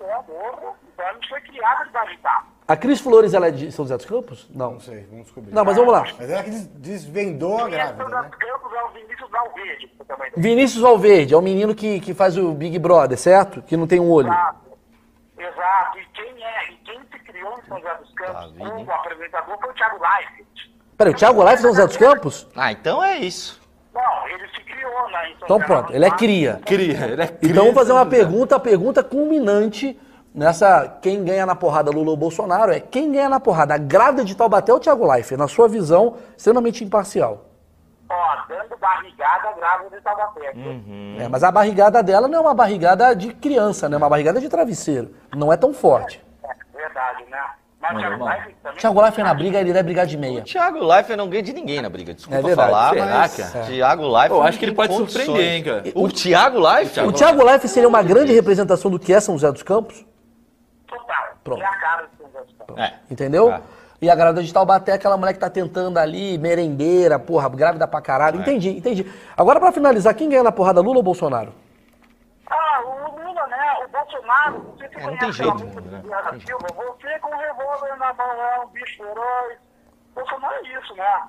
[0.04, 0.74] um dele.
[0.94, 2.48] Então a gente foi criado de bajitar.
[2.68, 4.48] A Cris Flores, ela é de São José dos Campos?
[4.54, 4.74] Não.
[4.74, 5.54] Não sei, vamos descobrir.
[5.54, 6.04] Não, mas vamos lá.
[6.18, 8.30] Mas ela que des- desvendou a grávida, né?
[8.40, 8.90] Campos é o
[10.38, 13.62] Vinícius Valverde é o menino que, que faz o Big Brother, certo?
[13.62, 14.28] Que não tem um olho.
[14.28, 14.60] Exato.
[15.38, 16.00] Exato.
[16.00, 19.58] E quem é, e quem se criou em São José dos Campos Tá, como apresentador
[19.60, 20.72] foi o Thiago Leifert.
[20.98, 22.48] Peraí, o Thiago Life é São José dos Campos?
[22.56, 23.61] Ah, então é isso.
[23.94, 26.62] Não, ele se criou São Então José pronto, ele é cria.
[26.66, 27.52] Cria, ele é cria.
[27.52, 28.18] Então vamos fazer uma José.
[28.18, 30.00] pergunta, a pergunta culminante
[30.34, 34.24] nessa quem ganha na porrada Lula ou Bolsonaro é quem ganha na porrada, a grávida
[34.24, 35.36] de Taubaté ou o Thiago Life?
[35.36, 37.46] Na sua visão, extremamente imparcial.
[38.10, 40.54] Ó, dando barrigada grávida de Taubaté.
[40.56, 41.18] Hum.
[41.20, 43.96] É, mas a barrigada dela não é uma barrigada de criança, né?
[43.96, 45.14] É uma barrigada de travesseiro.
[45.36, 46.24] Não é tão forte.
[46.44, 47.42] É, verdade, né?
[47.92, 48.24] O Não, Thiago.
[48.26, 48.78] Leifert também...
[48.80, 50.40] Thiago Life na briga, ele vai brigar de meia.
[50.40, 52.70] O Thiago Leifert não ganha de ninguém na briga, desculpa É verdade.
[52.72, 53.66] falar, Será, mas cara?
[53.66, 55.26] Thiago Leifert Eu acho que ele pode condições.
[55.26, 55.84] surpreender, hein, cara.
[55.96, 57.08] O Thiago Leifert?
[57.08, 60.06] O Thiago Life seria uma grande representação do que é São José dos Campos?
[60.88, 61.24] Total.
[61.44, 61.62] Pronto.
[61.62, 62.78] É a cara de São José dos Campos.
[62.78, 62.94] É.
[63.10, 63.52] Entendeu?
[63.52, 63.62] É.
[64.02, 67.88] E a grávida de Taubaté é aquela mulher que tá tentando ali, merendeira, porra, grávida
[67.88, 68.40] pra caralho.
[68.40, 68.42] É.
[68.42, 69.06] Entendi, entendi.
[69.38, 71.54] Agora pra finalizar, quem ganha na porrada, Lula ou Bolsonaro?
[74.28, 74.62] Ah, o Lula, né?
[74.62, 76.02] O Bolsonaro, você se É, não conhece tem jeito, a música né?
[76.04, 79.58] Guerra Silva, você com o revólver na mão é um bicho feroz.
[80.16, 81.22] Bolsonaro é isso, né?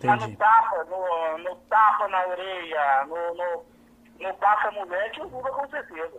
[0.00, 5.50] Tá no tapa, no, no tapa na orelha, no, no, no passa moleque, o Lula
[5.50, 6.18] com certeza.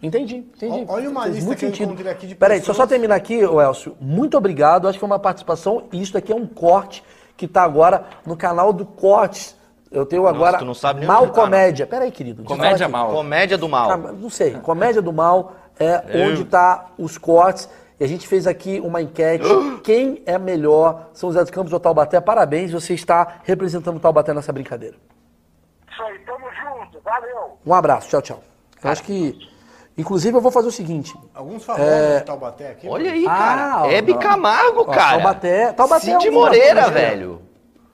[0.00, 0.86] Entendi, entendi.
[0.88, 1.88] Olha uma Fez lista muito que eu sentido.
[1.88, 3.96] encontrei aqui de Peraí, eu só pessoas- terminar aqui, Elcio.
[4.00, 4.86] Muito obrigado.
[4.86, 5.88] Acho que foi uma participação.
[5.92, 7.04] E isso aqui é um corte
[7.36, 9.57] que tá agora no canal do Cortes.
[9.90, 11.86] Eu tenho agora tu não sabe nem Mal onde tá, Comédia.
[11.86, 12.42] Peraí, querido.
[12.42, 13.10] eu Comédia mal.
[13.10, 13.90] Comédia do mal.
[13.90, 14.52] Ah, não sei.
[14.60, 17.68] Comédia do Mal é onde tá os cortes.
[18.00, 19.44] E a gente fez aqui uma enquete.
[19.82, 21.08] Quem é melhor?
[21.12, 22.20] São José dos Campos ou Taubaté?
[22.20, 24.96] Parabéns, você está representando o Taubaté nessa brincadeira.
[25.90, 27.58] Isso aí, tamo junto, valeu.
[27.66, 28.40] Um abraço, tchau, tchau.
[28.84, 29.36] Eu acho que.
[29.96, 31.12] Inclusive, eu vou fazer o seguinte.
[31.34, 32.88] Alguns famosos de Taubaté aqui.
[32.88, 33.82] Olha aí, Ah, cara.
[33.82, 34.14] ó, Hebe.
[34.14, 35.16] Camargo, Ó, cara.
[35.16, 36.90] Taubaté- Taubaté é Cid um Moreira, né?
[36.90, 37.42] velho.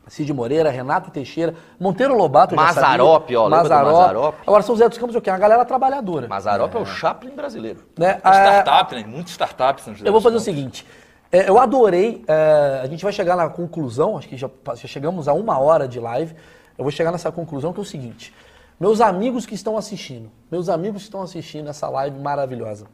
[0.06, 3.36] Cid Moreira, Renato Teixeira, Monteiro Lobato, sabia.
[3.36, 4.38] ó, Mazzaropi?
[4.46, 5.30] Agora, São José dos Campos é o quê?
[5.30, 6.28] Uma galera trabalhadora.
[6.28, 6.78] Mazarop é.
[6.78, 7.80] o Chaplin brasileiro.
[7.98, 8.10] Né?
[8.12, 9.04] É Ah, Startup, né?
[9.06, 9.80] Muito startup.
[9.82, 10.44] São José Eu vou fazer o Campos.
[10.44, 10.86] seguinte.
[11.32, 12.22] é, eu adorei.
[12.28, 15.88] é, a gente vai chegar na conclusão, acho que já, já chegamos a uma hora
[15.88, 16.34] de live.
[16.76, 18.34] Eu vou chegar nessa conclusão que é o seguinte.
[18.78, 22.86] Meus amigos que estão assistindo, meus amigos que estão assistindo essa live maravilhosa.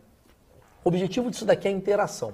[0.84, 2.32] O objetivo disso daqui é a interação.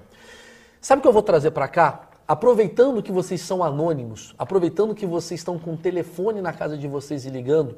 [0.81, 2.01] Sabe o que eu vou trazer pra cá?
[2.27, 6.89] Aproveitando que vocês são anônimos, aproveitando que vocês estão com o telefone na casa de
[6.89, 7.77] vocês e ligando,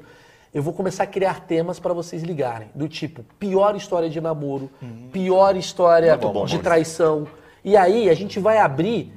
[0.53, 2.69] eu vou começar a criar temas para vocês ligarem.
[2.73, 4.69] Do tipo, pior história de namoro,
[5.11, 7.27] pior história bom, de traição.
[7.63, 9.13] E aí a gente vai abrir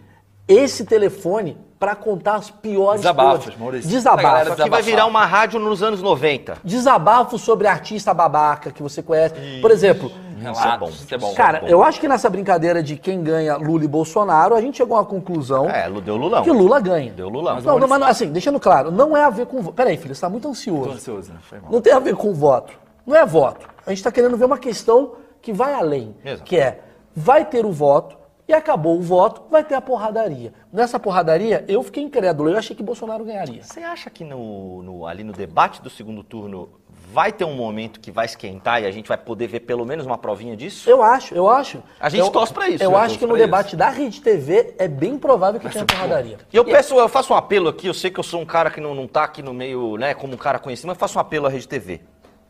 [0.47, 3.61] esse telefone para contar as piores Desabafos, coisas.
[3.61, 3.91] Maurício.
[3.91, 4.53] Desabafos.
[4.53, 6.59] Isso aqui vai virar uma rádio nos anos 90.
[6.63, 9.35] Desabafo sobre artista babaca que você conhece.
[9.61, 10.13] Por exemplo,
[10.43, 11.35] Relatos, isso é bom.
[11.35, 11.67] cara, bom.
[11.67, 15.01] eu acho que nessa brincadeira de quem ganha Lula e Bolsonaro, a gente chegou a
[15.01, 16.43] uma conclusão É, deu Lulão.
[16.43, 17.13] que Lula ganha.
[17.13, 17.61] Deu Lulão.
[17.61, 19.63] Não, não, mas assim, deixando claro, não é a ver com.
[19.63, 20.89] vo- Peraí, filho, você tá muito ansioso.
[20.89, 21.39] Tô ansioso, né?
[21.43, 21.71] Foi mal.
[21.71, 22.73] Não tem a ver com voto.
[23.07, 23.69] Não é voto.
[23.87, 26.15] A gente está querendo ver uma questão que vai além.
[26.25, 26.45] Exato.
[26.45, 26.81] Que é,
[27.15, 28.17] vai ter o voto
[28.47, 30.53] e acabou o voto, vai ter a porradaria.
[30.73, 32.51] Nessa porradaria, eu fiquei incrédulo.
[32.51, 33.63] Eu achei que Bolsonaro ganharia.
[33.63, 36.69] Você acha que no, no- ali no debate do segundo turno
[37.13, 40.07] vai ter um momento que vai esquentar e a gente vai poder ver pelo menos
[40.07, 40.89] uma provinha disso?
[40.89, 41.83] Eu acho, eu acho.
[42.01, 44.23] A gente eu, torce pra isso, Eu eu acho torço que no debate da Rede
[44.23, 46.39] TV é bem provável que tenha porradaria.
[46.51, 48.71] E eu peço, eu faço um apelo aqui, eu sei que eu sou um cara
[48.71, 51.19] que não, não tá aqui no meio, né, como um cara conhecido, mas eu faço
[51.19, 52.01] um apelo à Rede TV.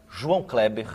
[0.09, 0.87] João Kleber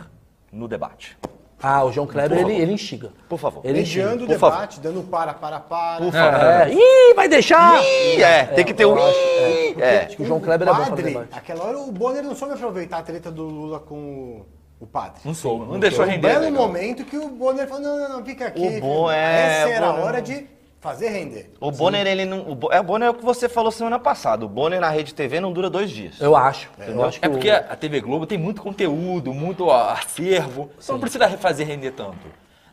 [0.50, 1.18] no debate.
[1.60, 3.10] Ah, o João Kleber, ele, ele instiga.
[3.28, 3.60] Por favor.
[3.64, 4.04] Ele instiga.
[4.04, 4.54] Mediando o por favor.
[4.56, 5.96] debate, dando para, para, para.
[6.04, 6.40] Por favor.
[6.40, 6.70] É.
[6.72, 7.82] Ih, vai deixar!
[7.82, 8.94] Ih, é, tem que ter um.
[8.94, 10.04] acho, ih, porque, é.
[10.06, 11.28] acho que o João Kleber é bom padre, debate.
[11.32, 14.46] aquela hora o Bonner não soube aproveitar a treta do Lula com o-
[14.80, 15.20] o padre.
[15.24, 16.28] Não sou, não deixou Foi um render.
[16.28, 16.66] belo legal.
[16.68, 18.60] momento que o Bonner falou, não, não, não, fica aqui.
[18.64, 20.46] O fica- Bo- é, Essa era a hora de
[20.80, 21.50] fazer render.
[21.60, 22.48] O Bonner, ele não.
[22.50, 24.44] O, Bo- é, o Bonner é o que você falou semana passada.
[24.44, 26.20] O Bonner na Rede TV não dura dois dias.
[26.20, 26.70] Eu acho.
[26.78, 30.70] Eu acho que É o- porque a TV Globo tem muito conteúdo, muito ó, acervo.
[30.78, 32.18] Você não precisa fazer render tanto.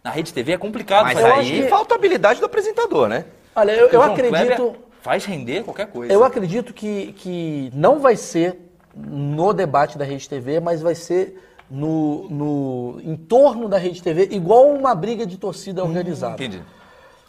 [0.03, 3.25] Na Rede TV é complicado Mas aí que- falta a habilidade do apresentador, né?
[3.55, 4.29] Olha, eu, eu o acredito.
[4.55, 6.13] Kleber faz render qualquer coisa.
[6.13, 8.59] Eu acredito que, que não vai ser
[8.95, 14.27] no debate da Rede TV, mas vai ser no, no em torno da Rede TV,
[14.31, 16.35] igual uma briga de torcida organizada.
[16.35, 16.61] Entendi.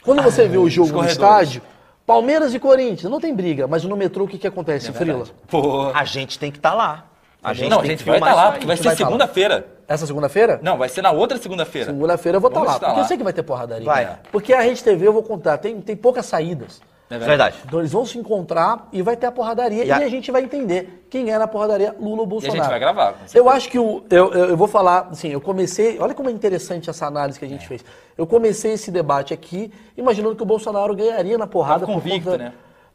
[0.07, 1.61] Quando você vê o jogo no estádio,
[2.07, 5.25] Palmeiras e Corinthians, não tem briga, mas no metrô o que, que acontece, Frila?
[5.49, 5.91] Pô.
[5.93, 7.07] A gente tem que estar lá.
[7.43, 8.97] A gente não, a gente vai estar lá, isso porque vai ser tá lá.
[8.97, 9.67] segunda-feira.
[9.89, 10.61] Essa segunda-feira?
[10.63, 11.93] Não, vai ser na outra segunda-feira.
[11.93, 13.05] Segunda-feira eu vou estar Vamos lá, estar porque lá.
[13.05, 13.85] eu sei que vai ter porradaria.
[13.85, 14.19] Vai.
[14.31, 16.81] Porque a Rede TV, eu vou contar, tem, tem poucas saídas.
[17.09, 17.57] É Verdade.
[17.65, 20.33] Então eles vão se encontrar e vai ter a porradaria E e a- a, gente
[20.33, 22.69] vai entender quem é na porradaria Lula ou Bolsonaro.
[22.69, 23.39] vai gravar, com certeza.
[23.39, 26.33] Eu acho que o, eu, eu, eu vou falar, assim, eu comecei, olha como é
[26.33, 27.69] interessante essa análise que a gente É.
[27.69, 27.85] fez.
[28.19, 31.87] Eu comecei esse debate aqui imaginando que o Bolsonaro ganharia na porrada.
[31.87, 32.53] Por convicto, conta- né?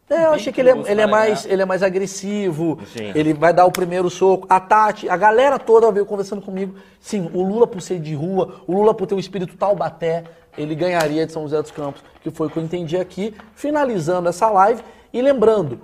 [0.09, 3.13] É, eu achei que ele é, ele é mais, ele é mais agressivo, Sim.
[3.15, 4.45] ele vai dar o primeiro soco.
[4.49, 6.75] A Tati, a galera toda veio conversando comigo.
[6.99, 10.25] Sim, o Lula por ser de rua, o Lula por ter um espírito Taubaté,
[10.57, 13.35] ele ganharia de São José dos Campos, que foi o que eu entendi aqui.
[13.55, 14.81] Finalizando essa live
[15.13, 15.81] e lembrando,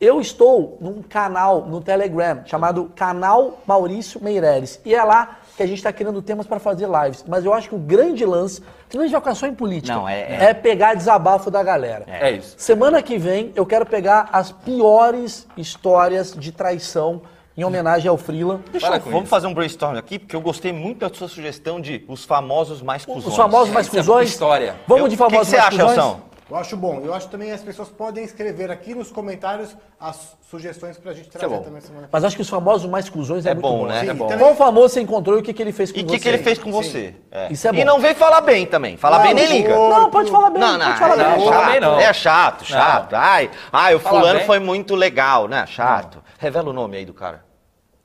[0.00, 4.80] eu estou num canal no Telegram chamado Canal Maurício Meireles.
[4.84, 7.22] E é lá que a gente está criando temas para fazer lives.
[7.28, 10.08] Mas eu acho que o grande lance, que não vai ficar só em política, Não,
[10.08, 12.04] é- é pegar desabafo da galera.
[12.08, 12.54] É isso.
[12.56, 17.20] Semana que vem eu quero pegar as piores histórias de traição
[17.60, 18.62] em homenagem ao Freeland.
[18.72, 19.26] Deixa eu- vamos isso.
[19.28, 23.04] fazer um brainstorm aqui, porque eu gostei muito da sua sugestão de os famosos mais
[23.04, 23.26] cuzões.
[23.26, 24.30] Os famosos mais é cuzões.
[24.30, 24.76] história.
[24.86, 25.98] Vamos Eu- de O que que famosos você mais acha, cuzões?
[25.98, 26.20] Elson?
[26.50, 27.00] Eu acho bom.
[27.04, 31.28] Eu acho também que as pessoas podem escrever aqui nos comentários as sugestões pra gente
[31.28, 31.62] trazer bom.
[31.62, 33.86] também semana que Mas acho que os famosos mais cuzões é, É muito bom, bom.
[33.86, 34.00] né?
[34.00, 34.26] Sim, É bom.
[34.26, 36.16] também- Qual famoso você encontrou e o que, que ele fez com E o você?
[36.16, 36.82] que, que ele fez com Sim.
[36.82, 37.14] você?
[37.30, 37.52] É.
[37.52, 37.84] Isso é E bom.
[37.84, 38.96] não vem falar bem também.
[38.96, 39.78] Falar Não, bem nem liga.
[39.78, 40.60] o- Não, pode falar bem.
[40.60, 41.24] Não, não, pode falar é, bem.
[41.44, 42.00] chato, Fala bem, não.
[42.00, 43.14] é chato, chato.
[43.14, 45.64] Ai, ai, o fulano foi muito legal, né?
[45.68, 46.20] Chato.
[46.36, 47.44] Revela o nome aí do cara.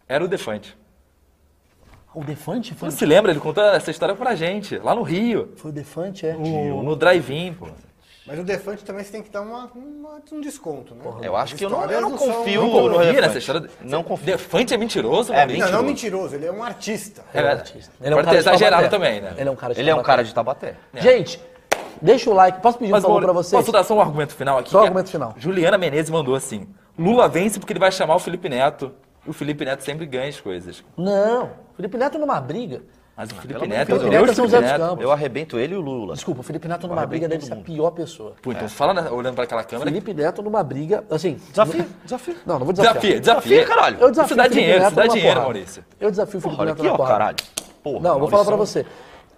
[0.07, 0.77] Era o Defante.
[2.13, 3.31] O Defante foi, Você se lembra?
[3.31, 5.51] Ele contou essa história pra gente, lá no Rio.
[5.57, 6.33] foi o Defante, é?
[6.33, 7.67] No, no drive-in, pô.
[8.25, 11.03] Mas o Defante também você tem que dar uma, uma- um desconto, né?
[11.21, 13.21] Eu acho que eu não, eu não confio Não no Defante.
[13.21, 13.69] nessa história.
[13.81, 14.25] Não confio.
[14.25, 15.65] Defante é mentiroso, É Maurício?
[15.65, 16.23] Não, não mentiroso.
[16.23, 17.23] mentiroso, ele é um artista.
[17.33, 17.73] É verdade.
[17.75, 19.33] Ele é um Pode cara exagerado também, né?
[19.37, 20.75] Ele é um cara de Ele é um cara de Tabaté.
[20.95, 21.39] Gente,
[22.01, 22.61] deixa o like.
[22.61, 23.59] Posso pedir um Mas favor vou- pra vocês?
[23.61, 24.69] posso dar só um argumento final aqui?
[24.71, 25.35] Só um argumento final.
[25.37, 28.91] Juliana Menezes mandou assim: Lula vence porque ele vai chamar o Felipe Neto.
[29.25, 30.83] O Felipe Neto sempre ganha as coisas.
[30.97, 31.49] Não.
[31.75, 32.81] Felipe Neto numa briga.
[33.17, 34.11] Mas o Felipe Neto é o Deus.
[34.11, 34.79] Neto é São José dos Neto.
[34.81, 35.03] Campos.
[35.03, 36.13] Eu arrebento ele e o Lula.
[36.15, 38.33] Desculpa, o Felipe Neto numa briga deve ser a pior pessoa.
[38.41, 39.89] Pô, então fala na- olhando pra aquela câmera.
[39.89, 41.37] Felipe Neto numa briga, assim...
[41.49, 42.35] Desafio, desafio.
[42.45, 42.93] Não, não vou desafiar.
[42.95, 43.57] Desafia, desafia.
[43.57, 43.97] Desafia, caralho.
[44.01, 45.41] Eu desafio Isso dá o Felipe dinheiro, Neto isso dá dinheiro, porrada.
[45.53, 45.85] Maurício.
[45.99, 47.13] Eu desafio o Felipe Olha Neto aqui, na ó, porrada.
[47.17, 47.35] caralho.
[47.81, 48.83] Porra, Não, vou falar pra Maurício.
[48.83, 48.89] você.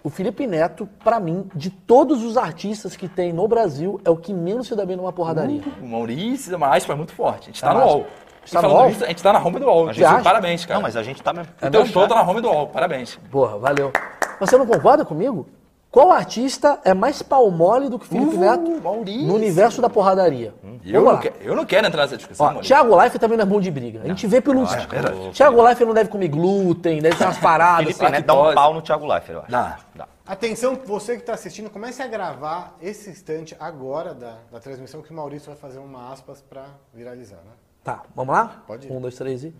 [0.03, 4.17] O Felipe Neto, pra mim, de todos os artistas que tem no Brasil, é o
[4.17, 5.61] que menos se dá bem numa porradaria.
[5.81, 7.43] O Maurício é uma aspa muito forte.
[7.43, 8.07] A gente tá É no uma UOL.
[8.47, 8.59] Aspa.
[8.59, 8.91] E Tá no falando UOL?
[8.91, 9.89] isso, a gente tá na home do UOL.
[9.89, 10.21] Acha?
[10.21, 10.75] Parabéns, cara.
[10.75, 11.51] Não, mas a gente tá mesmo.
[11.61, 12.67] O teu show tá na home do UOL.
[12.67, 13.19] Parabéns.
[13.31, 13.91] Porra, valeu.
[14.39, 15.47] Você não concorda comigo?
[15.89, 19.25] Qual artista é mais pau mole do que o Felipe Uh, Neto Maurício.
[19.25, 20.53] no universo da porradaria?
[20.85, 22.59] Eu Vamos não, quero, eu não quero entrar nessa discussão, Ó.
[22.59, 24.01] Thiago Life também não é bom de briga.
[24.03, 24.65] A gente vê pelo.
[24.65, 25.31] verdade.
[25.31, 27.79] Thiago Life não deve comer glúten, deve ter umas paradas.
[27.85, 28.11] Felipe sabe?
[28.11, 29.51] Neto dá um pau no Thiago Leifert, eu acho.
[29.51, 29.77] Dá.
[29.95, 30.07] Dá.
[30.27, 35.09] Atenção, você que está assistindo, comece a gravar esse instante agora da, da transmissão que
[35.09, 37.51] o Maurício vai fazer uma aspas para viralizar, né?
[37.87, 38.63] Tá, vamos lá?
[38.67, 38.91] Pode ir.
[38.91, 39.55] Um, dois, três e.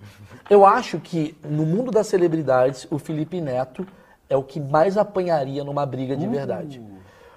[0.50, 3.88] Eu acho que no mundo das celebridades, o Felipe Neto
[4.30, 6.18] é o que mais apanharia numa briga Uh.
[6.18, 6.82] de verdade.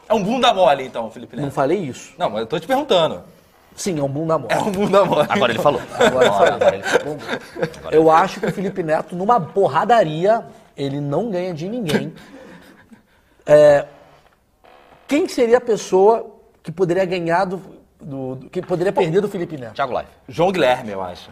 [0.09, 1.53] É um bunda mole, então, Felipe Não Neto.
[1.55, 2.13] falei isso.
[2.19, 3.23] Não, mas eu tô te perguntando.
[3.77, 4.53] Sim, é um bunda mole.
[4.53, 5.29] É um bunda mole.
[5.29, 5.81] Agora ele falou.
[5.95, 6.55] Agora eu falei.
[6.55, 7.17] Agora ele falou.
[7.93, 10.45] Eu acho que o Felipe Neto, numa porradaria,
[10.77, 12.13] ele não ganha de ninguém.
[13.47, 13.87] É,
[15.07, 16.35] quem seria a pessoa
[16.65, 19.75] que poderia ganhar do, do- do- que poderia perder do Felipe Neto?
[19.75, 20.11] Thiago Life.
[20.29, 21.31] João Guilherme, eu acho.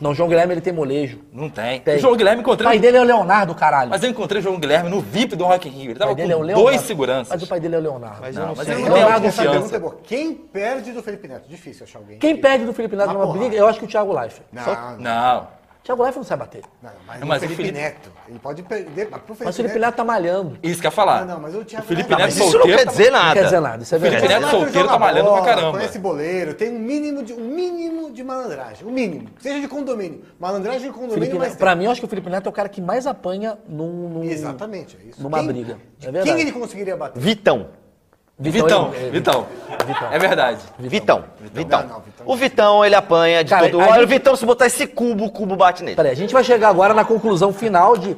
[0.00, 1.18] Não, João Guilherme ele tem molejo.
[1.30, 1.80] Não tem.
[1.80, 1.96] Tem.
[1.96, 2.66] O João Guilherme O encontrei.
[2.66, 3.90] pai dele é o Leonardo, caralho.
[3.90, 5.84] Mas eu encontrei o João Guilherme no VIP do Rock in Rio.
[5.90, 6.62] Ele o tava é o com Leonardo.
[6.62, 7.28] dois seguranças.
[7.28, 8.16] Mas o pai dele é o Leonardo.
[8.22, 8.74] Mas Não, eu não mas sei.
[8.76, 9.98] ele não não tem Leonardo, Essa pergunta é boa.
[10.04, 11.48] Quem perde do Felipe Neto?
[11.50, 12.18] Difícil achar alguém.
[12.18, 14.46] Quem que- perde do Felipe Neto numa briga, eu acho que o Thiago Leifert.
[14.50, 15.48] Não, não, Não.
[15.88, 16.62] Thiago Leifert não sabe bater.
[16.82, 19.06] não, mas, Não, o mas o Felipe, Felipe- Neto, ele pode perder.
[19.06, 20.58] Pro Felipe, Mas o Felipe Neto tá malhando.
[20.62, 21.24] Isso que eu ia falar.
[21.24, 23.04] Não, não, mas o Thiago Felipe Neto- Neto Mas isso não solteiro quer tá- dizer
[23.10, 23.34] Não nada.
[23.34, 24.34] quer dizer nada, isso é Felipe verdade.
[24.44, 25.72] Neto Mas solteiro tá malhando pra bola, caramba.
[25.78, 28.86] Conhece boleiro, tem um mínimo de, um mínimo de malandragem.
[28.86, 29.28] Um mínimo.
[29.40, 30.24] Seja de condomínio.
[30.38, 32.50] Malandragem de condomínio, Felipe mas Neto, pra mim, eu acho que o Felipe Neto é
[32.50, 35.22] o cara que mais apanha num, num- Exatamente, é isso.
[35.22, 35.78] numa briga.
[36.02, 36.40] É Quem verdade.
[36.42, 37.18] ele conseguiria bater?
[37.18, 37.68] Vitão.
[38.38, 39.46] Vitão, ele- Vitão.
[39.86, 40.08] Vitão.
[40.12, 40.58] É verdade.
[40.78, 41.24] Vitão.
[41.52, 41.80] Vitão.
[41.82, 42.26] Não, não, Vitão.
[42.26, 43.80] O Vitão, ele apanha de Cara, todo.
[43.82, 45.96] Olha, gente- o Vitão, se botar esse cubo, o cubo bate nele.
[45.96, 48.16] Peraí, a gente vai chegar agora na conclusão final de.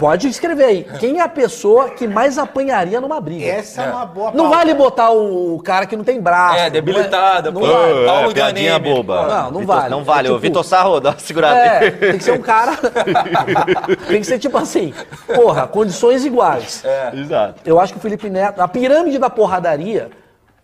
[0.00, 0.86] Pode escrever aí.
[0.98, 3.44] Quem é a pessoa que mais apanharia numa briga?
[3.44, 4.56] Essa é, uma boa Não pauta.
[4.56, 6.56] vale botar o cara que não tem braço.
[6.56, 7.52] É, debilitado.
[7.52, 7.66] Não, pô.
[7.66, 8.06] é- não vale.
[8.06, 9.22] Paulo É, piadinha boba.
[9.28, 9.90] Não, não Vitor- vale.
[9.90, 10.28] Não vale.
[10.28, 11.90] É tipo- Vitor Sarro, dá uma segurada É, aí.
[11.92, 12.78] tem que ser um cara.
[14.08, 14.94] tem que ser tipo assim,
[15.34, 16.82] porra, condições iguais.
[17.12, 17.60] Exato.
[17.64, 20.08] Eu acho que o Felipe Neto, a pirâmide da porradaria,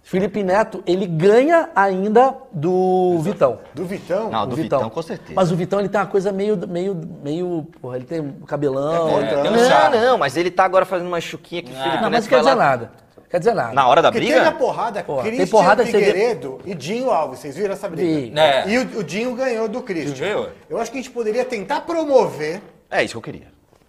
[0.09, 3.59] Felipe Neto, ele ganha ainda do Vitão.
[3.75, 4.31] Do Vitão?
[4.31, 5.33] Não, O do Vitão, com certeza.
[5.35, 9.19] Mas o Vitão, ele tem uma coisa meio, meio, meio, porra, ele tem um cabelão.
[9.21, 11.97] É, tem um Não, não, mas ele tá agora fazendo uma chuquinha que o Felipe
[11.97, 12.93] Não, mas Neto não quer dizer lá- nada.
[13.29, 13.73] Quer dizer nada.
[13.73, 14.57] Na hora da Porque teve a briga?
[14.57, 17.41] porrada Porra, tem Christian porrada você vê- Figueiredo e Dinho Alves.
[17.41, 18.41] Vocês viram essa briga?
[18.41, 18.69] É.
[18.69, 20.15] E o, o Dinho ganhou do Christian.
[20.29, 20.49] ganhou?
[20.71, 23.49] Eu acho que a gente poderia tentar promover É isso que eu queria.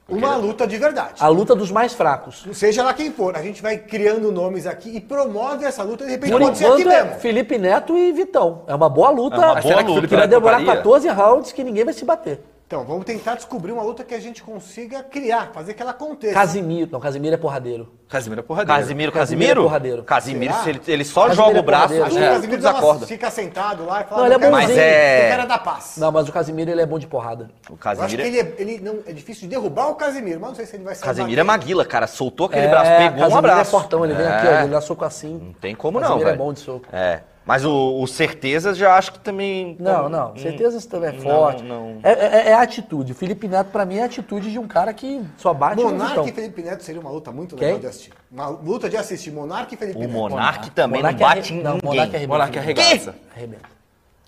[0.09, 1.15] Uma luta de verdade.
[1.19, 2.45] A luta dos mais fracos.
[2.53, 6.05] Seja lá quem for, a gente vai criando nomes aqui e promove essa luta.
[6.05, 7.19] De repente Por pode ser aqui é mesmo.
[7.19, 8.63] Felipe Neto e Vitão.
[8.67, 9.35] É uma boa luta.
[9.35, 10.81] É uma Mas será que que vai demorar toparia?
[10.81, 12.41] 14 rounds que ninguém vai se bater.
[12.68, 16.34] Então, vamos tentar descobrir uma luta que a gente consiga criar, fazer que ela aconteça.
[16.34, 16.89] Casimiro.
[16.91, 17.93] Não, Casimiro é porradeiro.
[18.09, 18.78] Casimiro é porradeiro.
[18.82, 19.61] Casimiro, Casimiro Casimiro?
[19.61, 20.03] é porradeiro.
[20.03, 20.63] Casimiro, Será?
[20.65, 22.05] se ele, ele só Casimiro joga é o braço, porradeiro.
[22.05, 23.07] Acho que é, o Casimiro uma- desacorda.
[23.07, 24.18] fica sentado lá e fala.
[24.20, 24.70] Não, ele é "Eu quero- bonzinho.
[24.70, 25.93] Mas é- quero dar paz.
[25.97, 27.43] Não, mas o Casimiro ele é bom de porrada.
[27.70, 30.38] O Eu acho que Casimiro, ele, é, ele não, é difícil de derrubar o Casimiro,
[30.41, 32.05] mas não sei se ele vai sair Casimiro é maguila, cara.
[32.05, 33.61] Soltou aquele É, braço, pegou um Casimiro abraço.
[33.61, 34.30] é fortão, ele vem É.
[34.30, 35.39] aqui, ó, ele dá soco assim.
[35.41, 36.86] Não tem como não, Casimiro é bom de soco.
[36.91, 37.22] É.
[37.47, 39.77] Mas o, o certezas já acho que também.
[39.79, 41.63] Não, não, certeza você também é não, forte.
[41.63, 41.97] não.
[42.03, 43.13] É, é- é a atitude.
[43.13, 45.89] O Felipe Neto, pra mim, é a atitude de um cara que só bate no
[45.89, 46.27] Monark Vitão.
[46.27, 47.65] e Felipe Neto seria uma luta muito Quem?
[47.67, 48.11] legal de assistir.
[48.29, 49.31] Uma luta de assistir.
[49.31, 50.11] Monark e Felipe O Neto.
[50.11, 52.27] Monark também Monark não arre- bate em não, ninguém.
[52.27, 53.15] Monark arregaça.
[53.33, 53.77] Arrebenta.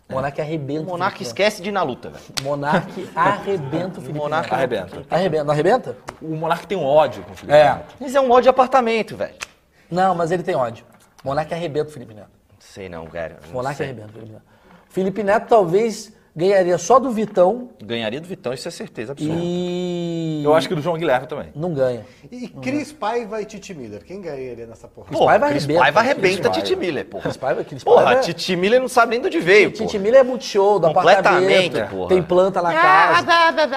[0.10, 0.82] Monark arrebenta.
[0.82, 2.24] O Monark Felipe esquece de ir na luta, velho.
[2.42, 4.56] Monark arrebenta o Felipe Monark Neto.
[4.56, 5.06] Arrebenta.
[5.10, 5.44] Arrebenta.
[5.44, 5.98] Não arrebenta?
[6.22, 7.66] O Monark tem um ódio com o Felipe É.
[7.66, 7.96] Neto.
[8.00, 9.36] Mas é um ódio de apartamento, velho.
[9.92, 10.86] Não, mas ele tem ódio.
[11.24, 12.39] Monark arrebenta o Felipe Neto.
[12.74, 13.38] Sei não, cara.
[13.48, 13.88] não Monark sei.
[13.88, 14.14] arrebenta
[14.90, 15.48] Felipe Neto.
[15.48, 19.40] Talvez ganharia só do Vitão Ganharia do Vitão, isso é certeza absoluta.
[19.44, 20.42] e.
[20.46, 21.50] Eu acho que do João Guilherme também.
[21.56, 22.06] Não ganha.
[22.32, 24.04] E Cris Paiva e Titi Miller.
[24.06, 25.08] Quem ganharia nessa porra?
[25.12, 25.80] Pô, Paiva Cris arrebenta.
[25.82, 26.80] Paiva arrebenta Cris Titi Paiva.
[26.82, 27.24] Miller, porra.
[27.24, 29.84] Cris Paiva, Cris Porra, Paiva é- Titi Miller não sabe nem de onde veio, Titi
[29.86, 30.00] porra.
[30.00, 32.10] Miller é multishow, do Completamente, apartamento, porra.
[32.10, 33.32] tem planta na casa.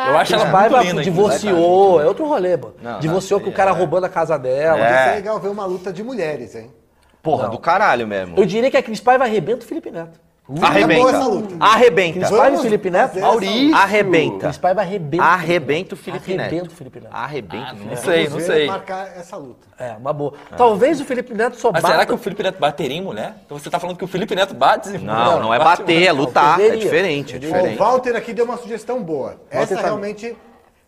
[0.09, 1.03] Eu acho Cris ela muito Paiva linda.
[1.03, 2.75] divorciou, é outro rolê, mano.
[2.81, 3.75] Não, divorciou não, com o cara é.
[3.75, 4.79] roubando a casa dela.
[4.79, 5.09] Ia É.
[5.09, 6.71] ser legal ver uma luta de mulheres, hein?
[7.23, 8.37] Porra, do caralho mesmo.
[8.37, 10.21] Eu diria que a Cris Paiva arrebenta o Felipe Neto.
[10.61, 11.01] Arrebenta.
[11.01, 11.55] boa essa luta.
[11.61, 12.19] Arrebenta.
[12.19, 13.21] Cris Paiva e Felipe Neto?
[13.21, 13.75] Maurício.
[13.77, 14.39] Arrebenta.
[14.47, 15.25] Cris Paiva arrebenta.
[15.25, 16.73] Arrebenta o Felipe Arrebenta Neto.
[16.73, 17.13] o Felipe Neto.
[17.15, 18.05] Arrebenta o Felipe Não Neto.
[18.05, 18.67] sei, não Vamos ver sei.
[18.67, 19.67] marcar essa luta.
[19.79, 20.35] É, uma boa.
[20.57, 21.95] Talvez o Felipe Neto só Mas bata...
[21.95, 23.37] será que o Felipe Neto bateria em mulher?
[23.47, 25.05] Então você tá falando que o Felipe Neto bate em mulher?
[25.07, 26.07] Não, não é Bate em bater, mulher.
[26.09, 26.61] é lutar.
[26.61, 27.37] É diferente, é.
[27.37, 27.79] Ó, o diferente.
[27.79, 29.41] Walter aqui deu uma sugestão boa.
[29.49, 30.37] Essa tá- realmente,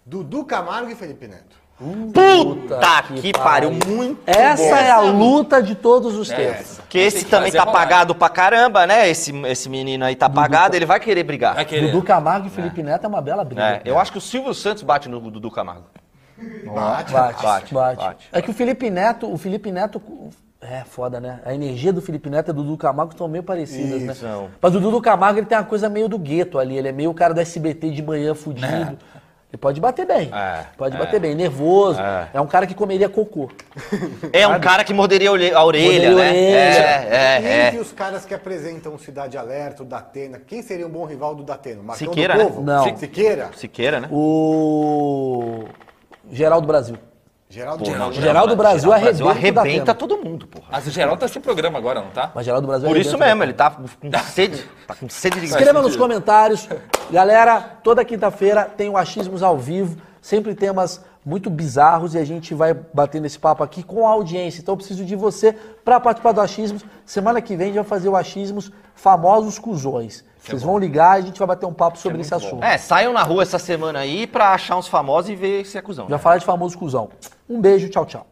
[0.05, 1.63] Dudu Camargo e Felipe Neto.
[2.12, 3.70] Puta que que pariu.
[3.78, 4.76] pariu, muito Essa bom.
[4.76, 6.80] é a luta de todos os tempos.
[6.89, 7.72] Que esse que também tá rolar.
[7.72, 9.09] pagado pra caramba, né?
[9.09, 11.55] Esse, esse menino aí tá pagado, ele vai querer brigar.
[11.55, 11.91] Vai querer.
[11.91, 13.62] Dudu Camargo e Felipe Neto é uma bela briga.
[13.62, 15.85] É, eu acho que o Silvio Santos bate no Dudu Camargo.
[16.66, 18.28] Bate, Bate, Bate, bate, bate.
[18.32, 20.01] É que o Felipe Neto, o Felipe Neto.
[20.61, 21.41] É foda, né?
[21.45, 24.13] A energia do Felipe Neto e do Dudu Camargo estão meio parecidas, né?
[24.13, 24.26] Isso.
[24.61, 26.79] Mas o Dudu Camargo ele tem uma coisa meio do gueto ali.
[26.79, 28.96] Ele é meio o cara do SBT de manhã fudido.
[29.55, 30.33] Ele pode bater bem.
[30.35, 30.99] É, pode é.
[30.99, 31.33] bater bem.
[31.33, 32.01] Nervoso.
[32.01, 32.31] É.
[32.35, 32.41] É.
[32.41, 33.49] um cara que comeria cocô.
[34.33, 36.29] É um cara que morderia a orelha, Morderia a né?
[36.29, 36.35] orelha.
[36.35, 37.81] É, E é, é.
[37.81, 41.81] os caras que apresentam Cidade Alerta, o Datena, quem seria um bom rival do Datena?
[41.83, 42.45] O Marcão Siqueira, do né?
[42.47, 42.63] Povo?
[42.63, 42.97] Não.
[42.97, 43.51] Siqueira?
[43.55, 44.09] Siqueira, né?
[44.11, 45.67] O.
[46.33, 46.97] Geraldo Brasil.
[47.55, 48.21] Geraldo, Geraldo.
[48.21, 50.67] Geraldo Brasil Brasil arrebenta arrebenta todo mundo, porra.
[50.72, 52.33] Mas o Geraldo tá sem programa agora, não tá?
[52.35, 55.81] Mas Geraldo Brasil Por isso mesmo, ele tá com sede, tá com sede de Escreva
[55.81, 56.68] nos comentários.
[57.13, 62.55] Galera, toda quinta-feira tem o Achismos ao vivo, sempre temas muito bizarros e a gente
[62.55, 64.61] vai batendo esse papo aqui com a audiência.
[64.61, 65.53] Então eu preciso de você
[65.85, 66.85] para participar do Achismos.
[67.07, 70.25] Semana que vem a gente vai fazer o Achismos Famosos Cusões.
[70.45, 72.62] Vocês vão ligar e a gente vai bater um papo sobre esse assunto.
[72.62, 75.83] É, saiam na rua essa semana aí pra achar uns famosos e ver se é
[75.83, 76.07] cuzão.
[76.08, 77.08] Já falar de famoso cuzão.
[77.49, 78.26] Um beijo, tchau, tchau.